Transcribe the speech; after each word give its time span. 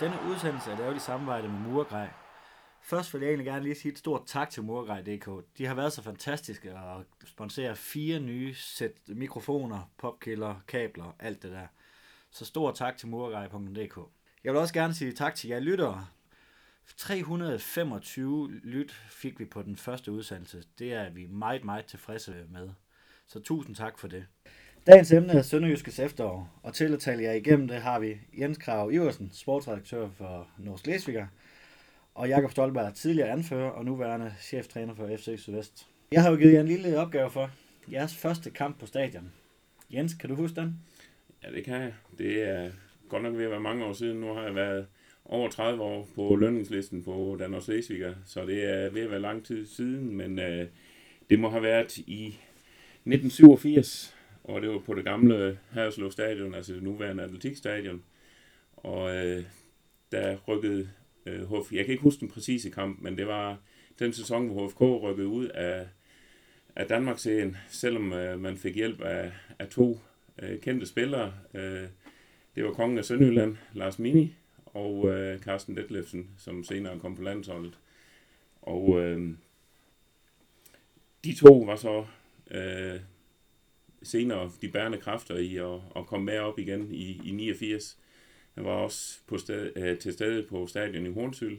Denne 0.00 0.18
udsendelse 0.30 0.70
er 0.70 0.78
lavet 0.78 0.96
i 0.96 0.98
samarbejde 0.98 1.48
med 1.48 1.58
Murgrej. 1.58 2.10
Først 2.82 3.14
vil 3.14 3.20
jeg 3.20 3.28
egentlig 3.28 3.46
gerne 3.46 3.62
lige 3.62 3.74
sige 3.74 3.92
et 3.92 3.98
stort 3.98 4.22
tak 4.26 4.50
til 4.50 4.62
Murgrej.dk. 4.62 5.44
De 5.58 5.66
har 5.66 5.74
været 5.74 5.92
så 5.92 6.02
fantastiske 6.02 6.76
og 6.76 7.04
sponsorer 7.24 7.74
fire 7.74 8.20
nye 8.20 8.54
sæt 8.54 8.92
mikrofoner, 9.06 9.90
popkilder, 9.98 10.54
kabler, 10.68 11.16
alt 11.18 11.42
det 11.42 11.52
der. 11.52 11.66
Så 12.30 12.44
stor 12.44 12.72
tak 12.72 12.96
til 12.96 13.08
Murgrej.dk. 13.08 13.98
Jeg 14.44 14.52
vil 14.52 14.60
også 14.60 14.74
gerne 14.74 14.94
sige 14.94 15.12
tak 15.12 15.34
til 15.34 15.48
jer 15.48 15.60
lyttere. 15.60 16.06
325 16.96 18.50
lyt 18.50 18.92
fik 19.10 19.38
vi 19.38 19.44
på 19.44 19.62
den 19.62 19.76
første 19.76 20.12
udsendelse. 20.12 20.64
Det 20.78 20.92
er 20.92 21.10
vi 21.10 21.26
meget, 21.26 21.64
meget 21.64 21.86
tilfredse 21.86 22.44
med. 22.50 22.70
Så 23.26 23.40
tusind 23.40 23.76
tak 23.76 23.98
for 23.98 24.08
det. 24.08 24.26
Dagens 24.88 25.12
emne 25.12 25.32
er 25.32 25.42
Sønderjyskes 25.42 25.98
efterår, 25.98 26.60
og 26.62 26.74
til 26.74 26.92
at 26.92 27.00
tale 27.00 27.22
jer 27.22 27.32
igennem 27.32 27.68
det 27.68 27.76
har 27.76 27.98
vi 27.98 28.16
Jens 28.38 28.58
Krav 28.58 28.92
Iversen, 28.92 29.30
sportsredaktør 29.32 30.08
for 30.16 30.48
Norsk 30.58 30.86
Læsviger, 30.86 31.26
og 32.14 32.28
Jakob 32.28 32.50
Stolberg, 32.50 32.94
tidligere 32.94 33.28
anfører 33.28 33.70
og 33.70 33.84
nuværende 33.84 34.34
cheftræner 34.40 34.94
for 34.94 35.16
FC 35.16 35.34
Sydvest. 35.36 35.86
Jeg 36.12 36.22
har 36.22 36.30
jo 36.30 36.36
givet 36.36 36.52
jer 36.52 36.60
en 36.60 36.68
lille 36.68 36.98
opgave 36.98 37.30
for 37.30 37.50
jeres 37.92 38.16
første 38.16 38.50
kamp 38.50 38.80
på 38.80 38.86
stadion. 38.86 39.32
Jens, 39.90 40.14
kan 40.14 40.30
du 40.30 40.34
huske 40.36 40.60
den? 40.60 40.80
Ja, 41.44 41.50
det 41.50 41.64
kan 41.64 41.74
jeg. 41.74 41.92
Det 42.18 42.42
er 42.42 42.70
godt 43.08 43.22
nok 43.22 43.36
ved 43.36 43.44
at 43.44 43.50
være 43.50 43.60
mange 43.60 43.84
år 43.84 43.92
siden. 43.92 44.20
Nu 44.20 44.34
har 44.34 44.42
jeg 44.42 44.54
været 44.54 44.86
over 45.24 45.50
30 45.50 45.82
år 45.82 46.08
på 46.14 46.36
lønningslisten 46.36 47.02
på 47.04 47.36
Danmarks 47.40 47.68
Læsviger, 47.68 48.14
så 48.26 48.46
det 48.46 48.64
er 48.64 48.90
ved 48.90 49.02
at 49.02 49.10
være 49.10 49.20
lang 49.20 49.44
tid 49.44 49.66
siden, 49.66 50.16
men 50.16 50.38
øh, 50.38 50.66
det 51.30 51.40
må 51.40 51.50
have 51.50 51.62
været 51.62 51.98
i 51.98 52.26
1987, 53.04 54.17
og 54.48 54.62
det 54.62 54.70
var 54.70 54.78
på 54.78 54.94
det 54.94 55.04
gamle 55.04 55.58
Haderslev 55.70 56.10
Stadion, 56.10 56.54
altså 56.54 56.74
det 56.74 56.82
nuværende 56.82 57.22
atletikstadion. 57.22 58.02
Og 58.76 59.16
øh, 59.16 59.44
der 60.12 60.36
rykkede 60.48 60.88
øh, 61.26 61.42
HF, 61.42 61.72
jeg 61.72 61.84
kan 61.84 61.92
ikke 61.92 62.02
huske 62.02 62.20
den 62.20 62.30
præcise 62.30 62.70
kamp, 62.70 63.00
men 63.00 63.18
det 63.18 63.26
var 63.26 63.58
den 63.98 64.12
sæson, 64.12 64.48
hvor 64.48 64.68
HFK 64.68 64.80
rykkede 64.80 65.28
ud 65.28 65.46
af, 65.46 65.86
af 66.76 66.86
Danmarksserien, 66.86 67.56
selvom 67.68 68.12
øh, 68.12 68.40
man 68.40 68.56
fik 68.56 68.74
hjælp 68.74 69.00
af, 69.00 69.32
af 69.58 69.68
to 69.68 70.00
øh, 70.42 70.60
kendte 70.60 70.86
spillere. 70.86 71.34
Øh, 71.54 71.88
det 72.54 72.64
var 72.64 72.72
kongen 72.72 72.98
af 72.98 73.04
Sønderjylland, 73.04 73.56
Lars 73.74 73.98
Mini, 73.98 74.34
og 74.64 75.08
øh, 75.08 75.38
Carsten 75.38 75.76
Detlefsen, 75.76 76.30
som 76.38 76.64
senere 76.64 76.98
kom 76.98 77.16
på 77.16 77.22
landsholdet. 77.22 77.78
Og 78.62 79.00
øh, 79.00 79.30
de 81.24 81.34
to 81.34 81.58
var 81.58 81.76
så 81.76 82.04
øh, 82.50 83.00
senere 84.02 84.50
de 84.60 84.68
bærende 84.68 84.98
kræfter 84.98 85.36
i 85.36 85.56
at, 85.56 85.80
at 85.96 86.06
komme 86.06 86.26
med 86.26 86.38
op 86.38 86.58
igen 86.58 86.92
i, 86.92 87.20
i 87.24 87.30
89. 87.30 87.98
Han 88.54 88.64
var 88.64 88.70
også 88.70 89.18
på 89.26 89.38
sted, 89.38 89.72
øh, 89.76 89.98
til 89.98 90.12
stede 90.12 90.46
på 90.48 90.66
stadion 90.66 91.06
i 91.06 91.12
Hornsyl, 91.12 91.56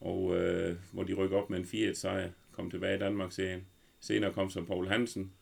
og 0.00 0.36
øh, 0.36 0.76
hvor 0.92 1.02
de 1.02 1.14
rykker 1.14 1.36
op 1.36 1.50
med 1.50 1.58
en 1.58 1.90
4-1 1.90 1.94
sejr, 1.94 2.30
kom 2.52 2.70
tilbage 2.70 2.96
i 2.96 2.98
Danmark 2.98 3.32
serien. 3.32 3.66
Senere 4.00 4.32
kom 4.32 4.50
så 4.50 4.64
Paul 4.64 4.88
Hansen, 4.88 5.32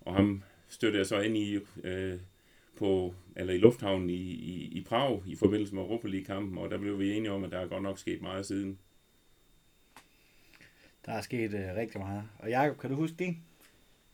og 0.00 0.14
ham 0.14 0.42
støttede 0.68 0.98
jeg 0.98 1.06
så 1.06 1.20
ind 1.20 1.36
i 1.36 1.58
øh, 1.84 2.18
på, 2.78 3.14
eller 3.36 3.54
i 3.54 3.58
lufthavnen 3.58 4.10
i, 4.10 4.22
i, 4.22 4.68
i 4.72 4.84
Prag 4.84 5.22
i 5.26 5.36
forbindelse 5.36 5.74
med 5.74 5.82
Europa 5.82 6.08
League-kampen, 6.08 6.58
og 6.58 6.70
der 6.70 6.78
blev 6.78 6.98
vi 6.98 7.12
enige 7.12 7.32
om, 7.32 7.44
at 7.44 7.50
der 7.50 7.58
er 7.58 7.66
godt 7.66 7.82
nok 7.82 7.98
sket 7.98 8.22
meget 8.22 8.46
siden. 8.46 8.78
Der 11.06 11.12
er 11.12 11.20
sket 11.20 11.54
øh, 11.54 11.76
rigtig 11.76 12.00
meget. 12.00 12.22
Og 12.38 12.48
Jakob, 12.48 12.78
kan 12.78 12.90
du 12.90 12.96
huske 12.96 13.16
det? 13.18 13.36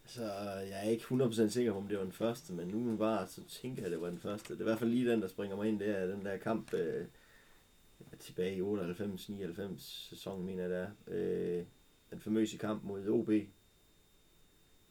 Så 0.06 0.25
jeg 0.69 0.87
er 0.87 0.91
ikke 0.91 1.05
100% 1.05 1.49
sikker 1.49 1.72
på, 1.72 1.78
om 1.78 1.89
det 1.89 1.99
var 1.99 2.05
den 2.05 2.12
første, 2.12 2.53
men 2.53 2.69
nu 2.69 2.97
bare 2.97 3.27
så 3.27 3.44
tænker 3.49 3.83
jeg, 3.83 3.87
at 3.87 3.93
det 3.93 4.00
var 4.00 4.11
den 4.11 4.19
første. 4.19 4.55
Det 4.55 4.61
er 4.61 4.65
i 4.65 4.69
hvert 4.69 4.78
fald 4.78 4.91
lige 4.91 5.11
den, 5.11 5.22
der 5.22 5.28
springer 5.28 5.56
mig 5.56 5.69
ind, 5.69 5.81
det 5.81 5.89
er 5.89 6.06
den 6.06 6.25
der 6.25 6.37
kamp 6.37 6.75
øh, 6.75 7.06
tilbage 8.19 8.56
i 8.56 8.61
98-99 8.61 9.78
sæson, 9.78 10.47
mener 10.47 10.62
jeg 10.62 10.71
det 10.71 10.78
er. 10.78 10.91
Øh, 11.06 11.65
den 12.11 12.21
famøse 12.21 12.59
kamp 12.59 12.84
mod 12.84 13.09
OB. 13.09 13.28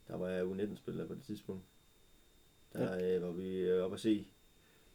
Der 0.07 0.17
var 0.17 0.29
jeg 0.29 0.43
U19-spiller 0.43 1.07
på 1.07 1.15
det 1.15 1.23
tidspunkt. 1.23 1.63
Der 2.73 3.15
øh, 3.15 3.21
var 3.21 3.31
vi 3.31 3.57
øh, 3.57 3.83
oppe 3.83 3.93
at 3.93 3.99
se 3.99 4.25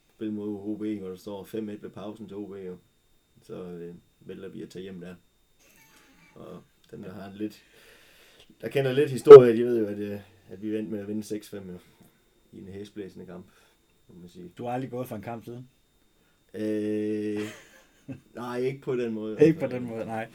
spil 0.09 0.33
mod 0.33 0.49
OB, 0.49 0.79
hvor 0.79 1.09
der 1.09 1.17
står 1.17 1.45
5-1 1.45 1.57
ved 1.57 1.91
pausen 1.91 2.29
til 2.29 2.37
OB. 2.37 2.57
Jo. 2.57 2.77
Så 3.43 3.55
øh, 3.55 3.95
vælger 4.21 4.49
vi 4.49 4.63
at 4.63 4.71
tage 4.71 4.83
hjem 4.83 5.01
der. 5.01 5.15
Og 6.35 6.63
den 6.91 7.03
der 7.03 7.13
har 7.13 7.31
en 7.31 7.37
lidt 7.37 7.63
der 8.61 8.69
kender 8.69 8.93
lidt 8.93 9.11
historie, 9.11 9.57
de 9.57 9.65
ved 9.65 9.79
jo, 9.79 9.87
at, 9.87 9.99
øh, 9.99 10.21
at 10.51 10.63
vi 10.63 10.73
vendte 10.73 10.93
med 10.93 11.01
at 11.01 11.09
vinde 11.09 11.37
6-5 11.37 11.61
i 12.53 12.59
en 12.59 12.69
hæsblæsende 12.69 13.27
kamp, 13.27 13.47
man 14.09 14.29
sige. 14.29 14.49
Du 14.59 14.65
har 14.65 14.73
aldrig 14.73 14.91
gået 14.91 15.09
for 15.09 15.17
en 15.17 15.23
kamp 15.23 15.45
siden? 15.45 15.69
Øh, 16.55 17.41
nej, 18.35 18.59
ikke 18.59 18.81
på 18.81 18.97
den 18.97 19.13
måde. 19.13 19.37
Ikke 19.41 19.61
på 19.61 19.67
den 19.67 19.85
måde, 19.85 20.05
nej. 20.05 20.29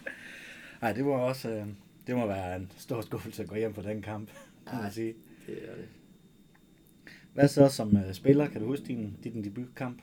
Nej, 0.82 0.94
det 0.94 1.06
må 1.06 1.14
også 1.14 1.50
øh, 1.50 1.68
det 2.08 2.16
må 2.16 2.28
være 2.28 2.56
en 2.56 2.72
stor 2.78 3.02
skuffelse 3.02 3.44
at 3.44 3.50
gå 3.50 3.56
hjem 3.56 3.74
på 3.74 3.82
den 3.82 4.02
kamp, 4.02 4.30
kan 4.68 4.82
man 4.82 4.92
sige. 4.92 5.16
Det 5.48 5.70
er 5.70 5.76
det. 5.76 5.88
Hvad 7.34 7.48
så 7.48 7.70
som 7.70 7.96
uh, 7.96 8.14
spiller? 8.14 8.48
Kan 8.48 8.62
du 8.62 8.68
huske 8.68 8.86
din, 8.86 9.18
din 9.24 9.44
debutkamp? 9.44 10.02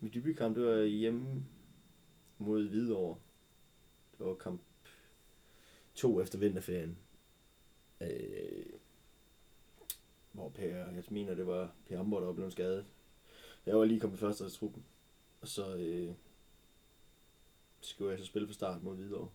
Min 0.00 0.10
debutkamp, 0.14 0.56
det 0.56 0.64
var 0.64 0.82
hjemme 0.82 1.44
mod 2.38 2.68
Hvidovre. 2.68 3.16
Det 4.18 4.26
var 4.26 4.34
kamp 4.34 4.60
to 5.94 6.20
efter 6.20 6.38
vinterferien. 6.38 6.96
Øh, 8.00 8.66
hvor 10.32 10.48
Per, 10.48 10.66
jeg 10.66 11.04
mener 11.10 11.34
det 11.34 11.46
var 11.46 11.72
Per 11.86 12.00
Ambor, 12.00 12.18
der 12.18 12.26
var 12.26 12.32
blevet 12.32 12.52
skadet. 12.52 12.86
Jeg 13.66 13.78
var 13.78 13.84
lige 13.84 14.00
kommet 14.00 14.18
først 14.18 14.40
af 14.40 14.50
truppen. 14.50 14.84
Og 15.40 15.48
så 15.48 15.76
øh, 15.76 16.14
skulle 17.80 18.10
jeg 18.10 18.18
så 18.18 18.24
spille 18.24 18.48
for 18.48 18.54
start 18.54 18.82
mod 18.82 18.96
Hvidovre. 18.96 19.28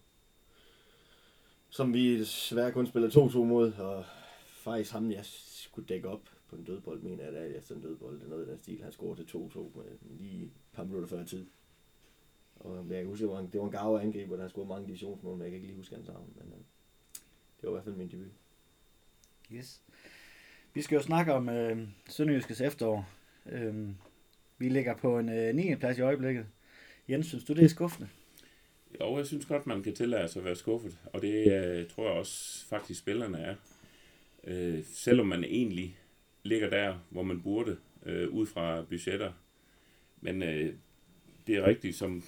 Som 1.70 1.94
vi 1.94 2.20
desværre 2.20 2.72
kun 2.72 2.88
spiller 2.88 3.10
2-2 3.10 3.38
mod, 3.38 3.74
og 3.74 4.06
faktisk 4.46 4.92
ham, 4.92 5.12
jeg 5.12 5.26
skulle 5.26 5.88
dække 5.88 6.10
op 6.10 6.30
på 6.50 6.56
en 6.56 6.64
dødbold, 6.64 7.02
mener 7.02 7.24
jeg, 7.24 7.36
at 7.36 7.54
jeg 7.54 7.64
sådan 7.64 7.84
en 7.84 7.90
dødbold, 7.90 8.16
det 8.16 8.26
er 8.26 8.30
noget 8.30 8.42
af 8.42 8.48
den 8.48 8.58
stil, 8.58 8.84
han 8.84 8.92
scorer 8.92 9.16
til 9.16 9.24
2-2 9.24 9.78
med 9.78 9.86
lige 10.02 10.44
et 10.44 10.52
par 10.74 10.84
minutter 10.84 11.08
før 11.08 11.26
tid. 11.26 11.46
Og 12.56 12.76
jeg 12.90 12.98
kan 12.98 13.08
huske, 13.08 13.22
det 13.22 13.32
var 13.32 13.40
en, 13.40 13.50
det 13.54 13.60
var 13.60 13.66
en 13.66 13.72
gave 13.72 14.02
angriber, 14.02 14.36
der 14.36 14.42
har 14.42 14.50
scoret 14.50 14.68
mange 14.68 14.88
divisionsmål, 14.88 15.38
men 15.38 15.42
jeg 15.42 15.50
kan 15.50 15.56
ikke 15.56 15.68
lige 15.68 15.78
huske 15.78 15.96
hans 15.96 16.08
navn. 16.08 16.34
Men 16.36 16.54
øh, 16.54 16.60
det 17.62 17.64
var 17.64 17.70
i 17.70 17.72
hvert 17.72 17.84
fald 17.84 17.96
min 17.96 18.12
debut. 18.12 18.32
Yes. 19.56 19.82
Vi 20.74 20.82
skal 20.82 20.96
jo 20.96 21.02
snakke 21.02 21.34
om 21.34 21.50
øh, 21.50 21.88
Sønderjyskets 22.10 22.62
efterår. 22.62 23.10
Øh, 23.52 23.90
vi 24.58 24.70
ligger 24.70 24.96
på 24.96 25.20
en 25.20 25.30
øh, 25.30 25.56
9. 25.56 25.76
plads 25.76 25.98
i 25.98 26.02
øjeblikket. 26.02 26.46
Jens, 27.10 27.28
synes 27.28 27.44
du, 27.44 27.54
det 27.54 27.64
er 27.64 27.68
skuffende? 27.68 28.10
Jo, 29.02 29.18
jeg 29.18 29.26
synes 29.26 29.46
godt, 29.46 29.68
man 29.68 29.84
kan 29.84 29.96
tillade 29.96 30.28
sig 30.28 30.40
at 30.40 30.46
være 30.46 30.56
skuffet, 30.56 31.00
og 31.14 31.22
det 31.22 31.52
øh, 31.52 31.88
tror 31.90 32.04
jeg 32.08 32.14
også 32.14 32.66
faktisk 32.66 33.00
spillerne 33.00 33.38
er. 33.38 33.56
Øh, 34.44 34.84
selvom 34.84 35.28
man 35.28 35.44
egentlig 35.44 35.98
ligger 36.44 36.70
der, 36.70 37.00
hvor 37.10 37.24
man 37.24 37.42
burde, 37.42 37.78
øh, 38.06 38.30
ud 38.30 38.46
fra 38.46 38.82
budgetter. 38.82 39.32
Men 40.22 40.44
øh, 40.44 40.74
det 41.48 41.56
er 41.56 41.68
rigtigt, 41.68 41.96
som 41.96 42.24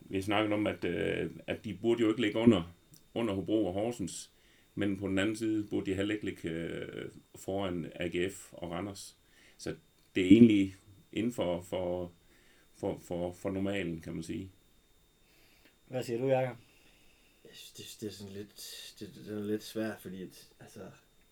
vi 0.00 0.22
snakkede 0.22 0.54
om, 0.54 0.66
at, 0.66 0.84
øh, 0.84 1.30
at 1.46 1.64
de 1.64 1.74
burde 1.74 2.00
jo 2.00 2.08
ikke 2.08 2.20
ligge 2.20 2.38
under, 2.38 2.74
under 3.14 3.34
Hobro 3.34 3.66
og 3.66 3.72
Horsens. 3.72 4.31
Men 4.74 4.96
på 4.96 5.08
den 5.08 5.18
anden 5.18 5.36
side 5.36 5.64
burde 5.64 5.90
de 5.90 5.96
heller 5.96 6.14
ikke 6.14 6.24
ligge 6.24 6.48
øh, 6.48 7.10
foran 7.34 7.92
AGF 7.94 8.52
og 8.52 8.70
Randers. 8.70 9.16
Så 9.58 9.76
det 10.14 10.22
er 10.22 10.30
egentlig 10.30 10.76
inden 11.12 11.32
for, 11.32 11.60
for, 11.60 12.12
for, 12.74 12.98
for, 12.98 13.32
for 13.32 13.50
normalen, 13.50 14.00
kan 14.00 14.14
man 14.14 14.22
sige. 14.22 14.50
Hvad 15.86 16.02
siger 16.02 16.18
du, 16.18 16.26
Jacob? 16.26 16.56
Jeg 17.44 17.50
synes, 17.54 17.72
det, 17.72 18.00
det 18.00 18.06
er 18.06 18.12
sådan 18.12 18.32
lidt, 18.32 18.94
det, 19.00 19.10
det 19.14 19.38
er 19.38 19.42
lidt 19.42 19.62
svært, 19.62 20.00
fordi 20.00 20.22
at, 20.22 20.48
altså, 20.60 20.80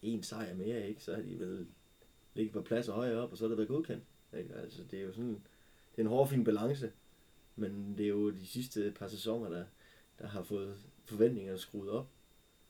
en 0.02 0.22
sejr 0.22 0.54
mere, 0.54 0.88
ikke, 0.88 1.02
så 1.02 1.12
er 1.12 1.22
de 1.22 1.38
vel 1.38 1.66
ligget 2.34 2.52
på 2.52 2.62
plads 2.62 2.88
og 2.88 2.94
højere 2.94 3.22
op, 3.22 3.32
og 3.32 3.38
så 3.38 3.44
er 3.44 3.48
det 3.48 3.58
været 3.58 3.69
godkendt. 3.69 4.04
Ikke? 4.38 4.54
Altså, 4.54 4.82
det 4.90 4.98
er 4.98 5.02
jo 5.02 5.12
sådan, 5.12 5.42
det 5.90 5.96
er 5.96 6.02
en 6.02 6.06
hård 6.06 6.28
fin 6.28 6.44
balance, 6.44 6.92
men 7.56 7.94
det 7.98 8.04
er 8.04 8.08
jo 8.08 8.31
de 8.31 8.46
sidste 8.46 8.92
par 8.98 9.08
sæsoner, 9.08 9.48
der, 9.50 9.64
der 10.19 10.26
har 10.26 10.42
fået 10.42 10.76
forventningerne 11.04 11.58
skruet 11.58 11.90
op 11.90 12.08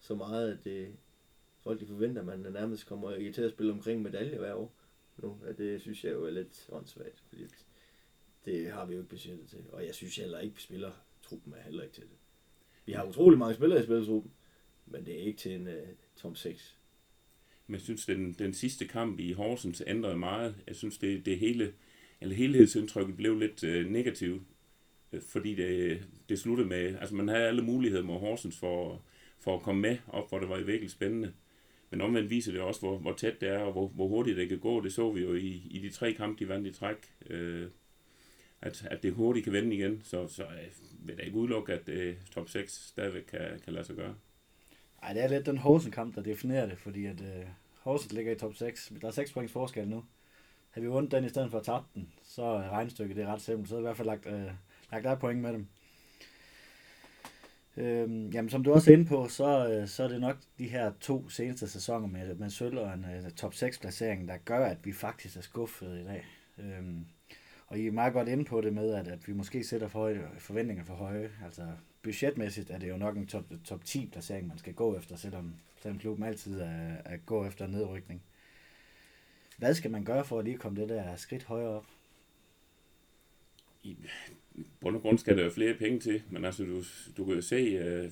så 0.01 0.15
meget, 0.15 0.53
at 0.53 0.65
det, 0.65 0.97
folk 1.63 1.81
de 1.81 1.87
forventer, 1.87 2.21
at 2.21 2.27
man 2.27 2.53
nærmest 2.53 2.87
kommer 2.87 3.15
i 3.15 3.33
til 3.33 3.43
at 3.43 3.51
spille 3.51 3.73
omkring 3.73 4.03
medalje 4.03 4.39
hver 4.39 4.55
år. 4.55 4.75
Nu, 5.17 5.39
at 5.47 5.59
det 5.59 5.81
synes 5.81 6.05
jeg 6.05 6.13
jo 6.13 6.25
er 6.27 6.31
lidt 6.31 6.69
åndssvagt, 6.73 7.23
fordi 7.29 7.45
det 8.45 8.73
har 8.73 8.87
vi 8.87 8.93
jo 8.93 8.99
ikke 8.99 9.11
budgettet 9.11 9.49
til. 9.49 9.65
Og 9.73 9.87
jeg 9.87 9.95
synes 9.95 10.17
heller 10.17 10.39
ikke, 10.39 10.63
spiller 10.63 10.93
truppen 11.23 11.53
er 11.53 11.63
heller 11.63 11.83
ikke 11.83 11.95
til 11.95 12.05
det. 12.05 12.17
Vi 12.87 12.93
har 12.93 13.05
utrolig 13.05 13.39
mange 13.39 13.55
spillere 13.55 13.81
i 13.81 13.83
spillertruppen, 13.83 14.33
men 14.87 15.07
det 15.07 15.15
er 15.15 15.23
ikke 15.23 15.39
til 15.39 15.53
en 15.53 15.67
uh, 15.67 15.75
tom 16.17 16.35
6. 16.35 16.77
Men 17.67 17.75
jeg 17.75 17.81
synes, 17.81 18.07
den, 18.07 18.33
den 18.33 18.55
sidste 18.55 18.89
kamp 18.89 19.21
i 19.21 19.33
Horsens 19.33 19.83
ændrede 19.87 20.17
meget. 20.17 20.55
Jeg 20.67 20.77
synes, 20.77 20.99
det, 20.99 21.27
det 21.27 21.39
hele, 21.39 21.75
eller 22.21 22.35
helhedsindtrykket 22.35 23.17
blev 23.17 23.39
lidt 23.39 23.65
øh, 23.65 23.91
negativt, 23.91 24.43
øh, 25.13 25.23
fordi 25.23 25.55
det, 25.55 26.03
det 26.29 26.39
sluttede 26.39 26.69
med, 26.69 26.97
altså 27.01 27.15
man 27.15 27.29
havde 27.29 27.47
alle 27.47 27.63
muligheder 27.63 28.05
med 28.05 28.15
Horsens 28.15 28.59
for, 28.59 29.03
for 29.41 29.57
at 29.57 29.63
komme 29.63 29.81
med 29.81 29.97
op, 30.09 30.29
hvor 30.29 30.39
det 30.39 30.49
var 30.49 30.61
virkelig 30.61 30.91
spændende. 30.91 31.33
Men 31.91 32.01
omvendt 32.01 32.31
viser 32.31 32.53
det 32.53 32.61
også, 32.61 32.81
hvor, 32.81 32.99
hvor 32.99 33.13
tæt 33.13 33.41
det 33.41 33.49
er, 33.49 33.59
og 33.59 33.73
hvor, 33.73 33.89
hvor 33.89 34.09
hurtigt 34.09 34.37
det 34.37 34.49
kan 34.49 34.59
gå. 34.59 34.81
Det 34.81 34.93
så 34.93 35.11
vi 35.11 35.21
jo 35.21 35.35
i, 35.35 35.67
i 35.71 35.79
de 35.79 35.91
tre 35.91 36.13
kampe, 36.13 36.45
de 36.45 36.49
vandt 36.49 36.67
i 36.67 36.73
træk. 36.73 36.97
Øh, 37.31 37.69
at, 38.63 38.87
at 38.91 39.03
det 39.03 39.13
hurtigt 39.13 39.45
kan 39.45 39.53
vende 39.53 39.77
igen. 39.77 40.01
Så, 40.05 40.29
så 40.29 40.43
øh, 40.43 41.07
vil 41.07 41.15
jeg 41.19 41.27
ikke 41.27 41.39
udelukke, 41.39 41.73
at 41.73 41.89
øh, 41.89 42.17
top 42.31 42.49
6 42.49 42.73
stadigvæk 42.73 43.23
kan, 43.23 43.61
kan 43.65 43.73
lade 43.73 43.85
sig 43.85 43.97
gøre. 43.97 44.15
Ej, 45.03 45.13
det 45.13 45.25
er 45.25 45.29
lidt 45.29 45.47
den 45.47 45.59
Horsen-kamp, 45.59 46.15
der 46.15 46.23
definerer 46.23 46.67
det, 46.67 46.79
fordi 46.79 47.07
at 47.07 47.21
øh, 47.21 47.45
Horsen 47.81 48.17
ligger 48.17 48.33
i 48.33 48.39
top 48.39 48.55
6. 48.55 48.93
Der 49.01 49.09
er 49.09 49.13
6 49.13 49.33
points 49.33 49.53
forskel 49.53 49.89
nu. 49.89 50.05
Havde 50.71 50.87
vi 50.87 50.93
vundet 50.93 51.13
den 51.13 51.25
i 51.25 51.29
stedet 51.29 51.51
for 51.51 51.59
at 51.59 51.65
tabe 51.65 51.85
den, 51.95 52.13
så 52.23 52.43
er 52.43 52.71
regnstykket 52.71 53.17
det 53.17 53.25
er 53.25 53.33
ret 53.33 53.41
simpelt. 53.41 53.69
Så 53.69 53.75
er 53.75 53.79
i 53.79 53.83
hvert 53.83 53.97
fald 53.97 54.07
lagt, 54.07 54.27
øh, 54.27 54.51
lagt 54.93 55.05
der 55.05 55.15
point 55.15 55.41
med 55.41 55.53
dem. 55.53 55.67
Øhm, 57.77 58.31
jamen, 58.31 58.51
som 58.51 58.65
du 58.65 58.73
også 58.73 58.91
er 58.91 58.97
inde 58.97 59.05
på, 59.05 59.29
så, 59.29 59.69
øh, 59.69 59.89
så 59.89 60.05
er 60.05 60.09
det 60.09 60.21
nok 60.21 60.37
de 60.59 60.69
her 60.69 60.93
to 61.01 61.29
seneste 61.29 61.69
sæsoner 61.69 62.07
med, 62.07 62.35
med 62.35 62.51
sølv 62.51 62.79
og 62.79 62.95
en 62.95 63.05
uh, 63.05 63.31
top 63.31 63.55
6 63.55 63.79
placering, 63.79 64.29
der 64.29 64.37
gør, 64.37 64.67
at 64.67 64.79
vi 64.85 64.93
faktisk 64.93 65.37
er 65.37 65.41
skuffet 65.41 66.01
i 66.01 66.05
dag. 66.05 66.25
Øhm, 66.59 67.07
og 67.67 67.79
I 67.79 67.87
er 67.87 67.93
meget 67.93 68.13
godt 68.13 68.29
inde 68.29 68.45
på 68.45 68.61
det 68.61 68.73
med, 68.73 68.95
at, 68.95 69.09
at 69.09 69.29
vi 69.29 69.33
måske 69.33 69.65
sætter 69.65 69.89
for 69.89 69.99
høje, 69.99 70.29
forventninger 70.39 70.85
for 70.85 70.95
høje. 70.95 71.31
Altså 71.45 71.63
budgetmæssigt 72.03 72.71
er 72.71 72.79
det 72.79 72.89
jo 72.89 72.97
nok 72.97 73.17
en 73.17 73.27
top, 73.27 73.45
top 73.65 73.85
10 73.85 74.07
placering, 74.07 74.49
man 74.49 74.59
skal 74.59 74.75
gå 74.75 74.97
efter, 74.97 75.17
selvom, 75.17 75.55
selvom 75.83 75.99
klubben 75.99 76.25
altid 76.25 76.61
er, 76.61 76.97
er 77.05 77.17
gå 77.17 77.47
efter 77.47 77.67
nedrykning. 77.67 78.23
Hvad 79.59 79.75
skal 79.75 79.91
man 79.91 80.05
gøre 80.05 80.25
for 80.25 80.39
at 80.39 80.45
lige 80.45 80.59
komme 80.59 80.81
det 80.81 80.89
der 80.89 81.17
skridt 81.17 81.45
højere 81.45 81.69
op? 81.69 81.87
Bund 84.81 84.97
og 84.97 85.03
grund 85.03 85.19
skal 85.19 85.37
der 85.37 85.45
jo 85.45 85.51
flere 85.51 85.75
penge 85.75 86.01
til, 86.01 86.23
men 86.31 86.45
altså 86.45 86.65
du, 86.65 86.83
du 87.17 87.25
kan 87.25 87.35
jo 87.35 87.41
se, 87.41 87.79
uh, 88.05 88.11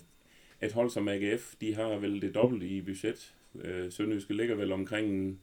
et 0.62 0.72
hold 0.72 0.90
som 0.90 1.08
AGF, 1.08 1.54
de 1.60 1.74
har 1.74 1.88
vel 1.88 2.22
det 2.22 2.34
dobbelte 2.34 2.68
i 2.68 2.80
budget. 2.82 3.34
Uh, 3.54 3.90
Sønderjyske 3.90 4.34
ligger 4.34 4.54
vel 4.54 4.72
omkring 4.72 5.40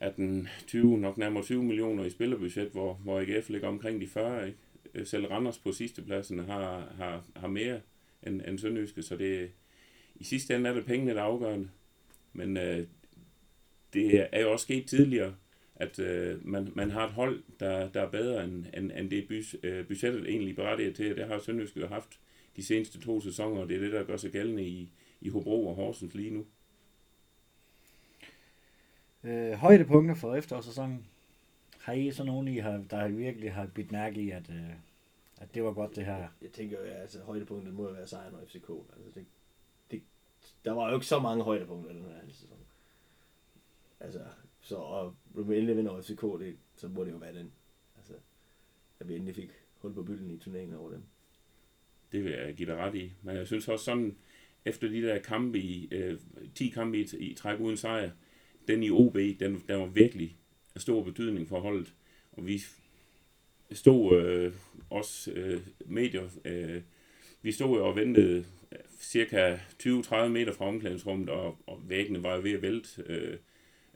18, 0.00 0.48
20, 0.66 0.98
nok 0.98 1.18
nærmere 1.18 1.44
20 1.44 1.62
millioner 1.62 2.04
i 2.04 2.10
spillerbudget, 2.10 2.68
hvor, 2.68 2.94
hvor 2.94 3.20
AGF 3.20 3.48
ligger 3.48 3.68
omkring 3.68 4.00
de 4.00 4.06
40. 4.06 4.46
Ikke? 4.46 4.58
Øh, 4.94 5.06
selv 5.06 5.26
Randers 5.26 5.58
på 5.58 5.72
sidste 5.72 6.02
pladsen 6.02 6.38
har, 6.38 6.92
har, 6.96 7.24
har 7.36 7.48
mere 7.48 7.80
end, 8.22 8.42
end 8.48 8.58
Sønderjyske, 8.58 9.02
så 9.02 9.16
det, 9.16 9.50
i 10.16 10.24
sidste 10.24 10.56
ende 10.56 10.70
er 10.70 10.74
det 10.74 10.84
pengene, 10.84 11.14
der 11.14 11.20
er 11.20 11.24
afgørende. 11.24 11.68
Men 12.32 12.56
uh, 12.56 12.84
det 13.92 14.26
er 14.32 14.40
jo 14.40 14.52
også 14.52 14.62
sket 14.62 14.86
tidligere, 14.86 15.34
at 15.76 15.98
øh, 15.98 16.46
man, 16.46 16.72
man 16.74 16.90
har 16.90 17.06
et 17.06 17.12
hold, 17.12 17.42
der, 17.60 17.88
der 17.88 18.00
er 18.00 18.10
bedre 18.10 18.44
end, 18.44 18.66
end, 18.76 18.92
end 18.92 19.10
det 19.10 19.26
budgettet 19.88 20.28
egentlig 20.28 20.56
berettiger 20.56 20.92
til. 20.92 21.16
Det 21.16 21.26
har 21.26 21.38
Sønderjyske 21.38 21.80
jo 21.80 21.86
haft 21.86 22.18
de 22.56 22.64
seneste 22.64 23.00
to 23.00 23.20
sæsoner, 23.20 23.60
og 23.60 23.68
det 23.68 23.76
er 23.76 23.80
det, 23.80 23.92
der 23.92 24.04
gør 24.04 24.16
sig 24.16 24.32
gældende 24.32 24.64
i, 24.64 24.90
i 25.20 25.28
Hobro 25.28 25.66
og 25.66 25.74
Horsens 25.74 26.14
lige 26.14 26.30
nu. 26.30 26.46
Øh, 29.24 29.52
højdepunkter 29.52 30.14
for 30.14 30.34
efterårssæsonen. 30.34 31.06
Har 31.80 31.92
I 31.92 32.10
så 32.10 32.24
nogen, 32.24 32.48
I 32.48 32.58
har, 32.58 32.84
der 32.90 33.08
virkelig 33.08 33.52
har 33.52 33.66
bidt 33.66 33.92
mærke 33.92 34.20
i, 34.20 34.30
at, 34.30 34.50
øh, 34.50 34.70
at 35.36 35.54
det 35.54 35.64
var 35.64 35.72
godt 35.72 35.96
det 35.96 36.04
her? 36.04 36.28
Jeg 36.42 36.50
tænker 36.50 36.78
jo, 36.78 36.84
at 36.84 37.00
altså, 37.00 37.20
højdepunktet 37.22 37.74
må 37.74 37.92
være 37.92 38.06
sejren 38.06 38.34
og 38.34 38.40
FCK. 38.48 38.70
Altså, 38.96 39.10
det, 39.14 39.26
det, 39.90 40.02
der 40.64 40.72
var 40.72 40.88
jo 40.88 40.94
ikke 40.94 41.06
så 41.06 41.18
mange 41.18 41.44
højdepunkter 41.44 41.90
i 41.90 41.94
den 41.94 42.04
her 42.04 42.32
sæson. 42.32 42.58
Altså, 44.00 44.20
så 44.64 44.76
og 44.76 45.16
når 45.34 45.42
vi 45.42 45.54
endelig 45.54 45.76
vinder 45.76 46.02
FCK, 46.02 46.22
det, 46.40 46.56
så 46.74 46.88
må 46.88 47.04
det 47.04 47.10
jo 47.10 47.16
være 47.16 47.34
den. 47.34 47.52
Altså, 47.96 48.12
at 49.00 49.08
vi 49.08 49.14
endelig 49.14 49.34
fik 49.34 49.50
hul 49.74 49.94
på 49.94 50.02
bylden 50.02 50.30
i 50.30 50.38
turneringen 50.38 50.76
over 50.76 50.90
dem. 50.90 51.02
Det 52.12 52.24
vil 52.24 52.32
jeg 52.32 52.54
give 52.54 52.68
dig 52.68 52.76
ret 52.76 52.94
i. 52.94 53.12
Men 53.22 53.36
jeg 53.36 53.46
synes 53.46 53.68
også 53.68 53.84
sådan, 53.84 54.16
efter 54.64 54.88
de 54.88 55.02
der 55.02 55.18
kampe 55.18 55.58
i, 55.58 55.88
øh, 55.92 56.18
10 56.54 56.68
kampe 56.68 56.98
i, 56.98 57.06
i 57.18 57.34
træk 57.34 57.60
uden 57.60 57.76
sejr, 57.76 58.10
den 58.68 58.82
i 58.82 58.90
OB, 58.90 59.14
den, 59.14 59.62
den 59.68 59.80
var 59.80 59.86
virkelig 59.86 60.38
af 60.74 60.80
stor 60.80 61.04
betydning 61.04 61.48
for 61.48 61.60
holdet. 61.60 61.94
Og 62.32 62.46
vi 62.46 62.60
stod 63.72 64.20
øh, 64.22 64.52
også 64.90 65.32
øh, 65.32 65.60
medier, 65.86 66.28
øh, 66.44 66.82
vi 67.42 67.52
stod 67.52 67.80
og 67.80 67.96
ventede 67.96 68.46
øh, 68.72 68.78
cirka 68.98 69.56
20-30 69.82 70.28
meter 70.28 70.52
fra 70.52 70.68
omklædningsrummet, 70.68 71.28
og, 71.28 71.58
og 71.66 71.82
væggene 71.88 72.22
var 72.22 72.40
ved 72.40 72.52
at 72.52 72.62
vælte. 72.62 73.02
Øh, 73.06 73.38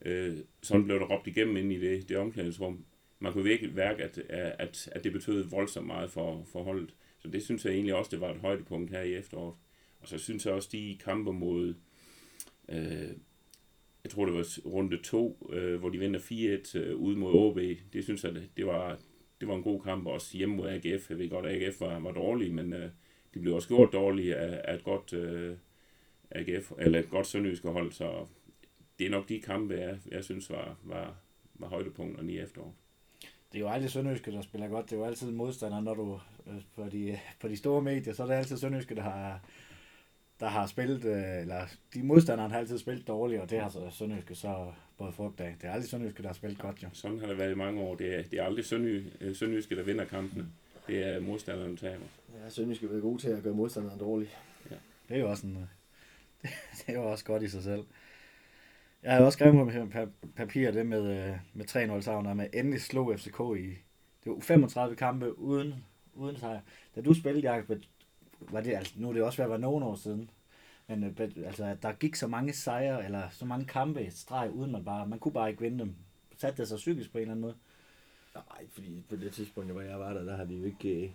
øh, 0.05 0.37
sådan 0.63 0.85
blev 0.85 0.99
der 0.99 1.07
råbt 1.07 1.27
igennem 1.27 1.57
ind 1.57 1.73
i 1.73 1.81
det, 1.81 2.09
det 2.09 2.17
omklædningsrum. 2.17 2.85
Man 3.21 3.33
kunne 3.33 3.45
virkelig 3.45 3.77
værke, 3.77 4.03
at, 4.05 4.19
at, 4.59 4.89
at 4.93 5.05
det 5.05 5.13
betød 5.13 5.45
voldsomt 5.45 5.87
meget 5.87 6.11
for, 6.11 6.45
for 6.53 6.63
holdet. 6.63 6.95
Så 7.19 7.29
det 7.29 7.43
synes 7.43 7.65
jeg 7.65 7.73
egentlig 7.73 7.95
også, 7.95 8.11
det 8.11 8.21
var 8.21 8.31
et 8.31 8.41
højdepunkt 8.41 8.91
her 8.91 9.03
i 9.03 9.15
efteråret. 9.15 9.55
Og 10.01 10.09
så 10.09 10.19
synes 10.19 10.47
jeg 10.47 10.55
også, 10.55 10.69
de 10.73 10.99
kampe 11.05 11.33
mod, 11.33 11.75
øh, 12.69 13.11
jeg 14.05 14.11
tror 14.11 14.25
det 14.25 14.35
var 14.35 14.71
runde 14.71 15.03
2, 15.03 15.49
øh, 15.53 15.81
hvor 15.81 15.89
de 15.89 15.99
vinder 15.99 16.21
4-1 16.75 16.79
øh, 16.79 16.97
ude 16.97 17.17
mod 17.17 17.33
OB. 17.35 17.59
Det 17.93 18.05
synes 18.05 18.25
jeg, 18.25 18.35
det, 18.35 18.49
det, 18.57 18.67
var, 18.67 18.99
det 19.41 19.49
var 19.49 19.55
en 19.55 19.63
god 19.63 19.81
kamp, 19.83 20.07
også 20.07 20.37
hjemme 20.37 20.57
mod 20.57 20.69
AGF. 20.69 21.11
Jeg 21.11 21.19
ved 21.19 21.31
godt, 21.31 21.47
at 21.47 21.63
AGF 21.63 21.81
var, 21.81 21.99
var 21.99 22.13
dårlige, 22.13 22.53
men 22.53 22.73
øh, 22.73 22.91
de 23.35 23.41
blev 23.41 23.55
også 23.55 23.69
gjort 23.69 23.93
dårlige 23.93 24.37
af, 24.37 24.61
af 24.65 24.75
et 24.75 24.85
godt 24.85 25.13
øh, 25.13 25.57
AGF, 26.31 26.73
eller 26.79 26.99
et 26.99 27.11
godt 27.11 27.27
sønderjyske 27.27 27.69
hold, 27.69 27.93
så 27.93 28.27
det 28.99 29.07
er 29.07 29.11
nok 29.11 29.29
de 29.29 29.41
kampe, 29.41 29.75
jeg, 29.75 29.99
jeg 30.11 30.25
synes 30.25 30.51
var, 30.51 30.77
var, 30.85 31.17
var 31.55 31.69
højdepunkterne 31.69 32.33
i 32.33 32.39
efteråret. 32.39 32.73
Det 33.53 33.59
er 33.59 33.61
jo 33.61 33.69
aldrig 33.69 33.91
Sønderjyske, 33.91 34.33
der 34.33 34.43
spiller 34.43 34.69
godt. 34.69 34.91
Det 34.91 34.97
er 34.97 35.01
jo 35.01 35.05
altid 35.05 35.31
modstander, 35.31 35.81
når 35.81 35.95
du 35.95 36.21
øh, 36.47 36.63
på 36.77 36.89
de, 36.89 37.19
på 37.41 37.49
de 37.49 37.57
store 37.57 37.83
medier, 37.83 38.13
så 38.13 38.23
er 38.23 38.27
det 38.27 38.35
altid 38.35 38.57
Sønderjyske, 38.57 38.95
der 38.95 39.03
har, 39.03 39.41
der 40.41 40.47
har 40.47 40.67
spillet, 40.67 41.05
øh, 41.05 41.41
eller 41.41 41.67
de 41.95 42.03
modstandere 42.03 42.49
har 42.49 42.59
altid 42.59 42.79
spillet 42.79 43.09
dårligt, 43.09 43.41
og 43.41 43.51
det 43.51 43.61
har 43.61 43.69
så 43.69 43.91
Sønderjyske 43.91 44.35
så 44.35 44.73
både 44.99 45.13
frugt 45.13 45.41
af. 45.41 45.57
Det 45.61 45.69
er 45.69 45.73
aldrig 45.73 45.91
Sønderjyske, 45.91 46.23
der 46.23 46.29
har 46.29 46.35
spillet 46.35 46.59
godt, 46.59 46.83
jo. 46.83 46.89
Sådan 46.93 47.21
har 47.21 47.27
det 47.27 47.39
været 47.39 47.53
i 47.53 47.55
mange 47.55 47.81
år. 47.81 47.95
Det 47.95 48.19
er, 48.19 48.23
det 48.23 48.39
er 48.39 48.45
aldrig 48.45 48.73
øh, 49.21 49.37
Sønderjyske, 49.37 49.77
der 49.77 49.83
vinder 49.83 50.05
kampene. 50.05 50.47
Det 50.87 51.07
er 51.07 51.21
modstanderne, 51.21 51.71
der 51.71 51.77
taber. 51.77 52.05
Ja, 52.45 52.51
Sønderjyske 52.51 52.87
er 52.87 53.01
gode 53.01 53.23
til 53.23 53.29
at 53.29 53.43
gøre 53.43 53.55
modstanderen 53.55 53.99
dårlig. 53.99 54.29
Ja. 54.71 54.77
Det 55.09 55.17
er 55.17 55.21
jo 55.21 55.31
også 55.31 55.47
en, 55.47 55.69
det 56.79 56.89
er 56.89 56.93
jo 56.93 57.11
også 57.11 57.25
godt 57.25 57.43
i 57.43 57.49
sig 57.49 57.63
selv. 57.63 57.85
Jeg 59.03 59.17
har 59.17 59.25
også 59.25 59.37
skrevet 59.37 59.91
på 59.93 59.99
papir 60.37 60.71
det 60.71 60.87
med, 60.87 61.29
øh, 61.31 61.37
med 61.55 61.65
3-0 61.65 62.01
savner, 62.01 62.35
med 62.35 62.49
endelig 62.55 62.81
slog 62.81 63.19
FCK 63.19 63.41
i 63.59 63.77
det 64.25 64.33
var 64.33 64.41
35 64.41 64.97
kampe 64.97 65.39
uden, 65.39 65.85
uden 66.15 66.37
sejr. 66.37 66.61
Da 66.97 67.01
du 67.01 67.15
spillede, 67.15 67.53
Jacob, 67.53 67.79
var 68.41 68.61
det, 68.61 68.75
altså, 68.75 68.95
nu 68.97 69.09
er 69.09 69.13
det 69.13 69.23
også 69.23 69.37
ved 69.37 69.45
at 69.45 69.51
være 69.51 69.59
nogle 69.59 69.87
år 69.87 69.95
siden, 69.95 70.31
men 70.87 71.05
øh, 71.05 71.31
altså, 71.47 71.77
der 71.83 71.93
gik 71.93 72.15
så 72.15 72.27
mange 72.27 72.53
sejre, 72.53 73.05
eller 73.05 73.29
så 73.31 73.45
mange 73.45 73.67
kampe 73.67 74.07
i 74.07 74.11
streg, 74.11 74.51
uden 74.51 74.73
man 74.73 74.85
bare, 74.85 75.07
man 75.07 75.19
kunne 75.19 75.33
bare 75.33 75.51
ikke 75.51 75.63
vinde 75.63 75.79
dem. 75.79 75.95
Satte 76.37 76.57
det 76.57 76.69
sig 76.69 76.77
psykisk 76.77 77.13
på 77.13 77.19
en 77.19 77.23
eller 77.23 77.33
anden 77.33 77.43
måde? 77.43 77.57
Nej, 78.35 78.67
fordi 78.73 79.05
på 79.09 79.17
det 79.17 79.33
tidspunkt, 79.33 79.73
hvor 79.73 79.81
jeg 79.81 80.01
var 80.01 80.13
der, 80.13 80.25
der 80.25 80.37
havde 80.37 80.49
vi 80.49 80.57
jo 80.57 80.65
ikke, 80.65 80.89
øh, 80.89 81.03
der 81.03 81.09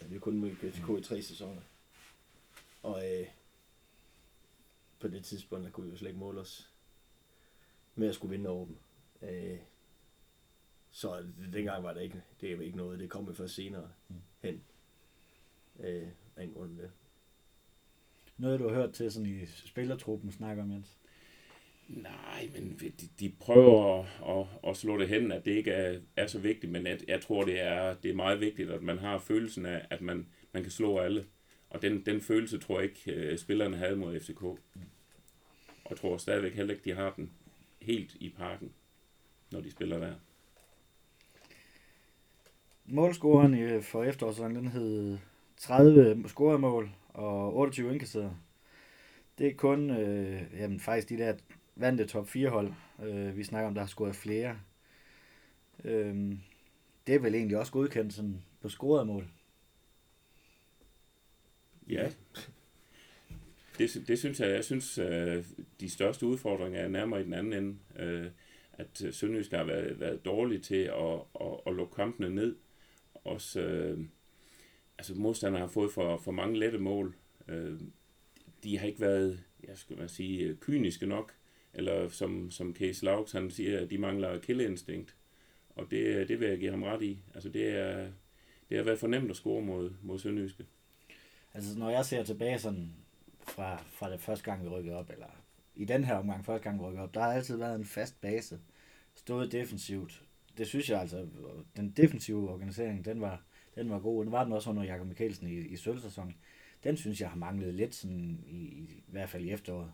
havde 0.00 0.12
vi 0.12 0.18
kun 0.18 0.40
mødt 0.40 0.58
FCK 0.58 0.88
i 0.98 1.02
tre 1.02 1.22
sæsoner. 1.22 1.60
Og 2.82 3.02
øh, 3.10 3.26
på 5.00 5.08
det 5.08 5.24
tidspunkt, 5.24 5.64
der 5.64 5.70
kunne 5.70 5.86
vi 5.86 5.92
jo 5.92 5.98
slet 5.98 6.08
ikke 6.08 6.20
måle 6.20 6.40
os 6.40 6.70
med 7.96 8.08
at 8.08 8.14
skulle 8.14 8.30
vinde 8.30 8.50
over 8.50 8.66
dem. 8.66 8.76
Øh, 9.22 9.58
så 10.90 11.24
dengang 11.52 11.82
var 11.82 11.92
det 11.92 12.02
ikke, 12.02 12.22
det 12.40 12.52
er 12.52 12.60
ikke 12.60 12.76
noget, 12.76 12.98
det 12.98 13.10
kom 13.10 13.28
vi 13.28 13.34
først 13.34 13.54
senere 13.54 13.88
mm. 14.08 14.16
hen. 14.42 14.62
Øh, 15.80 16.08
af 16.36 16.48
grund 16.54 16.78
det. 16.78 16.90
Noget, 18.38 18.60
du 18.60 18.68
har 18.68 18.74
hørt 18.74 18.92
til 18.92 19.12
sådan 19.12 19.28
i 19.28 19.46
spillertruppen 19.46 20.32
snakker 20.32 20.62
om, 20.62 20.72
Jens? 20.72 20.98
Nej, 21.88 22.50
men 22.54 22.78
de, 22.80 22.92
de 23.20 23.32
prøver 23.40 24.02
at, 24.02 24.06
at, 24.28 24.70
at 24.70 24.76
slå 24.76 24.98
det 24.98 25.08
hen, 25.08 25.32
at 25.32 25.44
det 25.44 25.50
ikke 25.50 25.70
er, 25.70 26.00
er 26.16 26.26
så 26.26 26.38
vigtigt, 26.38 26.72
men 26.72 26.86
jeg, 26.86 26.98
jeg 27.08 27.20
tror, 27.20 27.44
det 27.44 27.60
er, 27.60 27.94
det 27.94 28.10
er 28.10 28.14
meget 28.14 28.40
vigtigt, 28.40 28.70
at 28.70 28.82
man 28.82 28.98
har 28.98 29.18
følelsen 29.18 29.66
af, 29.66 29.86
at 29.90 30.00
man, 30.00 30.26
man 30.52 30.62
kan 30.62 30.72
slå 30.72 30.98
alle. 30.98 31.26
Og 31.70 31.82
den, 31.82 32.06
den 32.06 32.20
følelse 32.20 32.58
tror 32.58 32.80
jeg 32.80 32.90
ikke, 32.90 33.32
uh, 33.32 33.38
spillerne 33.38 33.76
havde 33.76 33.96
mod 33.96 34.20
FCK. 34.20 34.42
Og 34.42 34.58
jeg 35.90 35.98
tror 35.98 36.16
stadigvæk 36.16 36.54
heller 36.54 36.74
ikke, 36.74 36.90
de 36.90 36.94
har 36.94 37.12
den 37.16 37.30
helt 37.86 38.14
i 38.14 38.28
parken, 38.28 38.72
når 39.52 39.60
de 39.60 39.70
spiller 39.70 39.98
der. 39.98 40.14
Målscoren 42.84 43.82
for 43.82 44.04
efterårssæsonen, 44.04 44.56
den 44.56 44.68
hed 44.68 45.18
30 45.56 46.28
scoremål 46.28 46.90
og 47.08 47.56
28 47.56 47.92
indkasserede. 47.92 48.36
Det 49.38 49.46
er 49.46 49.54
kun 49.54 49.90
øh, 49.90 50.42
jamen, 50.52 50.80
faktisk 50.80 51.08
de 51.08 51.16
der 51.16 51.34
vante 51.76 52.06
top 52.06 52.28
4 52.28 52.48
hold, 52.48 52.72
øh, 53.02 53.36
vi 53.36 53.44
snakker 53.44 53.68
om, 53.68 53.74
der 53.74 53.82
har 53.82 53.88
scoret 53.88 54.16
flere. 54.16 54.58
Øh, 55.84 56.38
det 57.06 57.14
er 57.14 57.18
vel 57.18 57.34
egentlig 57.34 57.58
også 57.58 57.72
godkendt 57.72 58.14
sådan 58.14 58.42
på 58.60 58.68
scoret 58.68 59.06
mål. 59.06 59.28
Ja, 61.88 62.10
det, 63.78 64.04
det 64.08 64.18
synes 64.18 64.40
jeg, 64.40 64.50
jeg 64.50 64.64
synes, 64.64 64.98
øh, 64.98 65.44
de 65.80 65.90
største 65.90 66.26
udfordringer 66.26 66.80
er 66.80 66.88
nærmere 66.88 67.20
i 67.20 67.24
den 67.24 67.32
anden 67.32 67.52
ende. 67.52 67.78
Øh, 67.98 68.30
at 68.72 69.04
øh, 69.04 69.12
Sønderjysk 69.12 69.52
har 69.52 69.64
været, 69.64 70.00
været 70.00 70.24
dårlige 70.24 70.60
til 70.60 70.82
at, 70.82 71.20
at, 71.40 71.60
at 71.66 71.74
lukke 71.74 71.94
kampene 71.94 72.30
ned. 72.34 72.56
Også, 73.14 73.60
øh, 73.60 74.00
altså 74.98 75.14
modstanderne 75.14 75.64
har 75.66 75.72
fået 75.72 75.92
for, 75.92 76.16
for 76.16 76.32
mange 76.32 76.58
lette 76.58 76.78
mål. 76.78 77.14
Øh, 77.48 77.80
de 78.64 78.78
har 78.78 78.86
ikke 78.86 79.00
været, 79.00 79.44
jeg 79.68 79.78
skal 79.78 79.96
man 79.96 80.08
sige, 80.08 80.56
kyniske 80.60 81.06
nok. 81.06 81.32
Eller 81.74 82.08
som, 82.08 82.50
som 82.50 82.74
Case 82.74 83.04
Laux, 83.04 83.32
han 83.32 83.50
siger, 83.50 83.80
at 83.80 83.90
de 83.90 83.98
mangler 83.98 84.38
kildeinstinkt. 84.38 85.16
Og 85.68 85.90
det, 85.90 86.28
det 86.28 86.40
vil 86.40 86.48
jeg 86.48 86.58
give 86.58 86.70
ham 86.70 86.82
ret 86.82 87.02
i. 87.02 87.18
Altså 87.34 87.48
det 87.48 87.68
er, 87.68 88.08
det 88.68 88.76
har 88.76 88.84
været 88.84 88.98
for 88.98 89.06
nemt 89.06 89.30
at 89.30 89.36
score 89.36 89.62
mod, 89.62 89.90
mod 90.02 90.18
Sønderjyske. 90.18 90.66
Altså, 91.54 91.78
når 91.78 91.90
jeg 91.90 92.04
ser 92.04 92.24
tilbage 92.24 92.58
sådan 92.58 92.90
fra, 93.48 93.82
fra 93.86 94.12
det 94.12 94.20
første 94.20 94.44
gang, 94.44 94.64
vi 94.64 94.68
rykkede 94.68 94.96
op, 94.96 95.10
eller 95.10 95.26
i 95.74 95.84
den 95.84 96.04
her 96.04 96.14
omgang, 96.14 96.44
første 96.44 96.64
gang, 96.64 96.78
vi 96.78 96.84
rykkede 96.84 97.02
op, 97.02 97.14
der 97.14 97.20
har 97.20 97.32
altid 97.32 97.56
været 97.56 97.76
en 97.76 97.84
fast 97.84 98.20
base, 98.20 98.60
stået 99.14 99.52
defensivt. 99.52 100.22
Det 100.58 100.66
synes 100.66 100.90
jeg 100.90 101.00
altså, 101.00 101.26
den 101.76 101.90
defensive 101.90 102.50
organisering, 102.50 103.04
den 103.04 103.20
var, 103.20 103.42
den 103.74 103.90
var 103.90 103.98
god. 103.98 104.24
Den 104.24 104.32
var 104.32 104.44
den 104.44 104.52
også 104.52 104.70
under 104.70 104.82
Jakob 104.82 105.06
Mikkelsen 105.06 105.46
i, 105.46 105.58
i 105.58 105.76
sølvsæsonen. 105.76 106.36
Den 106.84 106.96
synes 106.96 107.20
jeg 107.20 107.30
har 107.30 107.36
manglet 107.36 107.74
lidt, 107.74 107.94
sådan 107.94 108.40
i, 108.46 108.54
i, 108.56 109.02
i 109.08 109.12
hvert 109.12 109.30
fald 109.30 109.44
i 109.44 109.50
efteråret. 109.50 109.92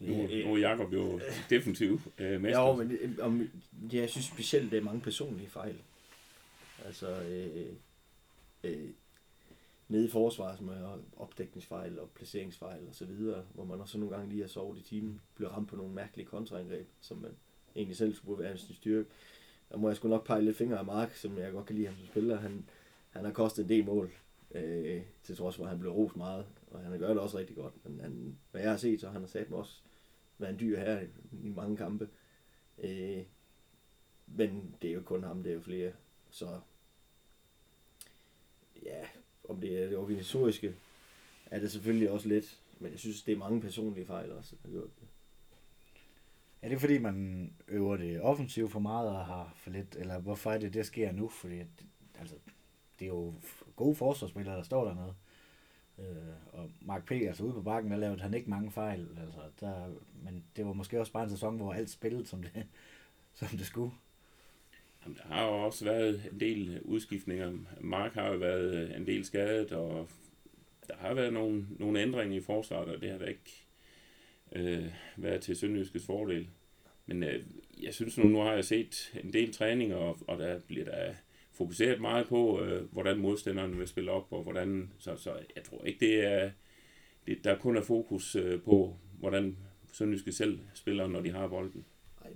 Nu, 0.00 0.14
nu 0.16 0.54
er 0.54 0.58
Jacob 0.58 0.92
jo 0.92 1.20
defensiv 1.50 2.00
øh, 2.18 2.40
mester. 2.40 2.60
Ja, 2.60 2.74
men 2.74 2.90
øh, 2.90 3.18
om, 3.20 3.50
ja, 3.92 3.98
jeg 3.98 4.10
synes 4.10 4.26
specielt, 4.26 4.70
det 4.70 4.78
er 4.78 4.82
mange 4.82 5.00
personlige 5.00 5.48
fejl. 5.48 5.76
Altså, 6.84 7.22
øh, 7.22 7.66
øh, 8.64 8.90
nede 9.88 10.04
i 10.04 10.10
forsvaret 10.10 10.60
med 10.60 10.84
opdækningsfejl 11.16 11.98
og 11.98 12.10
placeringsfejl 12.14 12.88
og 12.88 12.94
så 12.94 13.04
videre, 13.04 13.44
hvor 13.54 13.64
man 13.64 13.80
også 13.80 13.98
nogle 13.98 14.16
gange 14.16 14.28
lige 14.28 14.40
har 14.40 14.48
sovet 14.48 14.78
i 14.78 14.82
timen, 14.82 15.20
bliver 15.34 15.50
ramt 15.50 15.68
på 15.68 15.76
nogle 15.76 15.94
mærkelige 15.94 16.26
kontraangreb, 16.26 16.88
som 17.00 17.16
man 17.18 17.30
egentlig 17.76 17.96
selv 17.96 18.14
skulle 18.14 18.42
være 18.42 18.58
sin 18.58 18.74
styrke. 18.74 19.08
Der 19.70 19.76
må 19.76 19.88
jeg 19.88 19.96
sgu 19.96 20.08
nok 20.08 20.26
pege 20.26 20.42
lidt 20.42 20.56
fingre 20.56 20.78
af 20.78 20.84
Mark, 20.84 21.14
som 21.14 21.38
jeg 21.38 21.52
godt 21.52 21.66
kan 21.66 21.76
lide 21.76 21.86
ham 21.86 21.96
som 21.96 22.06
spiller. 22.06 22.36
Han, 22.36 22.68
han 23.10 23.24
har 23.24 23.32
kostet 23.32 23.62
en 23.62 23.68
del 23.68 23.84
mål, 23.84 24.12
øh, 24.54 25.02
til 25.22 25.36
trods 25.36 25.56
for, 25.56 25.64
at 25.64 25.70
han 25.70 25.78
blev 25.80 25.92
rost 25.92 26.16
meget, 26.16 26.46
og 26.70 26.80
han 26.80 26.98
gør 26.98 27.08
det 27.08 27.18
også 27.18 27.38
rigtig 27.38 27.56
godt. 27.56 27.84
Men 27.84 28.00
han, 28.00 28.38
hvad 28.50 28.60
jeg 28.60 28.70
har 28.70 28.76
set, 28.76 29.00
så 29.00 29.08
han 29.08 29.20
har 29.20 29.28
sat 29.28 29.50
mig 29.50 29.58
også 29.58 29.82
været 30.38 30.52
en 30.52 30.60
dyr 30.60 30.78
her 30.78 31.00
i 31.42 31.48
mange 31.48 31.76
kampe. 31.76 32.08
Øh, 32.78 33.22
men 34.26 34.74
det 34.82 34.90
er 34.90 34.94
jo 34.94 35.02
kun 35.02 35.24
ham, 35.24 35.42
det 35.42 35.50
er 35.50 35.54
jo 35.54 35.60
flere. 35.60 35.92
Så 36.30 36.60
det 39.62 39.82
er 39.82 39.88
det 39.88 39.98
organisatoriske, 39.98 40.74
er 41.46 41.60
det 41.60 41.72
selvfølgelig 41.72 42.10
også 42.10 42.28
lidt. 42.28 42.58
Men 42.78 42.92
jeg 42.92 42.98
synes, 42.98 43.22
det 43.22 43.32
er 43.32 43.38
mange 43.38 43.60
personlige 43.60 44.06
fejl 44.06 44.32
også, 44.32 44.56
der 44.62 44.68
har 44.68 44.78
gjort 44.78 45.00
det. 45.00 45.08
Er 46.62 46.68
det 46.68 46.80
fordi, 46.80 46.98
man 46.98 47.50
øver 47.68 47.96
det 47.96 48.20
offensivt 48.20 48.72
for 48.72 48.80
meget 48.80 49.08
og 49.08 49.26
har 49.26 49.52
for 49.56 49.70
lidt, 49.70 49.96
eller 49.98 50.18
hvorfor 50.18 50.52
er 50.52 50.58
det, 50.58 50.74
det 50.74 50.86
sker 50.86 51.12
nu? 51.12 51.28
Fordi 51.28 51.60
altså, 52.18 52.34
det 52.98 53.04
er 53.04 53.08
jo 53.08 53.34
gode 53.76 53.94
forsvarsspillere, 53.94 54.56
der 54.56 54.62
står 54.62 54.84
dernede. 54.84 55.14
Øh, 55.98 56.34
og 56.52 56.70
Mark 56.80 57.06
P., 57.06 57.10
altså 57.10 57.44
ude 57.44 57.52
på 57.52 57.62
bakken, 57.62 57.90
der 57.92 57.96
lavede 57.96 58.20
han 58.20 58.34
ikke 58.34 58.50
mange 58.50 58.70
fejl. 58.70 59.08
Altså, 59.20 59.40
der, 59.60 59.88
men 60.24 60.44
det 60.56 60.66
var 60.66 60.72
måske 60.72 61.00
også 61.00 61.12
bare 61.12 61.24
en 61.24 61.30
sæson, 61.30 61.56
hvor 61.56 61.72
alt 61.72 61.90
spillede, 61.90 62.26
som 62.26 62.42
det, 62.42 62.66
som 63.34 63.48
det 63.48 63.66
skulle. 63.66 63.92
Jamen, 65.04 65.18
der 65.18 65.34
har 65.34 65.46
jo 65.46 65.64
også 65.64 65.84
været 65.84 66.22
en 66.32 66.40
del 66.40 66.80
udskiftninger. 66.84 67.52
Mark 67.80 68.14
har 68.14 68.32
jo 68.32 68.38
været 68.38 68.74
øh, 68.74 68.96
en 68.96 69.06
del 69.06 69.24
skadet, 69.24 69.72
og 69.72 70.08
der 70.88 70.94
har 70.96 71.14
været 71.14 71.32
nogle, 71.32 71.66
nogle 71.78 72.00
ændringer 72.00 72.36
i 72.36 72.40
forsvaret, 72.40 72.94
og 72.94 73.00
det 73.00 73.10
har 73.10 73.18
da 73.18 73.24
ikke 73.24 73.66
øh, 74.52 74.92
været 75.16 75.40
til 75.40 75.56
Sønderjyskets 75.56 76.06
fordel. 76.06 76.48
Men 77.06 77.22
øh, 77.22 77.44
jeg 77.82 77.94
synes 77.94 78.18
nu, 78.18 78.24
nu 78.24 78.38
har 78.38 78.52
jeg 78.52 78.64
set 78.64 79.20
en 79.24 79.32
del 79.32 79.52
træninger, 79.52 79.96
og, 79.96 80.18
og 80.26 80.38
der 80.38 80.60
bliver 80.60 80.84
der 80.84 81.14
fokuseret 81.52 82.00
meget 82.00 82.28
på, 82.28 82.62
øh, 82.62 82.92
hvordan 82.92 83.18
modstanderen 83.18 83.78
vil 83.78 83.88
spille 83.88 84.10
op, 84.10 84.32
og 84.32 84.42
hvordan, 84.42 84.92
så, 84.98 85.16
så 85.16 85.30
jeg 85.56 85.64
tror 85.64 85.84
ikke, 85.84 86.06
det 86.06 86.24
er, 86.24 86.50
det, 87.26 87.44
der 87.44 87.58
kun 87.58 87.76
er 87.76 87.82
fokus 87.82 88.36
øh, 88.36 88.62
på, 88.62 88.96
hvordan 89.18 89.56
Sønderjyske 89.92 90.32
selv 90.32 90.58
spiller, 90.74 91.06
når 91.06 91.20
de 91.20 91.30
har 91.30 91.48
bolden. 91.48 91.84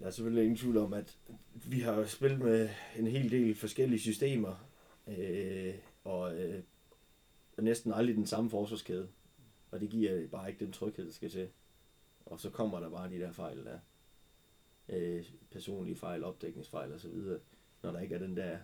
Der 0.00 0.06
er 0.06 0.10
selvfølgelig 0.10 0.42
ingen 0.42 0.56
tvivl 0.56 0.76
om, 0.76 0.92
at 0.92 1.18
vi 1.54 1.80
har 1.80 2.06
spillet 2.06 2.38
med 2.38 2.68
en 2.96 3.06
hel 3.06 3.30
del 3.30 3.54
forskellige 3.54 4.00
systemer, 4.00 4.68
øh, 5.06 5.74
og 6.04 6.38
øh, 6.38 6.62
næsten 7.58 7.92
aldrig 7.92 8.16
den 8.16 8.26
samme 8.26 8.50
forsvarskæde. 8.50 9.08
Og 9.70 9.80
det 9.80 9.90
giver 9.90 10.28
bare 10.28 10.48
ikke 10.50 10.64
den 10.64 10.72
tryghed, 10.72 11.06
der 11.06 11.12
skal 11.12 11.30
til. 11.30 11.48
Og 12.26 12.40
så 12.40 12.50
kommer 12.50 12.80
der 12.80 12.90
bare 12.90 13.10
de 13.10 13.18
der 13.18 13.32
fejl 13.32 13.64
der. 13.64 13.78
Øh, 14.88 15.24
personlige 15.50 15.96
fejl, 15.96 16.24
opdækningsfejl 16.24 16.92
og 16.92 17.00
så 17.00 17.08
videre, 17.08 17.40
når 17.82 17.92
der 17.92 18.00
ikke 18.00 18.14
er 18.14 18.18
den 18.18 18.36
der, 18.36 18.58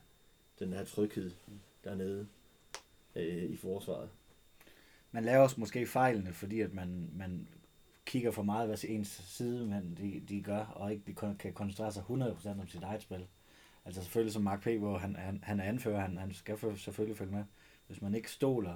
den 0.59 0.73
der 0.73 0.85
tryghed 0.85 1.31
dernede 1.85 2.29
øh, 3.17 3.45
i 3.45 3.57
forsvaret. 3.57 4.09
Man 5.11 5.25
laver 5.25 5.43
også 5.43 5.61
måske 5.61 5.87
fejlene, 5.87 6.33
fordi 6.33 6.61
at 6.61 6.75
man, 6.75 7.11
man 7.15 7.49
kigger 8.13 8.31
for 8.31 8.43
meget, 8.43 8.69
hvad 8.69 8.85
ens 8.89 9.09
side 9.09 9.67
men 9.67 9.97
de, 10.01 10.23
de 10.29 10.43
gør, 10.43 10.65
og 10.65 10.93
ikke 10.93 11.15
kan 11.39 11.53
koncentrere 11.53 11.93
sig 11.93 12.03
100% 12.11 12.49
om 12.49 12.67
sit 12.67 12.83
eget 12.83 13.03
spil. 13.03 13.27
Altså 13.85 14.03
selvfølgelig 14.03 14.33
som 14.33 14.43
Mark 14.43 14.63
P., 14.63 14.67
hvor 14.67 14.99
han, 14.99 15.17
han, 15.17 15.41
han 15.43 15.61
er 15.61 15.65
anfører, 15.65 16.01
han, 16.01 16.17
han 16.17 16.35
skal 16.35 16.59
selvfølgelig 16.77 17.17
følge 17.17 17.33
med. 17.33 17.45
Hvis 17.87 18.03
man 18.03 18.15
ikke 18.15 18.31
stoler 18.31 18.75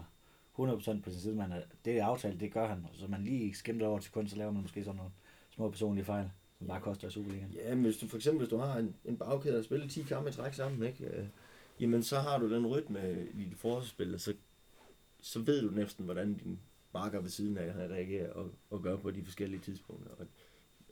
100% 0.59 1.01
på 1.01 1.11
sin 1.11 1.21
sidemand, 1.21 1.53
det 1.85 1.99
er 1.99 2.05
aftalt, 2.05 2.41
det 2.41 2.53
gør 2.53 2.69
han. 2.69 2.87
Så 2.93 3.07
man 3.07 3.25
lige 3.25 3.55
skimter 3.55 3.87
over 3.87 3.99
til 3.99 4.13
kun, 4.13 4.29
så 4.29 4.37
laver 4.37 4.53
man 4.53 4.63
måske 4.63 4.85
sådan 4.85 4.97
nogle 4.97 5.13
små 5.51 5.71
personlige 5.71 6.05
fejl, 6.05 6.31
som 6.59 6.67
bare 6.67 6.81
koster 6.81 7.09
Superligaen. 7.09 7.53
Ja, 7.53 7.75
men 7.75 7.85
hvis 7.85 7.97
du 7.97 8.09
for 8.09 8.17
eksempel, 8.17 8.39
hvis 8.39 8.51
du 8.51 8.57
har 8.57 8.79
en, 8.79 8.95
en 9.05 9.17
bagkæde 9.17 9.57
der 9.57 9.63
spiller 9.63 9.89
10 9.89 10.03
kampe 10.03 10.29
i 10.29 10.33
træk 10.33 10.55
sammen, 10.55 10.83
ikke? 10.89 11.05
Øh, 11.05 11.27
jamen 11.81 12.03
så 12.03 12.19
har 12.19 12.39
du 12.39 12.55
den 12.55 12.67
rytme 12.67 13.27
i 13.35 13.45
dit 13.45 13.59
forsvarsspil, 13.59 14.21
så, 14.21 14.35
så 15.21 15.41
ved 15.41 15.63
du 15.63 15.75
næsten, 15.75 16.05
hvordan 16.05 16.35
din 16.35 16.61
marker 16.99 17.21
ved 17.21 17.31
siden 17.31 17.59
af 17.59 17.73
han 17.73 17.91
reagerer 17.91 18.33
og, 18.33 18.51
og 18.71 18.83
gør 18.83 18.97
på 18.97 19.11
de 19.11 19.25
forskellige 19.25 19.61
tidspunkter, 19.61 20.11
og, 20.11 20.27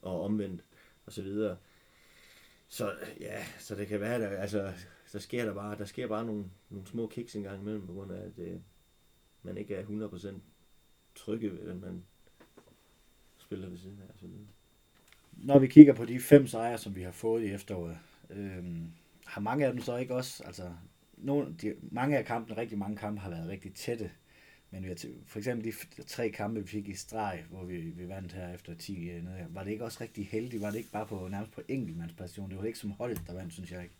og 0.01 0.21
omvendt, 0.21 0.63
og 1.05 1.11
så 1.11 1.21
videre. 1.21 1.57
Så 2.67 2.93
ja, 3.19 3.45
så 3.59 3.75
det 3.75 3.87
kan 3.87 3.99
være, 3.99 4.21
der, 4.21 4.27
altså, 4.27 4.73
der 5.13 5.19
sker 5.19 5.45
der 5.45 5.53
bare, 5.53 5.77
der 5.77 5.85
sker 5.85 6.07
bare 6.07 6.25
nogle, 6.25 6.45
nogle 6.69 6.87
små 6.87 7.07
kiks 7.07 7.35
en 7.35 7.43
gang 7.43 7.61
imellem, 7.61 7.87
på 7.87 7.93
grund 7.93 8.11
af, 8.11 8.25
at 8.25 8.39
øh, 8.39 8.59
man 9.43 9.57
ikke 9.57 9.75
er 9.75 9.83
100% 9.83 10.33
trygge 11.15 11.51
ved, 11.51 11.69
at 11.69 11.81
man 11.81 12.03
spiller 13.37 13.69
ved 13.69 13.77
siden 13.77 13.99
af, 14.07 14.13
og 14.13 14.19
så 14.19 14.27
videre. 14.27 14.47
Når 15.31 15.59
vi 15.59 15.67
kigger 15.67 15.93
på 15.93 16.05
de 16.05 16.19
fem 16.19 16.47
sejre, 16.47 16.77
som 16.77 16.95
vi 16.95 17.01
har 17.01 17.11
fået 17.11 17.43
i 17.43 17.51
efteråret, 17.51 17.97
øh, 18.29 18.63
har 19.25 19.41
mange 19.41 19.65
af 19.65 19.73
dem 19.73 19.81
så 19.81 19.97
ikke 19.97 20.15
også, 20.15 20.43
altså 20.43 20.73
nogle, 21.17 21.55
de, 21.61 21.75
mange 21.81 22.17
af 22.17 22.25
kampene, 22.25 22.57
rigtig 22.57 22.77
mange 22.77 22.97
kampe 22.97 23.21
har 23.21 23.29
været 23.29 23.49
rigtig 23.49 23.73
tætte, 23.73 24.11
men 24.75 24.83
vi 24.83 24.89
har 24.89 24.95
for 25.25 25.39
eksempel 25.39 25.73
de 25.97 26.03
tre 26.03 26.29
kampe, 26.29 26.61
vi 26.61 26.67
fik 26.67 26.89
i 26.89 26.93
streg, 26.93 27.43
hvor 27.49 27.65
vi, 27.65 27.77
vi 27.77 28.07
vandt 28.07 28.33
her 28.33 28.53
efter 28.53 28.75
10 28.75 29.09
øh, 29.09 29.23
nede, 29.23 29.47
var 29.49 29.63
det 29.63 29.71
ikke 29.71 29.83
også 29.83 29.97
rigtig 30.01 30.27
heldigt? 30.31 30.61
Var 30.61 30.69
det 30.71 30.77
ikke 30.77 30.91
bare 30.91 31.05
på 31.05 31.27
nærmest 31.31 31.51
på 31.51 31.61
enkeltmandspræstation? 31.67 32.49
Det 32.49 32.57
var 32.57 32.63
ikke 32.63 32.79
som 32.79 32.91
hold, 32.91 33.17
der 33.27 33.33
vandt, 33.33 33.53
synes 33.53 33.71
jeg 33.71 33.83
ikke. 33.83 33.95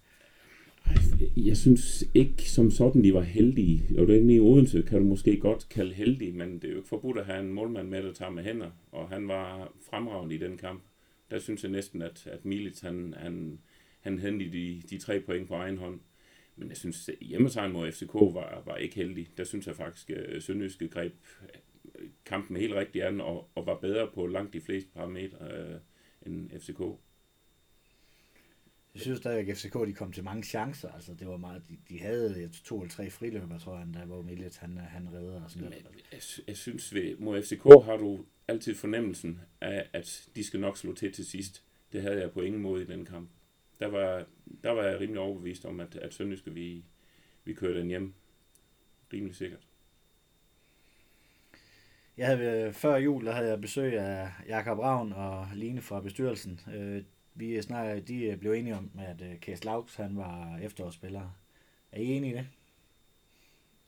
Jeg 1.38 1.58
synes 1.58 2.04
ikke 2.14 2.50
som 2.50 2.72
sådan, 2.72 3.04
de 3.04 3.14
var 3.14 3.22
heldige. 3.22 4.00
Og 4.00 4.08
det 4.08 4.32
i 4.32 4.40
Odense 4.40 4.82
kan 4.82 5.00
du 5.00 5.06
måske 5.06 5.40
godt 5.40 5.70
kalde 5.70 5.94
heldige, 5.94 6.32
men 6.32 6.54
det 6.54 6.64
er 6.64 6.72
jo 6.72 6.78
ikke 6.78 6.90
forbudt 6.90 7.18
at 7.18 7.26
have 7.26 7.40
en 7.40 7.54
målmand 7.54 7.88
med, 7.88 8.04
der 8.04 8.14
tager 8.14 8.32
med 8.32 8.44
hænder. 8.44 8.72
Og 8.92 9.10
han 9.10 9.28
var 9.28 9.74
fremragende 9.90 10.36
i 10.36 10.38
den 10.38 10.58
kamp. 10.58 10.84
Der 11.32 11.40
synes 11.40 11.64
jeg 11.64 11.72
næsten, 11.72 12.02
at, 12.02 12.28
at 12.28 12.46
Milits, 12.46 12.82
han, 12.82 13.14
han, 13.18 13.60
han 14.02 14.20
hentede 14.20 14.52
de, 14.52 14.82
de 14.90 14.98
tre 14.98 15.20
point 15.20 15.48
på 15.48 15.54
egen 15.54 15.78
hånd. 15.78 16.00
Men 16.56 16.70
jeg 16.70 16.78
synes, 16.78 17.10
at 17.10 17.16
hjemmesejren 17.22 17.72
mod 17.72 17.92
FCK 17.92 18.14
var, 18.14 18.64
var 18.66 18.76
ikke 18.76 18.96
heldig. 18.96 19.28
Der 19.38 19.44
synes 19.44 19.68
jeg 19.68 19.76
faktisk, 19.76 20.10
at 20.10 20.44
Sønderjyske 20.44 20.88
greb 20.88 21.14
øh, 22.00 22.10
kampen 22.26 22.58
helt 22.58 22.74
rigtigt 22.74 23.06
an, 23.06 23.22
og, 23.22 23.50
og 23.56 23.66
var 23.66 23.80
bedre 23.80 24.12
på 24.14 24.28
langt 24.28 24.54
de 24.54 24.62
fleste 24.62 24.90
parametre 24.94 25.52
øh, 25.52 25.80
end 26.26 26.50
FCK. 26.60 26.80
Jeg 28.94 29.02
synes 29.02 29.20
stadigvæk, 29.20 29.50
at 29.50 29.58
FCK 29.58 29.74
de 29.74 29.94
kom 29.94 30.12
til 30.12 30.24
mange 30.24 30.44
chancer. 30.44 30.92
Altså, 30.92 31.14
det 31.14 31.28
var 31.28 31.38
meget, 31.38 31.64
de, 31.70 31.78
de 31.90 32.00
havde 32.00 32.42
jeg, 32.42 32.52
to 32.52 32.82
eller 32.82 32.92
tre 32.92 33.10
friløber, 33.10 33.60
tror 33.60 33.78
jeg, 33.78 33.88
der 33.94 34.06
hvor 34.06 34.22
Millet 34.22 34.58
han, 34.58 34.78
han 34.78 35.14
redder 35.14 35.44
og 35.44 35.52
sådan 35.52 35.70
noget. 35.70 35.86
Jeg, 36.12 36.22
jeg 36.48 36.58
synes, 36.58 36.94
ved, 36.94 37.18
mod 37.18 37.44
FCK 37.44 37.64
har 37.64 37.98
du 37.98 38.26
altid 38.48 38.76
fornemmelsen 38.76 39.42
af, 39.62 39.90
at 39.94 40.30
de 40.36 40.44
skal 40.44 40.60
nok 40.60 40.78
slå 40.78 40.94
til 40.94 41.14
til 41.14 41.26
sidst. 41.26 41.64
Det 41.94 42.02
havde 42.02 42.22
jeg 42.22 42.32
på 42.32 42.42
ingen 42.42 42.62
måde 42.62 42.84
i 42.84 42.86
den 42.86 43.06
kamp 43.06 43.30
der 43.80 43.88
var, 43.88 44.26
der 44.64 44.72
var 44.72 44.84
jeg 44.84 45.00
rimelig 45.00 45.22
overbevist 45.22 45.66
om, 45.66 45.80
at, 45.80 45.96
at 45.96 46.14
Sønderjyske, 46.14 46.52
vi, 46.54 46.84
vi 47.44 47.54
kørte 47.54 47.80
den 47.80 47.88
hjem 47.88 48.14
rimelig 49.14 49.36
sikkert. 49.36 49.68
Jeg 52.18 52.28
havde, 52.28 52.74
før 52.74 52.96
jul 52.96 53.26
der 53.26 53.32
havde 53.32 53.50
jeg 53.50 53.62
besøg 53.62 54.00
af 54.00 54.32
Jakob 54.48 54.80
Ravn 54.80 55.14
og 55.14 55.48
Line 55.54 55.82
fra 55.82 56.02
bestyrelsen. 56.02 56.60
Øh, 56.74 57.04
vi 57.34 57.62
snakker, 57.62 58.00
de 58.00 58.38
blev 58.40 58.52
enige 58.52 58.76
om, 58.76 58.92
at 59.00 59.22
øh, 59.22 59.40
Kæs 59.40 59.64
Laux, 59.64 59.96
han 59.96 60.18
var 60.18 60.58
efterårsspiller. 60.58 61.30
Er 61.92 62.00
I 62.00 62.06
enige 62.06 62.34
i 62.34 62.38
det? 62.38 62.48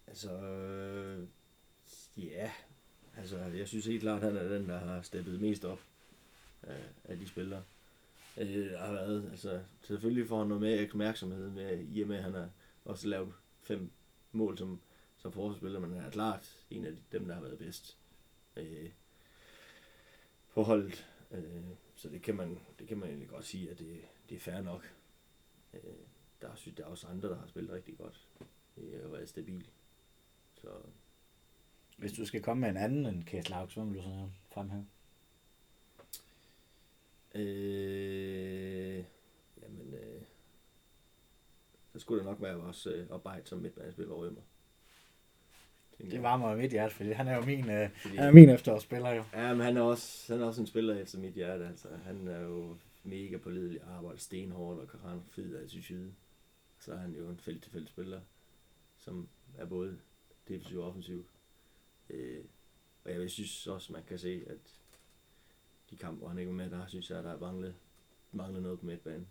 Altså, 0.08 0.32
øh, 0.32 1.28
ja. 2.18 2.52
Altså, 3.18 3.38
jeg 3.38 3.68
synes 3.68 3.86
helt 3.86 4.02
klart, 4.02 4.24
at 4.24 4.34
han 4.34 4.38
er 4.38 4.58
den, 4.58 4.70
der 4.70 4.78
har 4.80 5.02
steppet 5.02 5.42
mest 5.42 5.66
op 5.66 5.80
af, 6.64 6.80
af 7.04 7.18
de 7.18 7.28
spillere 7.28 7.64
øh, 8.38 8.72
har 8.80 8.92
været. 8.92 9.30
Altså, 9.32 9.64
selvfølgelig 9.82 10.28
får 10.28 10.38
han 10.40 10.48
noget 10.48 10.62
mere 10.62 10.88
opmærksomhed 10.90 11.50
med, 11.50 11.86
i 11.90 12.02
og 12.02 12.08
med, 12.08 12.18
at 12.18 12.24
han 12.24 12.34
har 12.34 12.50
også 12.86 13.08
lavet 13.08 13.34
fem 13.62 13.92
mål 14.32 14.58
som, 14.58 14.82
som 15.18 15.32
forsvarsspiller, 15.32 15.80
men 15.80 15.94
han 15.94 16.06
er 16.06 16.10
klart 16.12 16.66
en 16.70 16.86
af 16.86 16.92
dem, 17.12 17.26
der 17.26 17.34
har 17.34 17.42
været 17.42 17.58
bedst 17.58 17.98
øh, 18.56 18.90
på 20.54 20.64
holdet. 20.64 21.08
Øh, 21.32 21.64
så 21.96 22.10
det 22.10 22.22
kan, 22.22 22.36
man, 22.36 22.60
det 22.80 22.88
kan 22.88 22.98
man 22.98 23.10
egentlig 23.10 23.30
godt 23.30 23.46
sige, 23.46 23.72
at 23.72 23.80
det, 23.80 24.02
det 24.30 24.36
er 24.36 24.40
fair 24.40 24.62
nok. 24.62 24.94
Øh, 25.74 25.82
der, 26.42 26.56
synes, 26.56 26.76
der 26.76 26.84
er 26.84 26.88
også 26.88 27.08
andre, 27.08 27.30
der 27.30 27.40
har 27.40 27.48
spillet 27.48 27.72
rigtig 27.72 27.98
godt. 27.98 28.28
Det 28.76 29.02
har 29.02 29.10
været 29.10 29.30
stabilt. 29.30 29.72
Så 30.62 30.70
Hvis 31.98 32.14
du 32.14 32.26
skal 32.26 32.42
komme 32.42 32.62
med 32.62 32.70
en 32.70 32.78
anden 32.78 33.06
end 33.06 33.24
Case 33.24 33.50
Lauks, 33.50 33.74
hvad 33.74 33.86
vil 33.86 33.96
du 33.96 34.02
så 34.02 34.30
fremhæve? 34.52 34.86
Øh, 37.36 39.04
jamen, 39.62 39.94
øh, 39.94 40.22
så 41.98 42.02
skulle 42.02 42.20
det 42.20 42.26
nok 42.30 42.42
være 42.42 42.56
vores 42.56 42.88
øh, 42.88 43.08
arbejde 43.12 43.48
som 43.48 43.60
midtbanespiller 43.60 44.14
Rømer. 44.16 44.42
Tænker 45.98 46.14
Det 46.14 46.24
varmer 46.24 46.56
mit 46.56 46.72
hjerte, 46.72 46.96
fordi 46.96 47.12
han 47.12 47.28
er 47.28 47.36
jo 47.36 47.42
min, 47.46 47.70
øh, 47.70 47.90
Fordi- 48.02 48.16
han 48.16 48.28
er 48.28 48.32
min 48.32 48.50
efterårsspiller 48.50 49.14
jo. 49.14 49.24
Ja, 49.34 49.54
men 49.54 49.62
han 49.62 49.78
er 49.78 49.82
også, 49.82 50.34
han 50.34 50.42
er 50.42 50.46
også 50.46 50.62
en 50.62 50.68
spiller 50.68 50.96
efter 50.96 51.20
mit 51.20 51.34
hjerte. 51.34 51.68
Altså. 51.68 51.88
Han 52.04 52.28
er 52.28 52.40
jo 52.42 52.78
mega 53.04 53.38
pålidelig, 53.38 53.82
arbejder 53.82 54.18
stenhårdt 54.20 54.80
og 54.80 54.88
kan 54.88 55.00
rende 55.04 55.24
fed 55.32 55.68
side. 55.82 56.14
Så 56.80 56.94
er 56.94 56.98
han 56.98 57.14
jo 57.16 57.30
en 57.30 57.38
felt 57.38 57.64
til 57.64 57.72
felt 57.72 57.90
spiller, 57.90 58.22
som 58.98 59.28
er 59.58 59.66
både 59.66 59.98
defensiv 60.48 60.80
og 60.80 60.88
offensiv. 60.88 61.26
Øh, 62.10 62.44
og 63.06 63.12
jeg 63.12 63.30
synes 63.32 63.68
også, 63.68 63.94
man 63.94 64.04
kan 64.04 64.20
se, 64.20 64.44
at 64.48 64.58
de 65.90 65.96
kampe, 65.96 66.20
hvor 66.20 66.28
han 66.28 66.38
ikke 66.38 66.50
var 66.50 66.56
med, 66.58 66.70
der 66.70 66.88
synes 66.88 67.10
jeg, 67.10 67.24
der 67.24 67.32
er 67.32 67.40
manglet, 67.40 67.76
manglet 68.32 68.64
noget 68.64 68.80
på 68.80 68.86
midtbanen. 68.86 69.28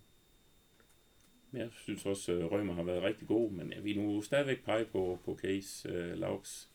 Jeg 1.57 1.69
synes 1.71 2.05
også, 2.05 2.31
at 2.31 2.51
Rømer 2.51 2.73
har 2.73 2.83
været 2.83 3.03
rigtig 3.03 3.27
god, 3.27 3.51
men 3.51 3.73
jeg 3.73 3.83
vil 3.83 3.99
nu 3.99 4.21
stadigvæk 4.21 4.63
pege 4.65 4.85
på, 4.85 5.19
på 5.25 5.35
Case 5.41 5.89
øh, 5.89 6.13
uh, 6.13 6.19
Lauks 6.19 6.69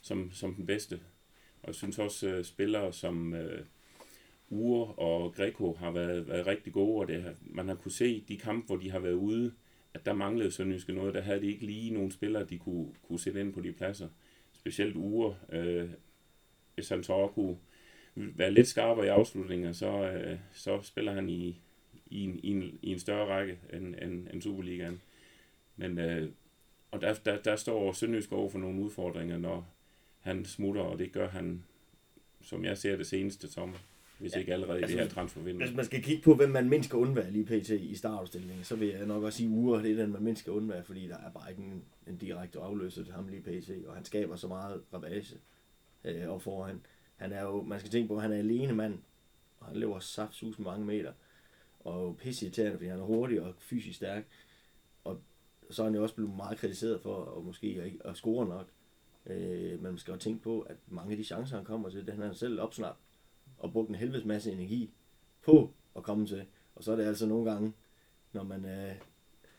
som, 0.00 0.30
som 0.32 0.54
den 0.54 0.66
bedste. 0.66 1.00
Og 1.62 1.66
jeg 1.66 1.74
synes 1.74 1.98
også, 1.98 2.28
at 2.28 2.46
spillere 2.46 2.92
som 2.92 3.32
uh, 3.32 4.58
Ure 4.58 4.94
og 4.94 5.34
Greco 5.34 5.72
har 5.72 5.90
været, 5.90 6.28
været 6.28 6.46
rigtig 6.46 6.72
gode, 6.72 7.00
og 7.00 7.08
det, 7.08 7.22
har- 7.22 7.34
man 7.40 7.68
har 7.68 7.74
kunne 7.74 7.92
se 7.92 8.24
de 8.28 8.36
kampe, 8.36 8.66
hvor 8.66 8.76
de 8.76 8.90
har 8.90 8.98
været 8.98 9.12
ude, 9.14 9.52
at 9.94 10.06
der 10.06 10.12
manglede 10.14 10.50
Sønderjyske 10.50 10.92
noget. 10.92 11.14
Der 11.14 11.20
havde 11.20 11.40
de 11.40 11.46
ikke 11.46 11.66
lige 11.66 11.90
nogle 11.94 12.12
spillere, 12.12 12.44
de 12.44 12.58
kunne, 12.58 12.88
kunne 13.02 13.20
sætte 13.20 13.40
ind 13.40 13.52
på 13.52 13.60
de 13.60 13.72
pladser. 13.72 14.08
Specielt 14.52 14.96
Ure. 14.96 15.36
Uh, 15.52 15.90
hvis 16.74 16.88
han 16.88 17.02
så 17.04 17.26
kunne 17.34 17.56
være 18.14 18.50
lidt 18.50 18.66
skarpere 18.66 19.06
i 19.06 19.08
afslutninger, 19.08 19.72
så, 19.72 20.20
uh, 20.32 20.38
så 20.52 20.82
spiller 20.82 21.12
han 21.12 21.28
i, 21.28 21.60
i 22.10 22.24
en, 22.24 22.40
i 22.42 22.50
en, 22.50 22.78
i 22.82 22.92
en 22.92 22.98
større 22.98 23.26
række 23.26 23.58
end, 23.72 23.94
end, 24.02 24.26
end 24.32 24.42
Superligaen. 24.42 25.00
Men, 25.76 25.98
øh, 25.98 26.30
og 26.90 27.00
der, 27.00 27.14
der, 27.14 27.42
der 27.42 27.56
står 27.56 27.92
Sønderjysk 27.92 28.32
over 28.32 28.50
for 28.50 28.58
nogle 28.58 28.82
udfordringer, 28.82 29.38
når 29.38 29.74
han 30.20 30.44
smutter, 30.44 30.82
og 30.82 30.98
det 30.98 31.12
gør 31.12 31.28
han, 31.28 31.64
som 32.40 32.64
jeg 32.64 32.78
ser 32.78 32.96
det 32.96 33.06
seneste 33.06 33.52
sommer, 33.52 33.76
hvis 34.18 34.34
Ja, 34.34 34.38
ikke 34.38 34.52
allerede 34.52 34.78
i 34.78 34.82
altså, 34.82 34.96
det 34.96 35.04
her 35.04 35.10
transfervindue. 35.10 35.66
Hvis 35.66 35.76
man 35.76 35.84
skal 35.84 36.02
kigge 36.02 36.22
på, 36.22 36.34
hvem 36.34 36.50
man 36.50 36.68
mindst 36.68 36.88
skal 36.88 36.96
undvære 36.98 37.30
lige 37.30 37.44
pt. 37.44 37.70
i 37.70 37.94
startopstillingen, 37.94 38.64
så 38.64 38.76
vil 38.76 38.88
jeg 38.88 39.06
nok 39.06 39.22
også 39.22 39.36
sige 39.36 39.48
Ure, 39.48 39.82
det 39.82 39.90
er 39.90 39.96
den, 39.96 40.12
man 40.12 40.22
mindst 40.22 40.42
skal 40.42 40.52
undvære, 40.52 40.84
fordi 40.84 41.08
der 41.08 41.16
er 41.16 41.30
bare 41.30 41.50
ikke 41.50 41.62
en, 41.62 41.82
en 42.06 42.16
direkte 42.16 42.58
afløser 42.58 43.04
til 43.04 43.12
ham 43.12 43.28
lige 43.28 43.42
pt. 43.42 43.70
Og 43.86 43.94
han 43.94 44.04
skaber 44.04 44.36
så 44.36 44.48
meget 44.48 44.82
ravage 44.92 45.36
øh, 46.04 46.28
op 46.28 46.42
foran. 46.42 46.80
Han 47.16 47.32
er 47.32 47.42
jo, 47.42 47.62
man 47.62 47.80
skal 47.80 47.90
tænke 47.90 48.08
på, 48.08 48.16
at 48.16 48.22
han 48.22 48.32
er 48.32 48.36
alene 48.36 48.72
mand, 48.72 48.98
og 49.60 49.66
han 49.66 49.76
løber 49.76 49.98
saftsus 49.98 50.58
mange 50.58 50.86
meter, 50.86 51.12
og 51.88 52.16
pisse 52.16 52.46
irriterende, 52.46 52.76
fordi 52.76 52.88
han 52.88 52.98
er 52.98 53.04
hurtig 53.04 53.42
og 53.42 53.54
fysisk 53.58 53.96
stærk. 53.96 54.24
Og 55.04 55.20
så 55.70 55.82
er 55.82 55.86
han 55.86 55.94
jo 55.94 56.02
også 56.02 56.14
blevet 56.14 56.36
meget 56.36 56.58
kritiseret 56.58 57.00
for 57.00 57.36
at 57.38 57.44
måske 57.44 57.84
ikke 57.84 57.98
at 58.04 58.16
score 58.16 58.46
nok. 58.46 58.66
Øh, 59.26 59.70
men 59.70 59.82
man 59.82 59.98
skal 59.98 60.12
jo 60.12 60.18
tænke 60.18 60.42
på, 60.42 60.60
at 60.60 60.76
mange 60.88 61.10
af 61.10 61.16
de 61.16 61.24
chancer, 61.24 61.56
han 61.56 61.64
kommer 61.64 61.90
til, 61.90 62.06
det 62.06 62.14
han 62.14 62.22
har 62.22 62.32
selv 62.32 62.60
opsnappet 62.60 63.02
og 63.58 63.72
brugt 63.72 63.88
en 63.88 63.94
helvedes 63.94 64.24
masse 64.24 64.52
energi 64.52 64.90
på 65.42 65.72
at 65.96 66.02
komme 66.02 66.26
til. 66.26 66.44
Og 66.74 66.84
så 66.84 66.92
er 66.92 66.96
det 66.96 67.04
altså 67.04 67.26
nogle 67.26 67.50
gange, 67.50 67.72
når 68.32 68.42
man 68.42 68.64
er 68.64 68.94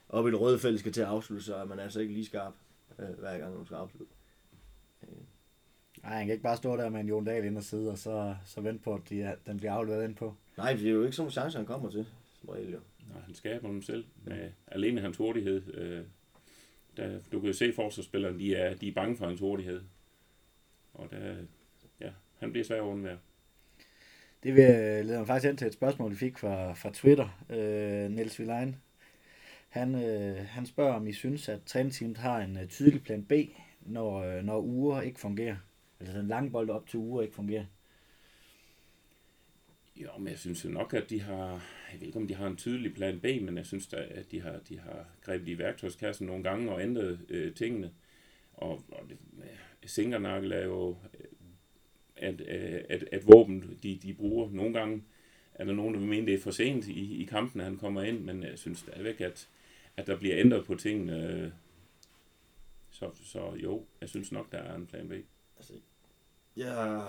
oppe 0.09 0.29
i 0.29 0.33
det 0.33 0.41
røde 0.41 0.59
felt 0.59 0.79
skal 0.79 0.91
til 0.91 1.01
at 1.01 1.07
afslutte, 1.07 1.45
så 1.45 1.55
er 1.55 1.65
man 1.65 1.79
altså 1.79 1.99
ikke 1.99 2.13
lige 2.13 2.25
skarp, 2.25 2.53
øh, 2.99 3.19
hver 3.19 3.37
gang 3.37 3.55
man 3.57 3.65
skal 3.65 3.75
afslutte. 3.75 4.13
Nej, 6.03 6.17
han 6.17 6.25
kan 6.25 6.33
ikke 6.33 6.43
bare 6.43 6.57
stå 6.57 6.77
der 6.77 6.89
med 6.89 6.99
en 6.99 7.07
Jon 7.07 7.25
Dahl 7.25 7.45
ind 7.45 7.57
og 7.57 7.63
sidde, 7.63 7.91
og 7.91 7.97
så, 7.97 8.35
så 8.45 8.61
vente 8.61 8.83
på, 8.83 8.93
at 8.93 9.01
de, 9.09 9.35
den 9.45 9.57
bliver 9.57 9.73
afleveret 9.73 10.03
ind 10.03 10.15
på. 10.15 10.35
Nej, 10.57 10.73
det 10.73 10.87
er 10.87 10.91
jo 10.91 11.03
ikke 11.03 11.15
sådan 11.15 11.23
nogle 11.23 11.31
chancer, 11.31 11.59
han 11.59 11.65
kommer 11.65 11.89
til, 11.89 12.07
som 12.39 12.49
regel 12.49 12.71
jo. 12.71 12.79
Nej, 13.07 13.21
han 13.21 13.33
skaber 13.33 13.67
dem 13.67 13.81
selv. 13.81 14.05
Med, 14.23 14.51
alene 14.67 15.01
hans 15.01 15.17
hurtighed. 15.17 15.73
Øh, 15.73 16.03
der, 16.97 17.19
du 17.31 17.39
kan 17.39 17.47
jo 17.47 17.53
se 17.53 17.73
forsvarsspillerne, 17.73 18.39
de 18.39 18.55
er, 18.55 18.75
de 18.75 18.87
er 18.87 18.93
bange 18.93 19.17
for 19.17 19.25
hans 19.25 19.39
hurtighed. 19.39 19.81
Og 20.93 21.11
der, 21.11 21.35
ja, 22.01 22.09
han 22.37 22.51
bliver 22.51 22.65
svær 22.65 22.77
at 22.77 22.87
undvære. 22.87 23.17
Det 24.43 24.55
vil 24.55 25.05
lede 25.05 25.17
mig 25.17 25.27
faktisk 25.27 25.49
ind 25.49 25.57
til 25.57 25.67
et 25.67 25.73
spørgsmål, 25.73 26.11
vi 26.11 26.15
fik 26.15 26.37
fra, 26.37 26.73
fra 26.73 26.91
Twitter. 26.93 27.43
Øh, 27.49 28.11
Niels 28.11 28.39
Vilein. 28.39 28.75
Han, 29.69 29.95
øh, 29.95 30.45
han 30.47 30.65
spørger, 30.65 30.93
om 30.93 31.07
I 31.07 31.13
synes, 31.13 31.49
at 31.49 31.63
træningsteamet 31.65 32.17
har 32.17 32.39
en 32.39 32.57
øh, 32.57 32.67
tydelig 32.67 33.03
plan 33.03 33.23
B, 33.23 33.33
når, 33.81 34.23
øh, 34.23 34.43
når 34.43 34.61
uger 34.61 35.01
ikke 35.01 35.19
fungerer. 35.19 35.55
Altså 35.99 36.17
den 36.17 36.27
lange 36.27 36.51
bold 36.51 36.69
op 36.69 36.87
til 36.87 36.99
uger 36.99 37.21
ikke 37.21 37.35
fungerer. 37.35 37.65
Jo, 39.99 40.09
men 40.17 40.27
jeg 40.27 40.39
synes 40.39 40.65
jo 40.65 40.69
nok, 40.69 40.93
at 40.93 41.09
de 41.09 41.21
har, 41.21 41.51
jeg 41.91 41.99
ved 41.99 42.07
ikke 42.07 42.19
om 42.19 42.27
de 42.27 42.35
har 42.35 42.47
en 42.47 42.57
tydelig 42.57 42.93
plan 42.93 43.19
B, 43.19 43.23
men 43.23 43.57
jeg 43.57 43.65
synes 43.65 43.87
da, 43.87 44.07
at 44.09 44.31
de 44.31 44.41
har, 44.41 44.59
de 44.69 44.79
har 44.79 45.05
grebet 45.21 45.47
i 45.47 45.57
værktøjskassen 45.57 46.27
nogle 46.27 46.43
gange 46.43 46.71
og 46.71 46.81
ændret 46.81 47.19
øh, 47.29 47.53
tingene. 47.53 47.91
Og, 48.53 48.83
og 48.91 49.09
det, 49.09 49.17
øh, 49.37 50.51
er 50.51 50.63
jo 50.63 50.97
øh, 51.13 51.25
at, 52.15 52.41
øh, 52.41 52.81
at, 52.89 53.03
at 53.11 53.27
våben, 53.27 53.79
de, 53.83 53.99
de 54.03 54.13
bruger. 54.13 54.49
Nogle 54.51 54.73
gange 54.73 55.03
er 55.53 55.65
der 55.65 55.73
nogen, 55.73 55.93
der 55.93 55.99
vil 55.99 56.09
mene, 56.09 56.27
det 56.27 56.33
er 56.33 56.39
for 56.39 56.51
sent 56.51 56.87
i, 56.87 57.21
i 57.21 57.25
kampen, 57.25 57.61
at 57.61 57.65
han 57.65 57.77
kommer 57.77 58.01
ind, 58.01 58.19
men 58.19 58.43
jeg 58.43 58.59
synes 58.59 58.79
stadigvæk, 58.79 59.21
at, 59.21 59.49
at 59.97 60.07
der 60.07 60.17
bliver 60.17 60.39
ændret 60.39 60.65
på 60.65 60.75
tingene. 60.75 61.27
øh. 61.27 61.51
Så, 62.91 63.11
så 63.23 63.53
jo, 63.63 63.85
jeg 64.01 64.09
synes 64.09 64.31
nok, 64.31 64.51
der 64.51 64.57
er 64.57 64.75
en 64.75 64.87
plan 64.87 65.09
B. 65.09 65.11
Altså, 65.57 65.73
ja, 66.57 66.99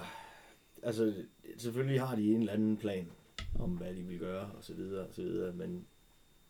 altså, 0.83 1.25
selvfølgelig 1.57 2.01
har 2.01 2.17
de 2.17 2.35
en 2.35 2.41
eller 2.41 2.53
anden 2.53 2.77
plan 2.77 3.11
om, 3.59 3.71
hvad 3.71 3.95
de 3.95 4.03
vil 4.03 4.19
gøre, 4.19 4.51
og 4.53 4.65
så 4.65 4.75
videre, 4.75 5.07
og 5.07 5.15
så 5.15 5.23
videre, 5.23 5.53
men 5.53 5.87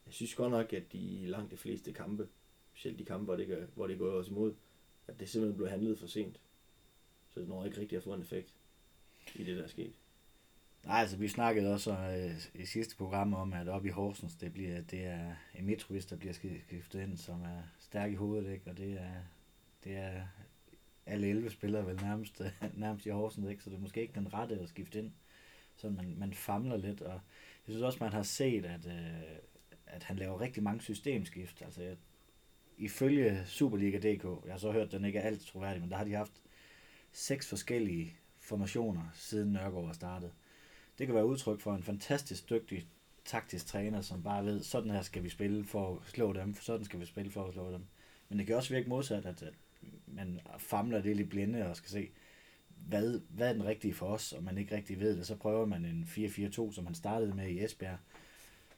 jeg 0.06 0.14
synes 0.14 0.34
godt 0.34 0.50
nok, 0.50 0.72
at 0.72 0.92
de 0.92 0.98
i 0.98 1.26
langt 1.26 1.50
de 1.50 1.56
fleste 1.56 1.92
kampe, 1.92 2.28
specielt 2.72 2.98
de 2.98 3.04
kampe, 3.04 3.24
hvor 3.24 3.36
det, 3.36 3.46
gør, 3.46 3.66
hvor 3.74 3.86
det 3.86 3.98
går 3.98 4.10
os 4.10 4.28
imod, 4.28 4.54
at 5.08 5.20
det 5.20 5.28
simpelthen 5.28 5.56
blev 5.56 5.68
handlet 5.68 5.98
for 5.98 6.06
sent. 6.06 6.40
Så 7.30 7.40
det 7.40 7.48
når 7.48 7.64
ikke 7.64 7.80
rigtig 7.80 7.96
at 7.96 8.02
få 8.02 8.14
en 8.14 8.22
effekt 8.22 8.54
i 9.34 9.44
det, 9.44 9.56
der 9.56 9.62
er 9.62 9.68
sket. 9.68 9.92
Nej, 10.84 11.00
altså 11.00 11.16
vi 11.16 11.28
snakkede 11.28 11.72
også 11.72 11.92
øh, 11.92 12.62
i 12.62 12.66
sidste 12.66 12.96
program 12.96 13.34
om, 13.34 13.52
at 13.52 13.68
oppe 13.68 13.88
i 13.88 13.90
Horsens, 13.90 14.34
det, 14.34 14.52
bliver, 14.52 14.80
det 14.80 15.04
er 15.04 15.34
en 15.54 15.66
metroist, 15.66 16.10
der 16.10 16.16
bliver 16.16 16.32
skiftet 16.32 17.00
ind, 17.00 17.16
som 17.16 17.42
er 17.42 17.62
stærk 17.78 18.12
i 18.12 18.14
hovedet, 18.14 18.52
ikke? 18.52 18.70
og 18.70 18.78
det 18.78 18.92
er, 18.92 19.14
det 19.84 19.96
er 19.96 20.22
alle 21.06 21.28
11 21.28 21.50
spillere 21.50 21.86
vel 21.86 21.96
nærmest, 21.96 22.42
nærmest 22.74 23.06
i 23.06 23.08
Horsens, 23.08 23.48
ikke? 23.48 23.62
så 23.62 23.70
det 23.70 23.76
er 23.76 23.80
måske 23.80 24.02
ikke 24.02 24.14
den 24.14 24.34
rette 24.34 24.58
at 24.58 24.68
skifte 24.68 24.98
ind. 24.98 25.12
Så 25.76 25.90
man, 25.90 26.14
man 26.18 26.34
famler 26.34 26.76
lidt, 26.76 27.00
og 27.00 27.12
jeg 27.12 27.20
synes 27.68 27.82
også, 27.82 27.98
man 28.00 28.12
har 28.12 28.22
set, 28.22 28.64
at, 28.64 28.86
øh, 28.86 29.22
at 29.86 30.02
han 30.02 30.16
laver 30.16 30.40
rigtig 30.40 30.62
mange 30.62 30.80
systemskift. 30.80 31.62
Altså, 31.62 31.82
jeg, 31.82 31.96
ifølge 32.78 33.42
Superliga.dk, 33.46 34.24
jeg 34.44 34.52
har 34.52 34.58
så 34.58 34.72
hørt, 34.72 34.86
at 34.86 34.92
den 34.92 35.04
ikke 35.04 35.18
er 35.18 35.26
alt 35.26 35.40
troværdig, 35.40 35.80
men 35.80 35.90
der 35.90 35.96
har 35.96 36.04
de 36.04 36.14
haft 36.14 36.42
seks 37.12 37.48
forskellige 37.48 38.16
formationer, 38.38 39.02
siden 39.14 39.52
Nørgaard 39.52 39.72
startede. 39.72 39.94
startet. 39.94 40.32
Det 40.98 41.06
kan 41.06 41.14
være 41.14 41.26
udtryk 41.26 41.60
for 41.60 41.74
en 41.74 41.82
fantastisk 41.82 42.50
dygtig 42.50 42.86
taktisk 43.24 43.66
træner, 43.66 44.00
som 44.00 44.22
bare 44.22 44.44
ved, 44.44 44.62
sådan 44.62 44.90
her 44.90 45.02
skal 45.02 45.22
vi 45.22 45.28
spille 45.28 45.64
for 45.64 45.96
at 45.96 46.02
slå 46.06 46.32
dem, 46.32 46.54
sådan 46.54 46.84
skal 46.84 47.00
vi 47.00 47.06
spille 47.06 47.30
for 47.30 47.44
at 47.44 47.52
slå 47.52 47.72
dem. 47.72 47.84
Men 48.28 48.38
det 48.38 48.46
kan 48.46 48.56
også 48.56 48.74
virke 48.74 48.88
modsat, 48.88 49.26
at, 49.26 49.42
at 49.42 49.54
man 50.06 50.40
famler 50.58 51.02
det 51.02 51.16
lidt 51.16 51.28
blinde 51.28 51.66
og 51.66 51.76
skal 51.76 51.90
se, 51.90 52.10
hvad, 52.88 53.20
hvad 53.28 53.48
er 53.48 53.52
den 53.52 53.64
rigtige 53.64 53.94
for 53.94 54.06
os, 54.06 54.32
og 54.32 54.44
man 54.44 54.58
ikke 54.58 54.76
rigtig 54.76 55.00
ved 55.00 55.16
det. 55.16 55.26
Så 55.26 55.36
prøver 55.36 55.66
man 55.66 55.84
en 55.84 56.08
4-4-2, 56.08 56.72
som 56.72 56.84
man 56.84 56.94
startede 56.94 57.34
med 57.34 57.48
i 57.48 57.64
Esbjerg. 57.64 57.98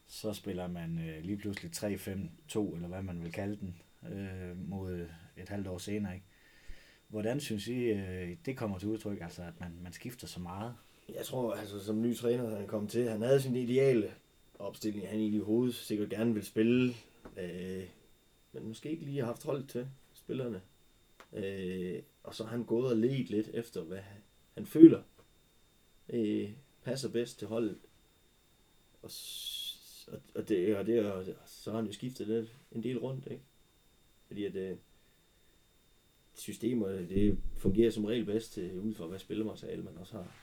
Så 0.06 0.32
spiller 0.32 0.68
man 0.68 0.98
øh, 0.98 1.24
lige 1.24 1.36
pludselig 1.36 1.70
3-5-2, 1.76 2.74
eller 2.74 2.88
hvad 2.88 3.02
man 3.02 3.22
vil 3.22 3.32
kalde 3.32 3.56
den, 3.56 3.76
øh, 4.12 4.68
mod 4.68 5.08
et 5.36 5.48
halvt 5.48 5.68
år 5.68 5.78
senere. 5.78 6.14
Ikke? 6.14 6.26
Hvordan 7.08 7.40
synes 7.40 7.68
I, 7.68 7.78
øh, 7.82 8.36
det 8.46 8.56
kommer 8.56 8.78
til 8.78 8.88
udtryk, 8.88 9.20
altså 9.20 9.42
at 9.42 9.60
man, 9.60 9.78
man 9.82 9.92
skifter 9.92 10.26
så 10.26 10.40
meget? 10.40 10.74
Jeg 11.08 11.24
tror, 11.24 11.54
altså 11.54 11.84
som 11.84 12.02
ny 12.02 12.16
træner, 12.16 12.56
han 12.56 12.66
kom 12.66 12.88
til, 12.88 13.08
han 13.08 13.22
havde 13.22 13.40
sin 13.40 13.56
ideale 13.56 14.10
opstilling, 14.58 15.08
han 15.08 15.18
i 15.18 15.36
i 15.36 15.38
hovedet 15.38 15.74
sikkert 15.74 16.10
gerne 16.10 16.34
vil 16.34 16.44
spille, 16.44 16.94
øh, 17.36 17.82
men 18.52 18.68
måske 18.68 18.90
ikke 18.90 19.04
lige 19.04 19.18
har 19.18 19.26
haft 19.26 19.44
hold 19.44 19.66
til 19.66 19.88
spillerne. 20.12 20.60
Øh, 21.32 22.02
og 22.22 22.34
så 22.34 22.44
har 22.44 22.50
han 22.50 22.64
gået 22.64 22.90
og 22.90 22.96
let 22.96 23.30
lidt 23.30 23.50
efter, 23.54 23.82
hvad 23.82 24.00
han, 24.54 24.66
føler 24.66 25.02
øh, 26.08 26.50
passer 26.82 27.08
bedst 27.08 27.38
til 27.38 27.48
holdet. 27.48 27.78
Og, 29.02 29.10
og, 30.08 30.20
og, 30.34 30.48
det, 30.48 30.76
og, 30.76 30.86
det, 30.86 31.12
og 31.12 31.24
så 31.46 31.70
har 31.70 31.78
han 31.78 31.86
jo 31.86 31.92
skiftet 31.92 32.28
lidt, 32.28 32.56
en 32.72 32.82
del 32.82 32.98
rundt, 32.98 33.26
ikke? 33.26 33.42
Fordi 34.26 34.44
at 34.44 34.56
øh, 34.56 34.76
systemer, 36.34 36.88
det 36.88 37.38
fungerer 37.56 37.90
som 37.90 38.04
regel 38.04 38.24
bedst 38.24 38.52
til, 38.52 38.78
ud 38.80 38.94
fra 38.94 39.06
hvad 39.06 39.18
spillermateriale 39.18 39.82
man 39.82 39.98
også 39.98 40.12
har. 40.16 40.36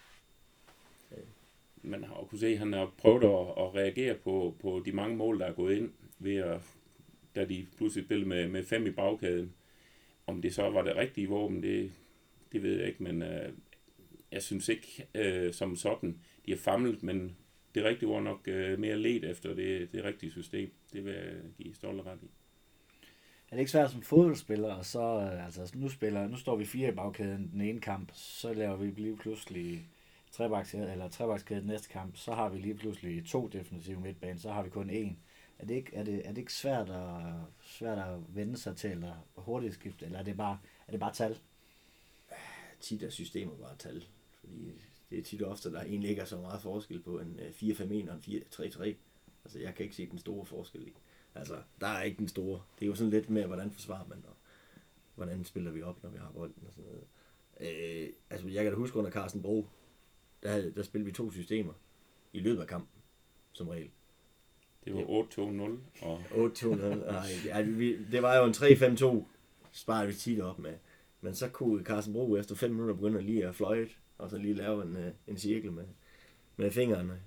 man 1.82 2.04
har 2.04 2.15
jo 2.15 2.25
kunne 2.25 2.39
se, 2.39 2.47
at 2.47 2.58
han 2.58 2.73
har 2.73 2.93
prøvet 2.97 3.23
at, 3.23 3.63
at 3.63 3.75
reagere 3.75 4.15
på, 4.15 4.56
på 4.62 4.82
de 4.86 4.91
mange 4.91 5.15
mål, 5.15 5.39
der 5.39 5.45
er 5.45 5.54
gået 5.54 5.75
ind, 5.75 5.91
ved 6.19 6.36
at 6.36 6.62
da 7.36 7.45
de 7.45 7.67
pludselig 7.78 8.06
spillede 8.06 8.30
med, 8.30 8.47
med 8.47 8.63
fem 8.63 8.86
i 8.86 8.91
bagkæden. 8.91 9.54
Om 10.30 10.42
det 10.42 10.56
så 10.56 10.70
var 10.70 10.82
det 10.82 10.96
rigtige 10.96 11.30
våben, 11.30 11.63
det, 11.63 11.92
det 12.52 12.63
ved 12.63 12.78
jeg 12.78 12.88
ikke, 12.88 13.04
men 13.04 13.22
øh, 13.22 13.54
jeg 14.32 14.44
synes 14.44 14.70
ikke 14.70 15.08
øh, 15.15 15.54
som 15.54 15.76
sådan, 15.76 16.20
de 16.46 16.52
har 16.52 16.58
famlet, 16.58 17.04
men 17.04 17.38
det 17.76 17.84
rigtige 17.84 18.10
var 18.10 18.20
nok 18.20 18.48
øh, 18.48 18.80
mere 18.80 18.98
let 18.98 19.24
efter 19.24 19.56
det, 19.56 19.92
det 19.92 20.04
rigtige 20.04 20.32
system. 20.32 20.72
Det 20.94 21.06
vil 21.06 21.13
jeg 21.13 21.34
give 21.58 21.76
stolt 21.76 22.06
ret 22.06 22.20
i. 22.24 22.30
Er 23.52 23.56
det 23.56 23.60
ikke 23.60 23.72
svært 23.72 23.92
som 23.92 24.02
fodboldspiller, 24.02 24.74
og 24.74 24.86
så, 24.86 25.02
øh, 25.02 25.46
altså, 25.46 25.72
nu, 25.76 25.89
spiller, 25.89 26.28
nu 26.28 26.38
står 26.38 26.56
vi 26.56 26.65
fire 26.65 26.89
i 26.89 26.96
bagkæden 26.96 27.50
den 27.54 27.62
ene 27.62 27.82
kamp, 27.82 28.12
så 28.13 28.54
laver 28.54 28.76
vi 28.76 28.92
lige 29.02 29.18
pludselig 29.18 29.89
trebakskæde, 30.32 30.92
eller 30.92 31.10
trebakskæde 31.10 31.60
den 31.60 31.68
næste 31.68 31.89
kamp, 31.89 32.18
så 32.18 32.34
har 32.34 32.50
vi 32.50 32.58
lige 32.58 32.76
pludselig 32.76 33.26
to 33.26 33.48
defensive 33.48 34.00
midtbane, 34.00 34.39
så 34.39 34.52
har 34.52 34.63
vi 34.63 34.70
kun 34.70 34.89
én. 34.89 35.13
Er 35.60 35.65
det 35.65 35.76
ikke, 35.76 35.95
er 35.95 36.04
det, 36.04 36.28
er 36.28 36.30
det 36.30 36.38
ikke 36.38 36.54
svært, 36.54 36.89
at, 36.89 37.24
svært 37.62 37.98
at 37.98 38.36
vende 38.36 38.58
sig 38.58 38.78
til, 38.78 38.91
eller 38.91 39.15
hurtigt 39.36 39.74
skifte, 39.74 40.06
eller 40.06 40.19
er 40.19 40.24
det 40.24 40.38
bare, 40.38 40.60
er 40.88 40.91
det 40.91 41.00
bare 41.00 41.13
tal? 41.13 41.39
Tit 42.80 43.04
er 43.04 43.10
systemer 43.10 43.56
bare 43.56 43.76
tal, 43.76 44.06
fordi 44.39 44.82
det 45.10 45.19
er 45.19 45.24
tit 45.24 45.43
ofte, 45.43 45.72
der 45.72 45.82
egentlig 45.82 46.10
ikke 46.10 46.22
er 46.22 46.26
så 46.26 46.38
meget 46.38 46.62
forskel 46.62 47.00
på 47.00 47.19
en 47.19 47.39
øh, 47.39 47.50
4-5-1 47.50 47.84
og 47.84 48.15
en 48.15 48.43
4-3-3. 48.43 48.95
Altså, 49.43 49.60
jeg 49.60 49.76
kan 49.76 49.84
ikke 49.84 49.95
se 49.95 50.10
den 50.10 50.19
store 50.19 50.45
forskel 50.45 50.88
i. 50.88 50.93
Altså, 51.36 51.62
der 51.82 51.88
er 51.88 52.02
ikke 52.02 52.17
den 52.17 52.28
store. 52.28 52.62
Det 52.80 52.86
er 52.86 52.88
jo 52.88 52.95
sådan 52.95 53.10
lidt 53.10 53.30
mere, 53.30 53.48
hvordan 53.48 53.72
forsvarer 53.72 54.08
man, 54.08 54.24
og 54.28 54.36
hvordan 55.15 55.43
spiller 55.43 55.72
vi 55.72 55.82
op, 55.82 56.04
når 56.04 56.10
vi 56.10 56.17
har 56.17 56.32
bolden 56.32 56.63
og 56.67 56.74
sådan 56.74 56.89
noget. 56.89 57.04
Øh, 57.60 58.10
altså, 58.30 58.48
jeg 58.48 58.63
kan 58.63 58.74
da 58.74 58.78
huske 58.78 58.98
under 58.98 59.12
Carsten 59.12 59.41
Bro, 59.41 59.67
der, 60.43 60.69
der 60.69 60.84
spillede 60.84 61.06
vi 61.06 61.15
to 61.15 61.32
systemer 61.32 61.74
i 62.34 62.39
løbet 62.39 62.62
af 62.62 62.67
kampen, 62.67 63.02
som 63.52 63.67
regel. 63.67 63.89
Det 64.89 64.97
var 64.97 65.23
8-2-0 66.02 66.06
og 66.06 66.21
8-2-0. 66.32 66.75
Nej, 67.12 67.25
ja, 67.45 67.62
vi, 67.62 68.06
det 68.12 68.21
var 68.21 68.38
jo 68.38 68.45
en 68.45 68.52
3-5-2, 68.52 69.23
sparede 69.71 70.08
vi 70.08 70.13
tit 70.13 70.41
op 70.41 70.60
med. 70.60 70.73
Men 71.21 71.36
så 71.36 71.49
kunne 71.49 71.84
Carsten 71.84 72.13
Bro 72.13 72.36
efter 72.38 72.56
5 72.56 72.71
minutter 72.71 72.95
begynde 72.95 73.21
lige 73.21 73.47
at 73.47 73.56
fløjte, 73.56 73.91
og 74.17 74.30
så 74.30 74.38
lige 74.38 74.54
lave 74.54 74.84
en, 74.84 74.97
øh, 74.97 75.12
en 75.28 75.38
cirkel 75.38 75.71
med, 75.71 75.86
med 76.58 76.71
fingrene. 76.71 77.21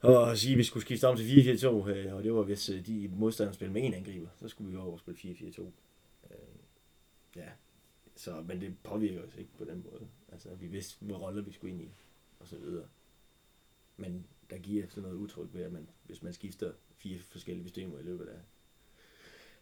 Og 0.00 0.38
sige, 0.38 0.52
at 0.52 0.58
vi 0.58 0.64
skulle 0.64 0.82
skifte 0.82 1.08
om 1.08 1.16
til 1.16 1.56
4-4-2, 1.56 1.88
øh, 1.88 2.14
og 2.14 2.24
det 2.24 2.34
var 2.34 2.42
hvis 2.42 2.68
øh, 2.68 2.86
de 2.86 3.10
modstandere 3.12 3.54
spillede 3.54 3.72
med 3.72 3.84
en 3.84 3.94
angriber, 3.94 4.28
så 4.36 4.48
skulle 4.48 4.70
vi 4.70 4.76
over 4.76 4.92
og 4.92 4.98
spille 4.98 5.18
4-4-2. 5.18 5.62
Ja, 7.36 7.48
så, 8.16 8.44
men 8.46 8.60
det 8.60 8.76
påvirker 8.82 9.22
os 9.22 9.36
ikke 9.38 9.50
på 9.58 9.64
den 9.64 9.86
måde. 9.90 10.08
Altså, 10.32 10.48
vi 10.60 10.66
vidste, 10.66 11.04
hvor 11.04 11.16
roller 11.16 11.42
vi 11.42 11.52
skulle 11.52 11.72
ind 11.72 11.82
i, 11.82 11.90
og 12.40 12.48
så 12.48 12.56
videre. 12.56 12.84
Men 14.02 14.26
der 14.50 14.58
giver 14.58 14.86
sådan 14.88 15.02
noget 15.02 15.16
utryg 15.16 15.54
ved, 15.54 15.62
at 15.62 15.72
man, 15.72 15.88
hvis 16.04 16.22
man 16.22 16.32
skifter 16.32 16.72
fire 16.96 17.18
forskellige 17.18 17.64
systemer 17.64 17.98
i 17.98 18.02
løbet 18.02 18.26
af, 18.26 18.40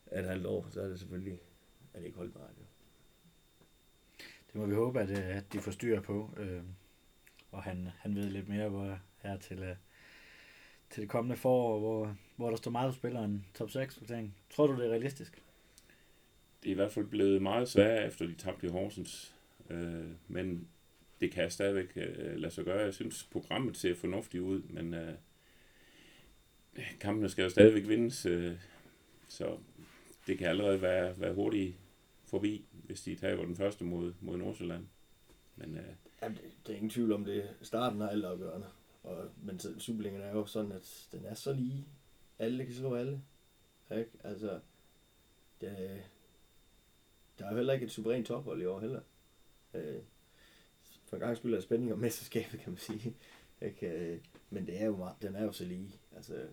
af 0.07 0.21
et 0.21 0.29
halvt 0.29 0.47
år, 0.47 0.67
så 0.71 0.81
er 0.81 0.89
det 0.89 0.99
selvfølgelig, 0.99 1.41
at 1.95 2.01
det 2.01 2.07
ikke 2.07 2.19
holdbart. 2.19 2.51
Jo. 2.59 2.65
Det 4.47 4.55
må 4.55 4.67
vi 4.67 4.75
håbe, 4.75 5.01
at, 5.01 5.11
øh, 5.11 5.37
at 5.37 5.53
de 5.53 5.59
får 5.59 5.71
styr 5.71 6.01
på, 6.01 6.35
øh, 6.37 6.63
og 7.51 7.63
han, 7.63 7.89
han 7.99 8.15
ved 8.15 8.31
lidt 8.31 8.49
mere 8.49 8.69
hvor 8.69 8.99
her 9.19 9.39
til, 9.39 9.59
øh, 9.59 9.77
til 10.91 11.03
det 11.03 11.11
kommende 11.11 11.37
forår, 11.37 11.79
hvor, 11.79 12.17
hvor 12.37 12.51
der 12.51 12.57
står 12.57 12.71
meget 12.71 12.93
på 12.93 12.97
spilleren 12.97 13.47
top 13.55 13.71
6 13.71 13.99
placering. 13.99 14.37
Tror 14.51 14.67
du, 14.67 14.77
det 14.77 14.87
er 14.87 14.91
realistisk? 14.91 15.43
Det 16.63 16.69
er 16.69 16.73
i 16.73 16.75
hvert 16.75 16.93
fald 16.93 17.07
blevet 17.07 17.43
meget 17.43 17.69
sværere, 17.69 18.07
efter 18.07 18.27
de 18.27 18.35
tabte 18.35 18.67
i 18.67 18.71
Horsens. 18.71 19.35
Øh, 19.71 20.11
men 20.29 20.69
det 21.21 21.33
kan 21.33 21.51
stadigvæk 21.51 21.93
øh, 21.97 22.37
lade 22.37 22.55
sig 22.55 22.65
gøre. 22.65 22.85
Jeg 22.85 22.95
synes, 22.95 23.29
programmet 23.33 23.77
ser 23.77 23.95
fornuftigt 23.95 24.43
ud, 24.43 24.63
men 24.63 24.95
øh, 24.95 25.15
kampene 27.01 27.29
skal 27.29 27.43
jo 27.43 27.49
stadigvæk 27.49 27.89
vindes, 27.89 28.27
øh, 28.27 28.57
så 29.29 29.59
det 30.27 30.39
kan 30.39 30.49
allerede 30.49 30.83
være, 30.83 31.21
være 31.21 31.35
hurtigt 31.35 31.77
forbi, 32.25 32.65
hvis 32.73 33.03
de 33.03 33.15
taber 33.15 33.45
den 33.45 33.57
første 33.57 33.85
mod, 33.85 34.13
mod 34.21 34.37
Nordsjælland. 34.37 34.87
Men, 35.57 35.77
øh, 35.77 35.85
Jamen, 36.23 36.37
det, 36.37 36.45
det 36.67 36.73
er 36.73 36.77
ingen 36.77 36.91
tvivl 36.91 37.13
om 37.13 37.25
det. 37.25 37.51
Starten 37.63 38.01
har 38.01 38.09
altafgørende. 38.09 38.67
Og, 39.03 39.31
men 39.43 39.61
Superligaen 39.79 40.21
er 40.21 40.31
jo 40.31 40.47
sådan, 40.47 40.73
at 40.73 41.09
den 41.13 41.25
er 41.25 41.35
så 41.35 41.53
lige. 41.53 41.87
Alle 42.39 42.65
kan 42.65 42.75
slå 42.75 42.95
alle. 42.95 43.23
Ikke? 43.91 44.11
Altså, 44.25 44.61
det, 45.61 46.03
der 47.39 47.45
er 47.45 47.51
jo 47.51 47.57
heller 47.57 47.73
ikke 47.73 47.87
et 47.87 47.93
suverænt 47.93 48.27
tophold 48.27 48.63
i 48.63 48.67
år 48.67 48.81
heller. 48.81 49.01
Øh, 49.75 50.03
for 51.11 51.17
en 51.17 51.21
gang 51.21 51.37
skyld 51.37 51.55
er 51.55 51.61
spænding 51.61 51.93
om 51.93 51.99
mesterskabet, 51.99 52.61
kan 52.61 52.73
man 52.73 52.79
sige. 52.79 53.17
Ikke? 53.63 54.21
Men 54.51 54.67
det 54.67 54.81
er 54.81 54.87
jo 54.87 54.97
meget, 54.97 55.23
den 55.23 55.37
er 55.37 55.45
jo 55.45 55.53
så 55.53 55.65
lige. 55.65 55.95
Altså, 56.17 56.47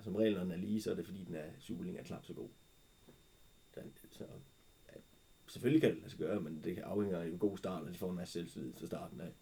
som 0.00 0.16
reglerne 0.16 0.54
er 0.54 0.58
lige, 0.58 0.82
så 0.82 0.90
er 0.90 0.94
det 0.94 1.06
fordi, 1.06 1.24
den 1.24 1.34
er 1.34 1.50
Superligaen 1.58 2.00
er 2.00 2.04
klart 2.04 2.26
så 2.26 2.32
god. 2.32 2.48
Den, 3.74 3.92
så, 4.10 4.24
ja, 4.88 5.00
selvfølgelig 5.46 5.82
kan 5.82 5.90
det 5.90 5.98
lade 5.98 6.10
sig 6.10 6.18
gøre, 6.18 6.40
men 6.40 6.64
det 6.64 6.78
afhænger 6.78 7.20
af 7.20 7.26
en 7.26 7.38
god 7.38 7.58
start, 7.58 7.82
og 7.82 7.92
de 7.92 7.98
får 7.98 8.10
en 8.10 8.16
masse 8.16 8.32
selvtillid 8.32 8.72
til 8.72 8.86
starten 8.86 9.20
af, 9.20 9.32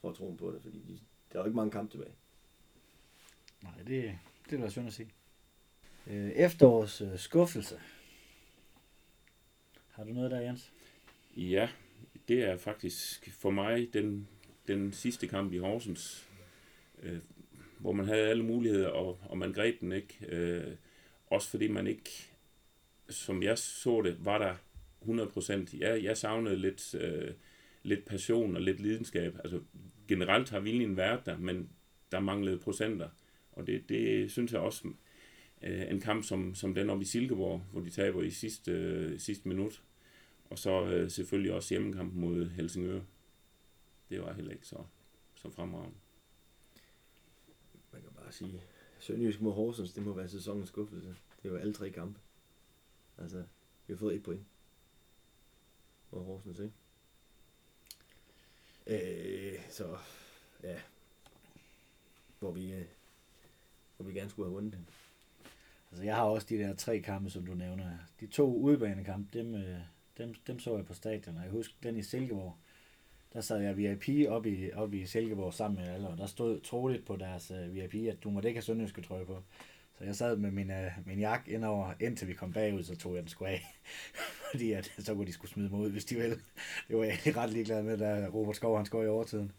for 0.00 0.10
at 0.10 0.16
tro 0.16 0.32
på 0.32 0.52
det, 0.52 0.62
fordi 0.62 0.78
de, 0.78 1.00
der 1.32 1.38
er 1.38 1.42
jo 1.42 1.46
ikke 1.46 1.56
mange 1.56 1.70
kampe 1.70 1.92
tilbage. 1.92 2.14
Nej, 3.62 3.76
det, 3.86 4.18
det 4.50 4.58
er 4.58 4.62
da 4.62 4.70
synd 4.70 4.86
at 4.86 4.92
sige. 4.92 5.10
Øh, 6.06 6.30
efterårs 6.30 7.00
øh, 7.00 7.18
skuffelse. 7.18 7.80
Har 9.90 10.04
du 10.04 10.12
noget 10.12 10.30
der, 10.30 10.40
Jens? 10.40 10.72
Ja, 11.36 11.68
det 12.30 12.42
er 12.44 12.56
faktisk 12.56 13.30
for 13.32 13.50
mig 13.50 13.88
den, 13.92 14.28
den 14.68 14.92
sidste 14.92 15.26
kamp 15.26 15.52
i 15.52 15.58
Horsens, 15.58 16.28
øh, 17.02 17.18
hvor 17.78 17.92
man 17.92 18.06
havde 18.06 18.28
alle 18.28 18.44
muligheder, 18.44 18.88
og, 18.88 19.20
og 19.22 19.38
man 19.38 19.52
greb 19.52 19.80
den 19.80 19.92
ikke. 19.92 20.18
Øh, 20.28 20.74
også 21.26 21.50
fordi 21.50 21.68
man 21.68 21.86
ikke, 21.86 22.10
som 23.08 23.42
jeg 23.42 23.58
så 23.58 24.02
det, 24.02 24.24
var 24.24 24.38
der 24.38 24.54
100%. 25.02 25.78
Jeg, 25.78 26.04
jeg 26.04 26.16
savnede 26.16 26.56
lidt, 26.56 26.94
øh, 26.94 27.34
lidt 27.82 28.04
passion 28.04 28.56
og 28.56 28.62
lidt 28.62 28.80
lidenskab. 28.80 29.36
Altså 29.44 29.60
generelt 30.08 30.50
har 30.50 30.60
viljen 30.60 30.96
været 30.96 31.26
der, 31.26 31.38
men 31.38 31.68
der 32.12 32.20
manglede 32.20 32.58
procenter. 32.58 33.08
Og 33.52 33.66
det, 33.66 33.88
det 33.88 34.30
synes 34.30 34.52
jeg 34.52 34.60
også, 34.60 34.88
øh, 35.62 35.90
en 35.90 36.00
kamp 36.00 36.24
som, 36.24 36.54
som 36.54 36.74
den 36.74 36.90
oppe 36.90 37.02
i 37.02 37.06
Silkeborg, 37.06 37.62
hvor 37.72 37.80
de 37.80 37.90
taber 37.90 38.22
i 38.22 38.30
sidste, 38.30 38.72
øh, 38.72 39.20
sidste 39.20 39.48
minut, 39.48 39.82
og 40.50 40.58
så 40.58 40.84
øh, 40.84 41.10
selvfølgelig 41.10 41.52
også 41.52 41.74
hjemmekampen 41.74 42.20
mod 42.20 42.48
Helsingør. 42.48 43.00
Det 44.10 44.22
var 44.22 44.32
heller 44.32 44.52
ikke 44.52 44.66
så, 44.66 44.84
så 45.34 45.50
fremragende. 45.50 45.96
Man 47.92 48.02
kan 48.02 48.10
bare 48.12 48.32
sige, 48.32 48.62
Sønderjysk 48.98 49.40
mod 49.40 49.52
Horsens, 49.52 49.92
det 49.92 50.02
må 50.02 50.12
være 50.12 50.28
sæsonens 50.28 50.68
skuffelse. 50.68 51.16
Det 51.42 51.48
jo 51.48 51.56
alle 51.56 51.74
tre 51.74 51.90
kampe. 51.90 52.20
Altså, 53.18 53.44
vi 53.86 53.92
har 53.92 53.98
fået 53.98 54.16
et 54.16 54.22
point 54.22 54.46
mod 56.10 56.24
Horsens, 56.24 56.58
ikke? 56.58 56.74
Øh, 58.86 59.60
så, 59.70 59.98
ja. 60.62 60.80
Hvor 62.38 62.52
vi, 62.52 62.72
øh, 62.72 62.84
hvor 63.96 64.06
vi 64.06 64.12
gerne 64.12 64.30
skulle 64.30 64.46
have 64.46 64.54
vundet 64.54 64.72
den. 64.72 64.88
Altså, 65.90 66.04
jeg 66.04 66.16
har 66.16 66.22
også 66.22 66.46
de 66.50 66.58
der 66.58 66.74
tre 66.74 67.00
kampe, 67.00 67.30
som 67.30 67.46
du 67.46 67.54
nævner. 67.54 67.98
De 68.20 68.26
to 68.26 68.56
udebanekampe, 68.56 69.38
dem, 69.38 69.54
øh, 69.54 69.80
dem, 70.20 70.34
dem 70.46 70.58
så 70.58 70.76
jeg 70.76 70.86
på 70.86 70.94
stadion, 70.94 71.36
og 71.36 71.42
jeg 71.42 71.50
husker 71.50 71.74
den 71.82 71.96
i 71.96 72.02
Silkeborg. 72.02 72.56
Der 73.32 73.40
sad 73.40 73.60
jeg 73.60 73.76
VIP 73.76 74.28
op 74.28 74.46
i, 74.46 74.72
op 74.72 74.94
i 74.94 75.06
Silkeborg 75.06 75.54
sammen 75.54 75.80
med 75.80 75.94
alle, 75.94 76.08
og 76.08 76.18
der 76.18 76.26
stod 76.26 76.60
troligt 76.60 77.06
på 77.06 77.16
deres 77.16 77.50
øh, 77.50 77.68
uh, 77.68 77.74
VIP, 77.74 78.08
at 78.08 78.22
du 78.24 78.30
måtte 78.30 78.48
ikke 78.48 78.58
have 78.58 78.62
sønderjyske 78.64 79.02
trøje 79.02 79.26
på. 79.26 79.42
Så 79.98 80.04
jeg 80.04 80.16
sad 80.16 80.36
med 80.36 80.50
min, 80.50 80.70
uh, 80.70 81.06
min 81.06 81.18
jakke 81.18 81.50
indover, 81.50 81.94
indtil 82.00 82.28
vi 82.28 82.34
kom 82.34 82.52
bagud, 82.52 82.82
så 82.82 82.96
tog 82.96 83.14
jeg 83.14 83.22
den 83.22 83.28
sgu 83.28 83.44
af. 83.44 83.60
Fordi 84.50 84.72
at, 84.72 84.92
så 84.98 85.14
kunne 85.14 85.26
de 85.26 85.32
skulle 85.32 85.50
smide 85.50 85.68
mig 85.68 85.80
ud, 85.80 85.90
hvis 85.90 86.04
de 86.04 86.14
ville. 86.14 86.36
Det 86.88 86.96
var 86.96 87.04
jeg 87.04 87.36
ret 87.36 87.50
ligeglad 87.50 87.82
med, 87.82 87.98
da 87.98 88.28
Robert 88.34 88.56
Skov 88.56 88.76
han 88.76 88.86
skår 88.86 89.02
i 89.02 89.08
overtiden. 89.08 89.52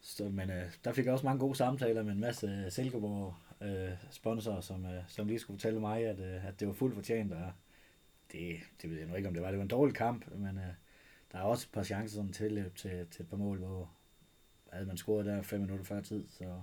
Så, 0.00 0.24
men 0.24 0.50
uh, 0.50 0.56
der 0.84 0.92
fik 0.92 1.04
jeg 1.04 1.12
også 1.12 1.26
mange 1.26 1.40
gode 1.40 1.56
samtaler 1.56 2.02
med 2.02 2.12
en 2.12 2.20
masse 2.20 2.70
Silkeborg 2.70 3.34
uh, 3.60 3.68
sponsorer, 4.10 4.60
som, 4.60 4.84
uh, 4.84 4.90
som 5.08 5.26
lige 5.26 5.38
skulle 5.38 5.58
fortælle 5.58 5.80
mig, 5.80 6.06
at, 6.06 6.18
uh, 6.18 6.48
at 6.48 6.60
det 6.60 6.68
var 6.68 6.74
fuldt 6.74 6.94
fortjent, 6.94 7.32
og 7.32 7.52
det, 8.32 8.56
det 8.82 8.90
ved 8.90 8.98
jeg 8.98 9.06
nu 9.06 9.14
ikke, 9.14 9.28
om 9.28 9.34
det 9.34 9.42
var. 9.42 9.48
Det 9.48 9.58
var 9.58 9.62
en 9.62 9.68
dårlig 9.68 9.94
kamp, 9.94 10.24
men 10.36 10.56
uh, 10.56 10.62
der 11.32 11.38
er 11.38 11.42
også 11.42 11.66
et 11.66 11.72
par 11.72 11.82
chancer 11.82 12.16
sådan 12.16 12.32
tilløb 12.32 12.76
til, 12.76 13.06
til 13.10 13.22
et 13.22 13.28
par 13.28 13.36
mål, 13.36 13.58
hvor 13.58 13.90
havde 14.72 14.86
man 14.86 14.96
scoret 14.96 15.26
der 15.26 15.42
fem 15.42 15.60
minutter 15.60 15.84
før 15.84 16.00
tid, 16.00 16.28
så, 16.28 16.62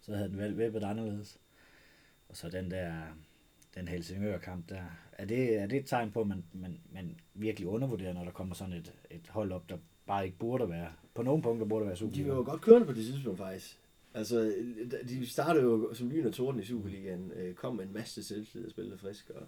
så 0.00 0.16
havde 0.16 0.28
den 0.28 0.38
vel 0.38 0.72
været 0.72 0.84
anderledes. 0.84 1.40
Og 2.28 2.36
så 2.36 2.48
den 2.48 2.70
der, 2.70 2.92
den 3.74 3.88
Helsingør-kamp 3.88 4.68
der, 4.68 4.82
er 5.12 5.24
det, 5.24 5.56
er 5.58 5.66
det 5.66 5.78
et 5.78 5.86
tegn 5.86 6.10
på, 6.10 6.20
at 6.20 6.26
man, 6.26 6.44
man, 6.52 6.80
man 6.92 7.20
virkelig 7.34 7.68
undervurderer, 7.68 8.12
når 8.12 8.24
der 8.24 8.30
kommer 8.30 8.54
sådan 8.54 8.74
et, 8.74 8.92
et 9.10 9.28
hold 9.28 9.52
op, 9.52 9.68
der 9.68 9.78
bare 10.06 10.24
ikke 10.24 10.38
burde 10.38 10.68
være, 10.68 10.92
på 11.14 11.22
nogle 11.22 11.42
punkter 11.42 11.66
burde 11.66 11.86
være 11.86 11.96
super. 11.96 12.14
De 12.14 12.28
var 12.28 12.34
jo 12.34 12.42
godt 12.44 12.60
kørende 12.60 12.86
på 12.86 12.92
det 12.92 13.04
tidspunkt 13.04 13.38
faktisk. 13.38 13.80
Altså, 14.14 14.54
de 15.08 15.26
startede 15.26 15.64
jo 15.64 15.94
som 15.94 16.10
lyn 16.10 16.26
og 16.26 16.34
torden 16.34 16.60
i 16.60 16.64
Superligaen, 16.64 17.32
kom 17.54 17.76
med 17.76 17.84
en 17.84 17.92
masse 17.92 18.24
selvtillid 18.24 18.66
og 18.66 18.70
spillede 18.70 18.98
frisk, 18.98 19.30
og 19.30 19.46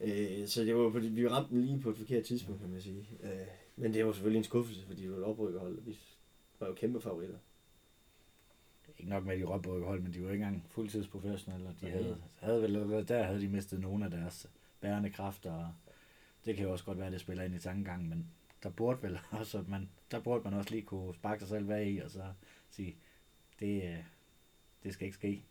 Øh, 0.00 0.46
så 0.46 0.64
det 0.64 0.76
var, 0.76 0.90
fordi 0.90 1.08
vi 1.08 1.28
ramte 1.28 1.50
den 1.50 1.64
lige 1.64 1.80
på 1.80 1.90
et 1.90 1.96
forkert 1.96 2.24
tidspunkt, 2.24 2.60
kan 2.60 2.70
man 2.70 2.80
sige. 2.80 3.08
Øh, 3.22 3.46
men 3.76 3.94
det 3.94 4.06
var 4.06 4.12
selvfølgelig 4.12 4.38
en 4.38 4.44
skuffelse, 4.44 4.86
fordi 4.86 5.02
det 5.02 5.10
var 5.10 5.16
et 5.16 5.24
oprykkerhold, 5.24 5.78
og 5.78 5.86
vi 5.86 5.98
var 6.60 6.66
jo 6.66 6.74
kæmpe 6.74 7.00
favoritter. 7.00 7.38
ikke 8.98 9.10
nok 9.10 9.24
med, 9.24 9.38
de 9.38 9.44
råbte 9.44 9.70
hold, 9.70 10.00
men 10.00 10.12
de 10.12 10.22
var 10.22 10.30
ikke 10.30 10.44
engang 10.44 10.64
fuldtidsprofessionelle, 10.68 11.68
og 11.68 11.74
de 11.80 11.90
havde, 11.90 12.22
havde 12.36 12.62
vel, 12.62 13.08
der 13.08 13.22
havde 13.22 13.40
de 13.40 13.48
mistet 13.48 13.80
nogle 13.80 14.04
af 14.04 14.10
deres 14.10 14.50
bærende 14.80 15.10
kræfter, 15.10 15.52
og 15.52 15.72
det 16.44 16.56
kan 16.56 16.64
jo 16.64 16.72
også 16.72 16.84
godt 16.84 16.98
være, 16.98 17.06
at 17.06 17.12
det 17.12 17.20
spiller 17.20 17.44
ind 17.44 17.54
i 17.54 17.58
tankegangen, 17.58 18.08
men 18.08 18.30
der 18.62 18.70
burde 18.70 19.02
vel 19.02 19.18
også, 19.40 19.58
at 19.58 19.68
man, 19.68 19.88
der 20.10 20.20
burde 20.20 20.44
man 20.44 20.54
også 20.54 20.70
lige 20.70 20.82
kunne 20.82 21.14
sparke 21.14 21.40
sig 21.40 21.48
selv 21.48 21.66
bag 21.66 21.90
i, 21.90 21.98
og 21.98 22.10
så 22.10 22.22
sige, 22.70 22.96
det, 23.60 23.82
øh, 23.84 24.04
det 24.82 24.94
skal 24.94 25.06
ikke 25.06 25.16
ske. 25.16 25.42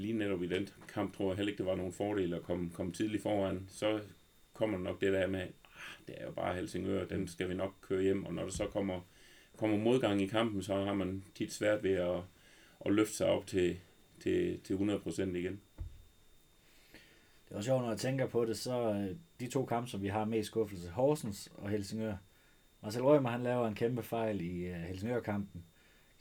Lige 0.00 0.12
netop 0.12 0.42
i 0.42 0.46
den 0.46 0.68
kamp 0.88 1.16
tror 1.16 1.30
jeg 1.30 1.36
heller 1.36 1.50
ikke, 1.50 1.58
det 1.58 1.66
var 1.66 1.76
nogen 1.76 1.92
fordel 1.92 2.34
at 2.34 2.42
komme, 2.42 2.70
komme 2.70 2.92
tidligt 2.92 3.22
foran. 3.22 3.66
Så 3.68 4.00
kommer 4.52 4.78
nok 4.78 5.00
det 5.00 5.12
der 5.12 5.26
med, 5.26 5.40
ah, 5.40 6.06
det 6.06 6.14
er 6.18 6.24
jo 6.24 6.32
bare 6.32 6.54
Helsingør, 6.54 7.04
den 7.04 7.28
skal 7.28 7.48
vi 7.48 7.54
nok 7.54 7.74
køre 7.80 8.02
hjem, 8.02 8.24
og 8.24 8.34
når 8.34 8.42
der 8.42 8.50
så 8.50 8.66
kommer, 8.66 9.00
kommer 9.56 9.78
modgang 9.78 10.22
i 10.22 10.26
kampen, 10.26 10.62
så 10.62 10.74
har 10.74 10.94
man 10.94 11.24
tit 11.34 11.52
svært 11.52 11.82
ved 11.82 11.94
at, 11.94 12.20
at 12.86 12.92
løfte 12.92 13.14
sig 13.14 13.26
op 13.26 13.46
til, 13.46 13.80
til, 14.20 14.60
til 14.60 14.74
100% 14.74 15.22
igen. 15.22 15.60
Det 17.44 17.54
er 17.54 17.56
også 17.56 17.68
sjovt, 17.68 17.82
når 17.82 17.88
jeg 17.88 17.98
tænker 17.98 18.26
på 18.26 18.44
det, 18.44 18.58
så 18.58 18.92
øh, 18.92 19.16
de 19.40 19.46
to 19.46 19.64
kampe, 19.64 19.90
som 19.90 20.02
vi 20.02 20.08
har 20.08 20.24
mest 20.24 20.46
skuffelse, 20.46 20.90
Horsens 20.90 21.52
og 21.54 21.68
Helsingør. 21.68 22.14
Marcel 22.82 23.02
Rømer, 23.02 23.30
han 23.30 23.42
laver 23.42 23.68
en 23.68 23.74
kæmpe 23.74 24.02
fejl 24.02 24.40
i 24.40 24.70
uh, 24.70 24.76
Helsingør-kampen. 24.76 25.64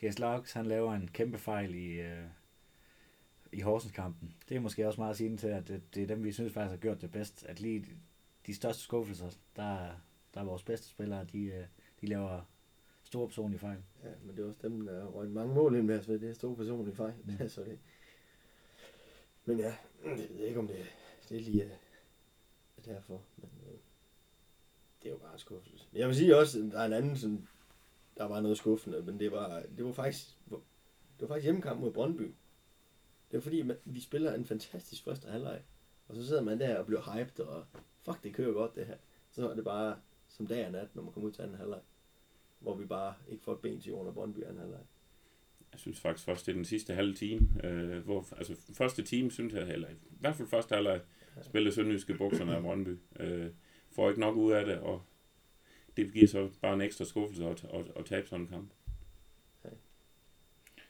G.S. 0.04 0.20
Laux, 0.20 0.52
han 0.52 0.66
laver 0.66 0.94
en 0.94 1.10
kæmpe 1.14 1.38
fejl 1.38 1.76
i, 1.76 2.00
uh, 2.00 2.06
i 3.52 3.62
Horsens-kampen. 3.62 4.36
Det 4.50 4.58
er 4.58 4.62
måske 4.62 4.88
også 4.88 5.02
meget 5.02 5.18
sige 5.18 5.38
til, 5.38 5.48
at 5.48 5.68
det, 5.68 5.82
det 5.96 6.04
er 6.04 6.08
dem, 6.08 6.24
vi 6.24 6.32
synes 6.32 6.54
faktisk 6.54 6.72
har 6.72 6.78
gjort 6.78 7.02
det 7.02 7.12
bedst. 7.12 7.46
At 7.46 7.60
lige 7.60 7.86
de 8.46 8.56
største 8.56 8.84
skuffelser, 8.84 9.30
der, 9.56 9.90
der 10.34 10.40
er 10.40 10.44
vores 10.44 10.64
bedste 10.64 10.88
spillere, 10.88 11.26
de, 11.26 11.68
de 12.02 12.08
laver 12.08 12.42
store 13.04 13.28
personlige 13.28 13.60
fejl. 13.60 13.78
Ja, 14.04 14.10
men 14.24 14.38
det 14.38 14.44
er 14.44 14.48
også 14.48 14.60
dem, 14.62 14.86
der 14.86 15.06
røg 15.06 15.30
mange 15.30 15.56
mål 15.56 15.76
ind 15.76 15.86
med 15.86 16.00
os 16.00 16.08
ved. 16.08 16.20
Det 16.20 16.30
er 16.30 16.34
store 16.34 16.56
personlige 16.56 16.96
fejl. 16.96 17.14
Mm. 17.26 17.50
så 17.56 17.64
det. 17.64 17.80
Men 19.46 19.60
ja, 19.60 19.76
jeg 20.06 20.18
ved 20.18 20.46
ikke, 20.48 20.60
om 20.60 20.68
det, 20.68 20.86
det 21.30 21.38
er 21.38 21.42
lige 21.42 21.66
uh, 21.66 22.86
derfor. 22.86 23.22
Men 23.38 23.50
uh, 23.62 23.80
det 25.04 25.10
er 25.10 25.10
jo 25.10 25.18
bare 25.18 25.34
en 25.34 25.40
skuffelse. 25.40 25.86
Jeg 25.94 26.08
vil 26.08 26.16
sige 26.16 26.38
også, 26.38 26.60
at 26.60 26.72
der 26.72 26.80
er 26.80 26.86
en 26.86 26.94
anden, 26.94 27.18
som, 27.18 27.48
der 28.18 28.26
var 28.26 28.42
noget 28.42 28.58
skuffende, 28.58 29.02
men 29.02 29.20
det 29.20 29.32
var, 29.32 29.64
det 29.78 29.86
var 29.86 29.92
faktisk, 29.92 30.38
det 30.50 31.22
var 31.22 31.28
faktisk 31.28 31.44
hjemmekamp 31.44 31.82
mod 31.82 31.92
Brøndby. 31.92 32.32
Det 33.32 33.38
er 33.38 33.42
fordi, 33.42 33.62
man, 33.62 33.78
vi 33.86 34.02
spiller 34.02 34.34
en 34.34 34.46
fantastisk 34.46 35.04
første 35.04 35.28
halvleg, 35.28 35.62
og 36.08 36.16
så 36.16 36.28
sidder 36.28 36.42
man 36.42 36.60
der 36.60 36.78
og 36.78 36.86
bliver 36.86 37.14
hyped, 37.14 37.40
og 37.40 37.66
fuck, 38.02 38.24
det 38.24 38.34
kører 38.34 38.54
godt 38.54 38.76
det 38.76 38.86
her. 38.86 38.98
Så 39.32 39.50
er 39.50 39.56
det 39.56 39.64
bare 39.64 39.98
som 40.28 40.48
dag 40.48 40.66
og 40.66 40.72
nat, 40.72 40.96
når 40.96 41.04
man 41.04 41.14
kommer 41.14 41.28
ud 41.28 41.34
til 41.34 41.42
anden 41.42 41.58
halvleg 41.58 41.80
hvor 42.60 42.76
vi 42.76 42.86
bare 42.86 43.14
ikke 43.28 43.44
får 43.44 43.54
et 43.54 43.60
ben 43.60 43.82
til 43.82 43.94
under 43.94 44.12
Brøndby 44.12 44.44
anden 44.44 44.60
halvleg. 44.60 44.80
Jeg 45.72 45.80
synes 45.80 46.00
faktisk 46.00 46.26
først, 46.26 46.46
det 46.46 46.52
er 46.52 46.56
den 46.56 46.66
sidste 46.66 46.94
halve 46.94 47.14
time. 47.14 47.66
Øh, 47.66 48.04
hvor, 48.04 48.28
altså 48.38 48.56
første 48.74 49.04
time, 49.04 49.32
synes 49.32 49.54
jeg, 49.54 49.70
eller 49.70 49.90
i 49.90 49.94
hvert 50.20 50.36
fald 50.36 50.48
første 50.48 50.76
halvleg, 50.76 51.02
ja. 51.36 51.42
spillede 51.44 51.76
Sønderjyske 51.76 52.14
bukserne 52.14 52.56
af 52.56 52.62
Brøndby. 52.62 52.98
Øh, 53.20 53.50
får 53.92 54.10
ikke 54.10 54.22
nok 54.22 54.36
ud 54.36 54.52
af 54.52 54.66
det, 54.66 54.80
og 54.80 55.02
det 55.98 56.14
giver 56.14 56.28
så 56.28 56.50
bare 56.62 56.74
en 56.74 56.82
ekstra 56.82 57.06
skuffelse 57.06 57.46
at, 57.46 57.64
at, 57.64 57.86
at 57.96 58.06
tabe 58.06 58.28
sådan 58.28 58.46
en 58.46 58.48
kamp. 58.48 58.72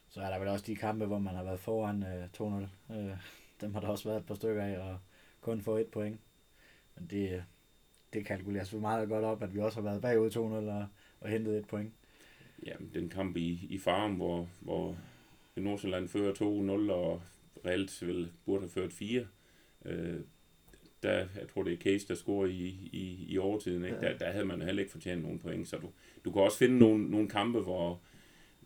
Så 0.09 0.21
er 0.21 0.29
der 0.29 0.39
vel 0.39 0.47
også 0.47 0.65
de 0.65 0.75
kampe, 0.75 1.05
hvor 1.05 1.19
man 1.19 1.35
har 1.35 1.43
været 1.43 1.59
foran 1.59 2.03
øh, 2.03 2.25
2-0. 2.37 2.93
Øh, 2.93 3.17
dem 3.61 3.73
har 3.73 3.81
der 3.81 3.87
også 3.87 4.09
været 4.09 4.19
et 4.19 4.25
par 4.25 4.35
stykker 4.35 4.63
af, 4.63 4.79
og 4.79 4.97
kun 5.41 5.61
få 5.61 5.77
et 5.77 5.87
point. 5.87 6.19
Men 6.95 7.07
det, 7.07 7.43
det 8.13 8.25
kalkuleres 8.25 8.69
for 8.69 8.79
meget 8.79 9.09
godt 9.09 9.25
op, 9.25 9.43
at 9.43 9.53
vi 9.53 9.59
også 9.59 9.81
har 9.81 9.89
været 9.89 10.01
bagud 10.01 10.31
2-0 10.31 10.37
og 10.37 10.87
og 11.21 11.29
hentede 11.29 11.57
et 11.57 11.67
point. 11.67 11.93
Ja, 12.65 12.73
den 12.93 13.09
kamp 13.09 13.37
i, 13.37 13.67
i 13.69 13.77
Farum, 13.77 14.15
hvor, 14.15 14.49
hvor 14.59 14.97
Nordsjælland 15.55 16.07
fører 16.07 16.33
2-0, 16.33 16.91
og 16.91 17.21
reelt 17.65 18.07
vel 18.07 18.31
burde 18.45 18.61
have 18.61 18.69
ført 18.69 18.93
4. 18.93 19.27
Øh, 19.85 20.19
der, 21.03 21.27
jeg 21.35 21.47
tror 21.53 21.63
det 21.63 21.73
er 21.73 21.77
Case, 21.77 22.07
der 22.07 22.15
scorer 22.15 22.47
i, 22.47 22.89
i, 22.91 23.25
i 23.29 23.37
overtiden, 23.37 23.85
ikke? 23.85 23.97
Ja. 24.01 24.11
Der, 24.11 24.17
der 24.17 24.31
havde 24.31 24.45
man 24.45 24.61
heller 24.61 24.79
ikke 24.79 24.91
fortjent 24.91 25.23
nogen 25.23 25.39
point, 25.39 25.67
så 25.67 25.77
du, 25.77 25.89
du 26.25 26.31
kan 26.31 26.41
også 26.41 26.57
finde 26.57 26.77
nogle, 26.77 27.11
nogle 27.11 27.29
kampe, 27.29 27.59
hvor, 27.59 28.01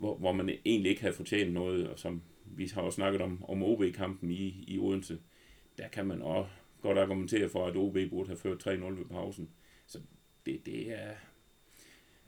hvor, 0.03 0.15
hvor 0.15 0.31
man 0.31 0.49
egentlig 0.65 0.89
ikke 0.89 1.01
havde 1.01 1.15
fortjent 1.15 1.53
noget, 1.53 1.89
og 1.89 1.99
som 1.99 2.21
vi 2.45 2.71
har 2.73 2.81
også 2.81 2.95
snakket 2.95 3.21
om, 3.21 3.45
om 3.47 3.63
OB-kampen 3.63 4.31
i, 4.31 4.63
i 4.67 4.79
Odense, 4.79 5.19
der 5.77 5.87
kan 5.87 6.05
man 6.05 6.21
også 6.21 6.51
godt 6.81 6.97
argumentere 6.97 7.49
for, 7.49 7.65
at 7.65 7.75
OB 7.75 7.97
burde 8.09 8.27
have 8.27 8.37
ført 8.37 8.67
3-0 8.67 8.69
ved 8.69 9.05
pausen. 9.05 9.49
Så 9.87 9.99
det, 10.45 10.65
det 10.65 10.91
er, 10.91 11.11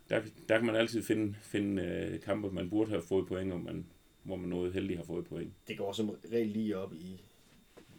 der, 0.09 0.21
der 0.49 0.57
kan 0.57 0.65
man 0.65 0.75
altid 0.75 1.03
finde, 1.03 1.35
finde 1.41 2.09
uh, 2.13 2.19
kampe, 2.19 2.51
man 2.51 2.69
burde 2.69 2.89
have 2.89 3.01
fået 3.01 3.27
point, 3.27 3.53
og 3.53 3.59
man, 3.59 3.85
hvor 4.23 4.35
man 4.35 4.49
noget 4.49 4.73
heldig 4.73 4.97
har 4.97 5.03
fået 5.03 5.25
point. 5.25 5.53
Det 5.67 5.77
går 5.77 5.93
som 5.93 6.09
regel 6.31 6.47
lige 6.47 6.77
op 6.77 6.93
i, 6.93 7.21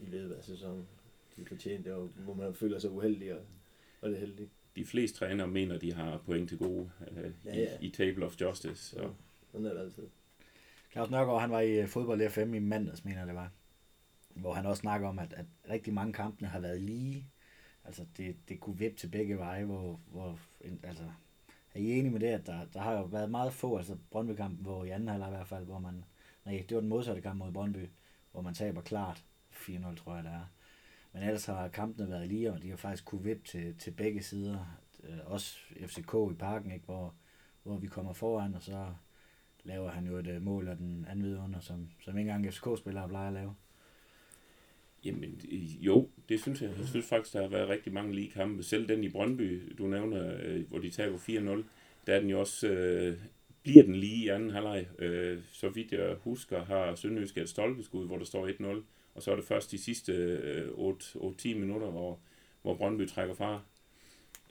i 0.00 0.06
løbet 0.06 0.34
af 0.34 0.44
sæsonen. 0.44 0.86
De 1.36 1.44
fortjent, 1.46 1.86
og 1.86 2.10
hvor 2.16 2.34
man 2.34 2.54
føler 2.54 2.78
sig 2.78 2.90
uheldig 2.90 3.34
og, 3.34 3.40
og 4.00 4.10
det 4.10 4.18
heldige. 4.18 4.48
De 4.76 4.84
fleste 4.84 5.18
trænere 5.18 5.48
mener, 5.48 5.78
de 5.78 5.92
har 5.92 6.22
point 6.26 6.48
til 6.48 6.58
gode 6.58 6.90
uh, 7.10 7.16
ja, 7.44 7.56
ja. 7.56 7.78
I, 7.80 7.86
i 7.86 7.90
Table 7.90 8.26
of 8.26 8.40
Justice. 8.40 8.84
Så. 8.84 9.02
Ja, 9.02 9.08
sådan 9.56 9.70
er 9.70 9.74
det 9.74 9.80
altid. 9.80 10.08
Claus 10.92 11.10
Nørgaard, 11.10 11.40
han 11.40 11.50
var 11.50 11.60
i 11.60 11.80
øh, 11.80 11.88
fodbold 11.88 12.28
FM 12.28 12.54
i 12.54 12.58
mandags, 12.58 13.04
mener 13.04 13.24
det 13.24 13.34
var. 13.34 13.50
Hvor 14.34 14.52
han 14.52 14.66
også 14.66 14.80
snakker 14.80 15.08
om, 15.08 15.18
at, 15.18 15.32
at 15.32 15.46
rigtig 15.70 15.94
mange 15.94 16.12
kampene 16.12 16.48
har 16.48 16.60
været 16.60 16.80
lige. 16.80 17.26
Altså, 17.84 18.06
det, 18.16 18.36
det 18.48 18.60
kunne 18.60 18.78
vippe 18.78 18.96
til 18.96 19.08
begge 19.08 19.38
veje, 19.38 19.64
hvor, 19.64 20.00
hvor 20.06 20.38
altså, 20.82 21.04
er 21.74 21.78
I 21.80 21.98
enige 21.98 22.12
med 22.12 22.20
det, 22.20 22.26
at 22.26 22.46
der, 22.46 22.64
der 22.64 22.80
har 22.80 22.92
jo 22.92 23.02
været 23.02 23.30
meget 23.30 23.52
få, 23.52 23.76
altså 23.76 23.96
Brøndby-kampen, 24.10 24.64
hvor 24.64 24.84
i 24.84 24.90
anden 24.90 25.08
halvleg 25.08 25.28
i 25.28 25.36
hvert 25.36 25.46
fald, 25.46 25.64
hvor 25.64 25.78
man, 25.78 26.04
nej, 26.44 26.64
det 26.68 26.74
var 26.74 26.80
den 26.80 26.88
modsatte 26.88 27.22
kamp 27.22 27.38
mod 27.38 27.52
Brøndby, 27.52 27.88
hvor 28.32 28.40
man 28.40 28.54
taber 28.54 28.80
klart 28.80 29.24
4-0, 29.52 29.96
tror 29.96 30.14
jeg 30.14 30.24
det 30.24 30.32
er. 30.32 30.46
Men 31.12 31.22
ellers 31.22 31.46
har 31.46 31.68
kampene 31.68 32.10
været 32.10 32.28
lige, 32.28 32.52
og 32.52 32.62
de 32.62 32.70
har 32.70 32.76
faktisk 32.76 33.04
kunne 33.04 33.22
vippe 33.22 33.44
til, 33.44 33.78
til 33.78 33.90
begge 33.90 34.22
sider. 34.22 34.78
Øh, 35.04 35.18
også 35.24 35.56
FCK 35.86 36.14
i 36.32 36.34
parken, 36.34 36.70
ikke? 36.70 36.84
Hvor, 36.84 37.14
hvor 37.62 37.76
vi 37.76 37.86
kommer 37.86 38.12
foran, 38.12 38.54
og 38.54 38.62
så 38.62 38.94
laver 39.66 39.90
han 39.90 40.07
jo 40.07 40.16
et 40.16 40.26
øh, 40.26 40.42
mål 40.42 40.68
af 40.68 40.76
den 40.76 41.07
anden 41.11 41.24
vidunder, 41.24 41.61
som, 41.61 41.88
som 42.00 42.18
ikke 42.18 42.31
engang 42.31 42.55
FCK-spillere 42.55 43.09
plejer 43.09 43.29
at 43.29 43.35
lave. 43.35 43.55
Jamen, 45.05 45.40
jo, 45.81 46.09
det 46.29 46.40
synes 46.40 46.62
jeg. 46.62 46.70
Jeg 46.79 46.88
synes 46.88 47.07
faktisk, 47.07 47.35
der 47.35 47.42
har 47.42 47.48
været 47.48 47.68
rigtig 47.68 47.92
mange 47.92 48.14
lige 48.14 48.31
kampe. 48.31 48.62
Selv 48.62 48.88
den 48.88 49.05
i 49.05 49.09
Brøndby, 49.09 49.72
du 49.79 49.87
nævner, 49.87 50.37
øh, 50.42 50.68
hvor 50.68 50.79
de 50.79 50.90
taber 50.90 51.18
4-0, 51.18 51.64
der 52.07 52.14
er 52.14 52.20
den 52.20 52.31
jo 52.31 52.40
også, 52.40 52.68
øh, 52.68 53.18
bliver 53.62 53.83
den 53.83 53.94
lige 53.94 54.24
i 54.24 54.29
anden 54.29 54.50
halvleg. 54.50 54.87
Øh, 54.98 55.42
så 55.52 55.68
vidt 55.68 55.92
jeg 55.92 56.16
husker, 56.20 56.64
har 56.64 56.94
Sønderjysk 56.94 57.38
et 57.38 57.48
stolpeskud, 57.48 58.07
hvor 58.07 58.18
der 58.18 58.24
står 58.24 58.48
1-0, 58.48 58.83
og 59.14 59.22
så 59.22 59.33
er 59.33 59.37
det 59.37 59.44
først 59.44 59.70
de 59.70 59.79
sidste 59.79 60.12
øh, 60.12 60.68
8-10 60.68 61.55
minutter, 61.55 61.90
hvor, 61.90 62.18
hvor 62.62 62.74
Brøndby 62.74 63.09
trækker 63.09 63.35
fra. 63.35 63.61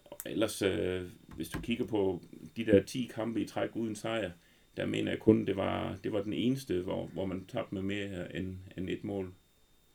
Og 0.05 0.17
ellers, 0.25 0.61
øh, 0.61 1.03
hvis 1.35 1.49
du 1.49 1.61
kigger 1.61 1.85
på 1.85 2.21
de 2.55 2.65
der 2.65 2.83
10 2.83 3.11
kampe 3.15 3.41
i 3.41 3.47
træk 3.47 3.75
uden 3.75 3.95
sejr, 3.95 4.31
der 4.77 4.85
mener 4.85 5.11
jeg 5.11 5.19
kun, 5.19 5.47
det 5.47 5.55
var, 5.55 5.97
det 6.03 6.11
var 6.11 6.21
den 6.21 6.33
eneste, 6.33 6.81
hvor, 6.81 7.05
hvor 7.05 7.25
man 7.25 7.45
tabte 7.45 7.75
med 7.75 7.81
mere 7.81 8.35
end, 8.35 8.57
end 8.77 8.89
et 8.89 9.03
mål 9.03 9.33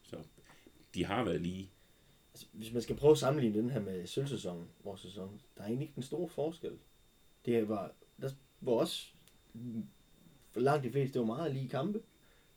Så 0.03 0.17
de 0.95 1.05
har 1.05 1.25
været 1.25 1.41
lige. 1.41 1.71
Altså, 2.33 2.47
hvis 2.53 2.73
man 2.73 2.83
skal 2.83 2.97
prøve 2.97 3.13
at 3.13 3.19
sammenligne 3.19 3.59
den 3.59 3.71
her 3.71 3.81
med 3.81 4.07
sølvsæsonen, 4.07 4.69
vores 4.85 5.01
sæson, 5.01 5.41
der 5.57 5.63
er 5.63 5.67
egentlig 5.67 5.85
ikke 5.85 5.95
den 5.95 6.03
store 6.03 6.29
forskel. 6.29 6.79
Det 7.45 7.69
var, 7.69 7.93
der 8.21 8.31
var 8.61 8.73
også 8.73 9.13
for 10.51 10.61
langt 10.61 10.85
de 10.85 10.91
fleste, 10.91 11.13
det 11.13 11.21
var 11.21 11.27
meget 11.27 11.55
lige 11.55 11.69
kampe, 11.69 12.03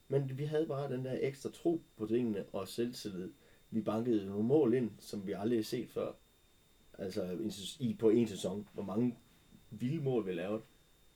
men 0.08 0.38
vi 0.38 0.44
havde 0.44 0.68
bare 0.68 0.94
den 0.94 1.06
der 1.06 1.18
ekstra 1.22 1.50
tro 1.50 1.82
på 1.98 2.06
tingene 2.06 2.46
og 2.46 2.68
selvtillid. 2.68 3.32
Vi 3.70 3.82
bankede 3.82 4.26
nogle 4.26 4.44
mål 4.44 4.74
ind, 4.74 4.92
som 5.00 5.28
vi 5.28 5.32
aldrig 5.32 5.60
har 5.60 5.64
set 5.64 5.90
før. 5.90 6.12
Altså 6.98 7.38
i, 7.80 7.96
på 8.00 8.10
en 8.10 8.28
sæson, 8.28 8.68
hvor 8.74 8.84
mange 8.84 9.18
vilde 9.70 10.04
mål 10.04 10.28
vi 10.28 10.34
lavede, 10.34 10.62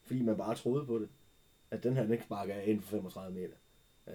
fordi 0.08 0.22
man 0.22 0.38
bare 0.38 0.56
troede 0.56 0.86
på 0.86 1.00
det. 1.00 1.10
At 1.72 1.84
den 1.84 1.94
her, 1.94 2.06
den 2.06 2.22
sparker 2.22 2.56
ind 2.56 2.82
for 2.82 2.90
35 2.90 3.34
meter. 3.36 3.56
Ja, 4.08 4.12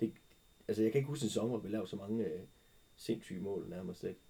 ikke? 0.00 0.20
altså 0.68 0.82
jeg 0.82 0.92
kan 0.92 0.98
ikke 0.98 1.08
huske 1.08 1.24
en 1.24 1.28
sæson, 1.28 1.48
hvor 1.48 1.58
vi 1.58 1.68
lavede 1.68 1.88
så 1.88 1.96
mange 1.96 2.24
øh, 2.24 2.40
sindssyge 2.96 3.40
mål 3.40 3.66
nærmest 3.68 4.04
ikke. 4.04 4.20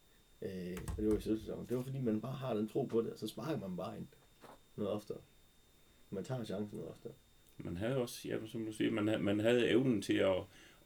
Øh, 0.42 0.78
og 0.88 0.96
det 0.96 1.06
var 1.06 1.16
i 1.16 1.20
sæsonen. 1.20 1.66
Det 1.68 1.76
var 1.76 1.82
fordi, 1.82 2.00
man 2.00 2.20
bare 2.20 2.32
har 2.32 2.54
den 2.54 2.68
tro 2.68 2.84
på 2.84 3.02
det, 3.02 3.12
og 3.12 3.18
så 3.18 3.26
sparker 3.26 3.68
man 3.68 3.76
bare 3.76 3.96
ind 3.96 4.06
noget 4.76 4.92
oftere. 4.92 5.18
Man 6.10 6.24
tager 6.24 6.44
chancen 6.44 6.78
noget 6.78 6.90
oftere. 6.90 7.12
Man 7.58 7.76
havde 7.76 7.96
også, 7.96 8.28
ja, 8.28 8.46
som 8.46 8.64
du 8.64 8.72
siger, 8.72 8.90
man 8.90 9.08
havde, 9.08 9.22
man 9.22 9.40
havde 9.40 9.68
evnen 9.68 10.02
til 10.02 10.16
at, 10.16 10.36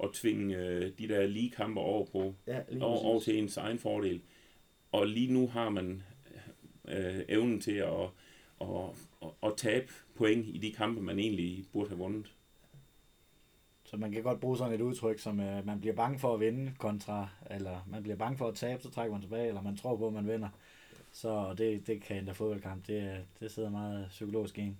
at 0.02 0.10
tvinge 0.12 0.56
øh, 0.56 0.98
de 0.98 1.08
der 1.08 1.26
lige 1.26 1.50
kampe 1.50 1.80
over 1.80 2.06
på, 2.06 2.34
ja, 2.46 2.62
over, 2.80 2.98
over 2.98 3.20
til 3.20 3.38
ens 3.38 3.56
egen 3.56 3.78
fordel. 3.78 4.22
Og 4.92 5.06
lige 5.06 5.32
nu 5.32 5.48
har 5.48 5.68
man 5.68 6.02
øh, 6.88 7.20
evnen 7.28 7.60
til 7.60 7.76
at, 7.76 8.08
at, 8.60 8.68
at, 9.22 9.28
at 9.42 9.56
tabe 9.56 9.92
point 10.14 10.46
i 10.46 10.58
de 10.58 10.72
kampe, 10.72 11.02
man 11.02 11.18
egentlig 11.18 11.64
burde 11.72 11.88
have 11.88 11.98
vundet. 11.98 12.34
Så 13.84 13.96
man 13.96 14.12
kan 14.12 14.22
godt 14.22 14.40
bruge 14.40 14.56
sådan 14.56 14.74
et 14.74 14.80
udtryk, 14.80 15.18
som 15.18 15.40
øh, 15.40 15.66
man 15.66 15.80
bliver 15.80 15.94
bange 15.94 16.18
for 16.18 16.34
at 16.34 16.40
vinde 16.40 16.72
kontra, 16.78 17.28
eller 17.50 17.80
man 17.86 18.02
bliver 18.02 18.16
bange 18.16 18.38
for 18.38 18.48
at 18.48 18.54
tabe, 18.54 18.82
så 18.82 18.90
trækker 18.90 19.12
man 19.12 19.22
tilbage, 19.22 19.48
eller 19.48 19.62
man 19.62 19.76
tror 19.76 19.96
på, 19.96 20.06
at 20.06 20.12
man 20.12 20.28
vinder. 20.28 20.48
Så 21.12 21.54
det, 21.58 21.86
det 21.86 22.02
kan 22.02 22.16
ændre 22.16 22.34
fodboldkamp. 22.34 22.86
Det, 22.86 23.24
det 23.40 23.50
sidder 23.50 23.70
meget 23.70 24.06
psykologisk 24.08 24.58
i. 24.58 24.76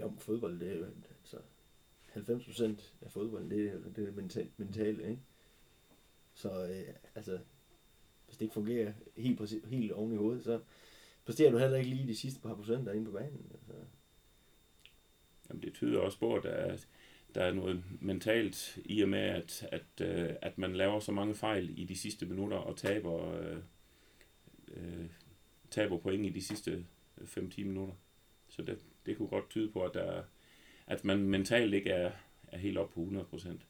Jo, 0.00 0.12
fodbold, 0.18 0.60
det 0.60 0.72
er 0.72 0.78
jo, 0.78 0.84
altså, 0.84 1.36
90% 2.16 2.82
af 3.02 3.10
fodbolden, 3.10 3.50
det 3.50 3.66
er 3.66 3.72
det, 3.72 3.98
er 3.98 4.06
det 4.06 4.16
mentale, 4.16 4.50
mentale, 4.56 5.10
ikke? 5.10 5.22
Så 6.34 6.66
øh, 6.66 6.94
altså, 7.14 7.38
hvis 8.26 8.36
det 8.36 8.42
ikke 8.42 8.54
fungerer 8.54 8.92
helt, 9.16 9.38
præcis, 9.38 9.64
helt 9.64 9.92
oven 9.92 10.12
i 10.12 10.16
hovedet, 10.16 10.44
så 10.44 10.60
præsterer 11.24 11.50
du 11.50 11.58
heller 11.58 11.76
ikke 11.76 11.90
lige 11.90 12.08
de 12.08 12.16
sidste 12.16 12.40
par 12.40 12.54
procenter 12.54 12.92
inde 12.92 13.04
på 13.04 13.12
banen. 13.12 13.50
Altså. 13.54 13.72
Jamen, 15.48 15.62
det 15.62 15.74
tyder 15.74 16.00
også 16.00 16.18
på, 16.18 16.34
at 16.34 16.42
der 16.42 16.50
er, 16.50 16.76
der 17.34 17.44
er 17.44 17.52
noget 17.52 17.84
mentalt 18.00 18.78
i 18.84 19.02
og 19.02 19.08
med, 19.08 19.18
at, 19.18 19.68
at, 19.72 20.06
øh, 20.06 20.34
at 20.42 20.58
man 20.58 20.76
laver 20.76 21.00
så 21.00 21.12
mange 21.12 21.34
fejl 21.34 21.78
i 21.78 21.84
de 21.84 21.96
sidste 21.96 22.26
minutter 22.26 22.56
og 22.56 22.76
taber, 22.76 23.34
øh, 23.34 23.58
øh, 24.68 25.06
taber 25.70 25.98
point 25.98 26.26
i 26.26 26.30
de 26.30 26.42
sidste 26.42 26.86
5-10 27.20 27.64
minutter. 27.64 27.94
Så 28.48 28.62
det, 28.62 28.78
det 29.06 29.16
kunne 29.16 29.28
godt 29.28 29.50
tyde 29.50 29.70
på, 29.70 29.84
at, 29.84 29.94
der, 29.94 30.22
at 30.86 31.04
man 31.04 31.18
mentalt 31.18 31.74
ikke 31.74 31.90
er, 31.90 32.12
er 32.48 32.58
helt 32.58 32.78
op 32.78 32.90
på 32.90 33.00
100 33.00 33.26
procent. 33.26 33.66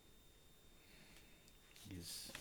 Yes. 1.99 2.32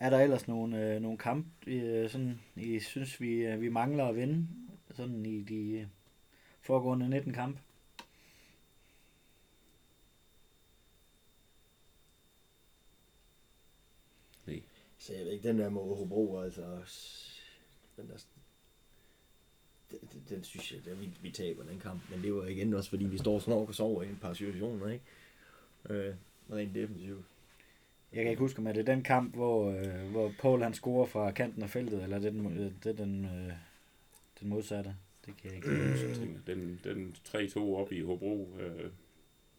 Er 0.00 0.10
der 0.10 0.18
ellers 0.18 0.48
nogle, 0.48 0.94
øh, 0.94 1.02
nogle 1.02 1.18
kamp, 1.18 1.46
øh, 1.66 2.10
sådan, 2.10 2.40
I 2.56 2.80
synes, 2.80 3.20
vi, 3.20 3.32
øh, 3.46 3.60
vi 3.60 3.68
mangler 3.68 4.04
at 4.04 4.16
vinde 4.16 4.48
sådan 4.94 5.26
i 5.26 5.42
de 5.42 5.78
øh, 5.78 5.86
foregående 6.60 7.08
19 7.08 7.32
kampe? 7.32 7.60
Så 15.06 15.12
jeg 15.12 15.24
ved 15.24 15.32
ikke, 15.32 15.48
den 15.48 15.58
der 15.58 15.68
mod 15.68 15.96
Hobro, 15.96 16.40
altså, 16.40 16.62
den 17.96 18.08
der, 18.08 18.24
den, 19.90 20.24
den, 20.28 20.44
synes 20.44 20.72
jeg, 20.72 20.84
den, 20.84 21.00
vi, 21.00 21.10
vi 21.22 21.30
taber 21.30 21.62
den 21.62 21.80
kamp, 21.80 22.10
men 22.10 22.22
det 22.22 22.34
var 22.34 22.46
igen 22.46 22.74
også, 22.74 22.90
fordi 22.90 23.04
vi 23.04 23.18
står 23.18 23.38
sådan 23.38 23.54
over 23.54 23.66
og 23.66 23.74
sover 23.74 24.02
i 24.02 24.08
en 24.08 24.18
par 24.22 24.32
situationer, 24.32 24.88
ikke? 24.88 25.04
Øh, 25.90 26.14
rent 26.52 26.74
defensivt. 26.74 27.24
Jeg 28.12 28.22
kan 28.22 28.30
ikke 28.30 28.40
huske, 28.40 28.58
om 28.58 28.66
er 28.66 28.72
det 28.72 28.86
den 28.86 29.02
kamp, 29.02 29.34
hvor, 29.34 29.70
øh, 29.70 30.10
hvor 30.10 30.32
Paul 30.40 30.62
han 30.62 30.74
scorer 30.74 31.06
fra 31.06 31.30
kanten 31.30 31.62
af 31.62 31.70
feltet, 31.70 32.02
eller 32.02 32.18
det 32.18 32.26
er 32.26 32.30
den, 32.30 32.46
øh, 32.58 32.72
det 32.84 32.86
er 32.86 33.04
den, 33.04 33.24
øh, 33.24 33.52
den 34.40 34.48
modsatte. 34.48 34.94
Det 35.26 35.34
kan 35.36 35.46
jeg 35.50 35.56
ikke 35.56 35.90
huske. 35.90 36.28
Den, 36.46 36.80
den 36.84 37.14
3-2 37.24 37.58
op 37.76 37.92
i 37.92 38.00
Hobro, 38.00 38.50
øh, 38.60 38.90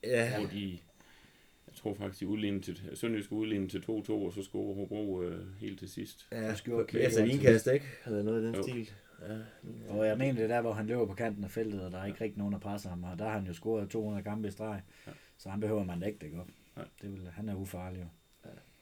Ja, 0.04 0.38
hvor 0.40 0.48
de, 0.50 0.72
jeg 1.68 1.76
tror 1.76 1.94
faktisk, 1.94 2.20
de 2.20 2.28
udlignede 2.28 2.64
til, 2.64 2.90
Sønderjysk 2.94 3.32
udlignede 3.32 3.70
til 3.72 3.80
2-2, 3.80 4.12
og 4.12 4.34
så 4.34 4.44
scorer 4.44 4.76
Hobro 4.76 5.22
øh, 5.22 5.46
helt 5.60 5.80
til 5.80 5.90
sidst. 5.90 6.28
ja, 6.32 6.54
på- 6.66 6.86
efter 6.94 7.26
vinkast, 7.26 7.68
ikke? 7.68 7.86
Eller 8.06 8.24
noget 8.24 8.42
i 8.42 8.46
den 8.46 8.56
Jo. 8.56 8.64
stil. 8.64 8.90
Ja, 9.30 9.38
Og 9.90 10.08
jeg 10.08 10.18
mener, 10.18 10.34
det 10.34 10.44
er 10.44 10.48
der, 10.48 10.62
hvor 10.62 10.74
han 10.74 10.88
løber 10.88 11.06
på 11.06 11.14
kanten 11.14 11.44
af 11.44 11.52
feltet, 11.52 11.82
og 11.86 11.92
der 11.92 11.98
er 12.00 12.06
ikke 12.06 12.22
rigtig 12.22 12.38
nogen, 12.38 12.54
der 12.54 12.60
presser 12.60 12.90
ham. 12.90 13.04
Og 13.04 13.20
der 13.20 13.26
har 13.26 13.32
han 13.40 13.48
jo 13.48 13.54
scoret 13.54 13.90
200 13.90 14.24
kampe 14.24 14.48
i 14.48 14.52
streg. 14.52 14.82
Ja. 15.08 15.12
Så 15.38 15.50
han 15.50 15.60
behøver 15.60 15.84
man 15.84 16.00
da 16.00 16.06
ikke 16.06 16.20
dække 16.20 16.40
op. 16.42 16.48
Nej. 16.76 16.86
Det 17.02 17.12
vil, 17.14 17.30
han 17.34 17.50
er 17.50 17.56
ufarlig 17.56 18.00
jo. 18.00 18.06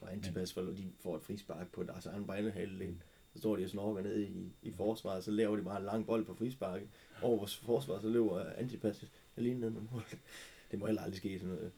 Og 0.00 0.12
Antipas, 0.12 0.52
hvor 0.52 0.62
de 0.62 0.92
får 1.00 1.16
et 1.16 1.22
frispark 1.22 1.72
på 1.72 1.82
deres 1.82 2.06
egen 2.06 2.26
banehalvdel. 2.26 2.96
Så 3.32 3.38
står 3.38 3.56
de 3.56 3.64
og 3.64 3.70
snorker 3.70 4.02
ned 4.02 4.20
i, 4.20 4.52
i 4.62 4.72
forsvaret, 4.72 5.24
så 5.24 5.30
laver 5.30 5.56
de 5.56 5.62
bare 5.62 5.78
en 5.78 5.84
lang 5.84 6.06
bold 6.06 6.24
på 6.24 6.34
frisparket. 6.34 6.88
Over 7.22 7.36
vores 7.38 7.56
forsvar, 7.56 7.98
så 8.00 8.08
løber 8.08 8.44
Antipas 8.56 9.04
alene 9.36 9.60
ned 9.60 9.70
med 9.70 9.80
mål. 9.92 10.02
Det 10.70 10.78
må 10.78 10.86
heller 10.86 11.02
aldrig 11.02 11.16
ske 11.18 11.38
sådan 11.38 11.54
noget. 11.54 11.72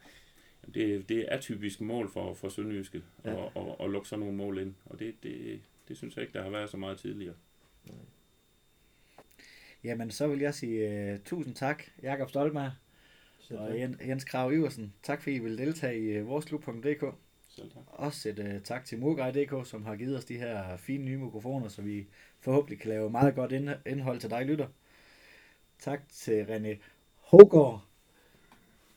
Det, 0.75 1.09
det 1.09 1.33
er 1.33 1.41
typisk 1.41 1.81
mål 1.81 2.11
for, 2.11 2.35
for 2.35 2.49
Sønderjyske, 2.49 3.03
Ja. 3.25 3.35
og, 3.35 3.53
og, 3.55 3.81
og 3.81 3.91
lukke 3.91 4.09
sådan 4.09 4.21
nogle 4.21 4.37
mål 4.37 4.59
ind. 4.59 4.75
Og 4.87 4.99
det, 4.99 5.15
det, 5.23 5.61
det 5.89 5.97
synes 5.97 6.17
jeg 6.17 6.23
ikke, 6.23 6.33
der 6.39 6.43
har 6.43 6.51
været 6.51 6.71
så 6.71 6.77
meget 6.77 6.99
tidligere. 6.99 7.35
Jamen, 9.85 10.11
så 10.11 10.27
vil 10.29 10.39
jeg 10.41 10.55
sige 10.55 11.13
uh, 11.15 11.21
tusind 11.25 11.55
tak, 11.55 11.83
Jakob 12.03 12.29
Stolberg 12.29 12.71
Så, 13.39 13.55
og 13.57 13.79
Jen- 13.83 14.09
Jens 14.09 14.25
Krav 14.25 14.53
Iversen. 14.53 14.95
Tak 15.03 15.23
fordi 15.23 15.37
I 15.37 15.39
vil 15.39 15.59
deltage 15.59 15.99
i 15.99 16.21
uh, 16.21 16.29
voresklub.dk. 16.29 17.05
Selv 17.59 17.71
tak. 17.71 17.83
Også 17.87 18.29
et 18.29 18.39
uh, 18.39 18.63
tak 18.63 18.85
til 18.85 18.99
Murgrej.dk, 18.99 19.69
som 19.69 19.85
har 19.85 19.97
givet 19.97 20.17
os 20.17 20.25
de 20.25 20.39
her 20.39 20.77
fine 20.77 21.05
nye 21.05 21.17
mikrofoner, 21.17 21.69
så 21.69 21.83
vi 21.83 22.07
forhåbentlig 22.41 22.81
kan 22.81 22.89
lave 22.89 23.11
meget 23.11 23.35
godt 23.35 23.53
ind- 23.53 23.71
indhold 23.87 24.21
til 24.21 24.31
dig, 24.31 24.45
lytter. 24.47 24.67
Tak 25.79 26.01
til 26.09 26.43
René 26.45 26.83
Hågaard. 27.17 27.85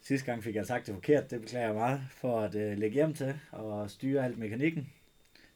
Sidste 0.02 0.26
gang 0.26 0.43
fik 0.43 0.56
jeg 0.56 0.65
sagt 0.65 0.88
det 0.88 0.93
forkert, 0.93 1.32
det 1.32 1.41
beklager 1.41 1.65
jeg 1.65 1.76
meget, 1.76 2.02
for 2.10 2.39
at 2.39 2.56
uh, 2.56 2.78
lægge 2.78 2.93
hjem 2.93 3.13
til 3.13 3.39
og 3.52 3.89
styre 3.89 4.26
alt 4.26 4.38
mekanikken. 4.38 4.89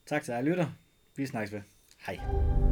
Tak 0.05 0.23
til 0.23 0.33
dig, 0.33 0.43
lytter. 0.43 0.67
Vi 1.15 1.25
snakkes 1.25 1.53
ved. 1.53 1.61
Hej. 2.07 2.64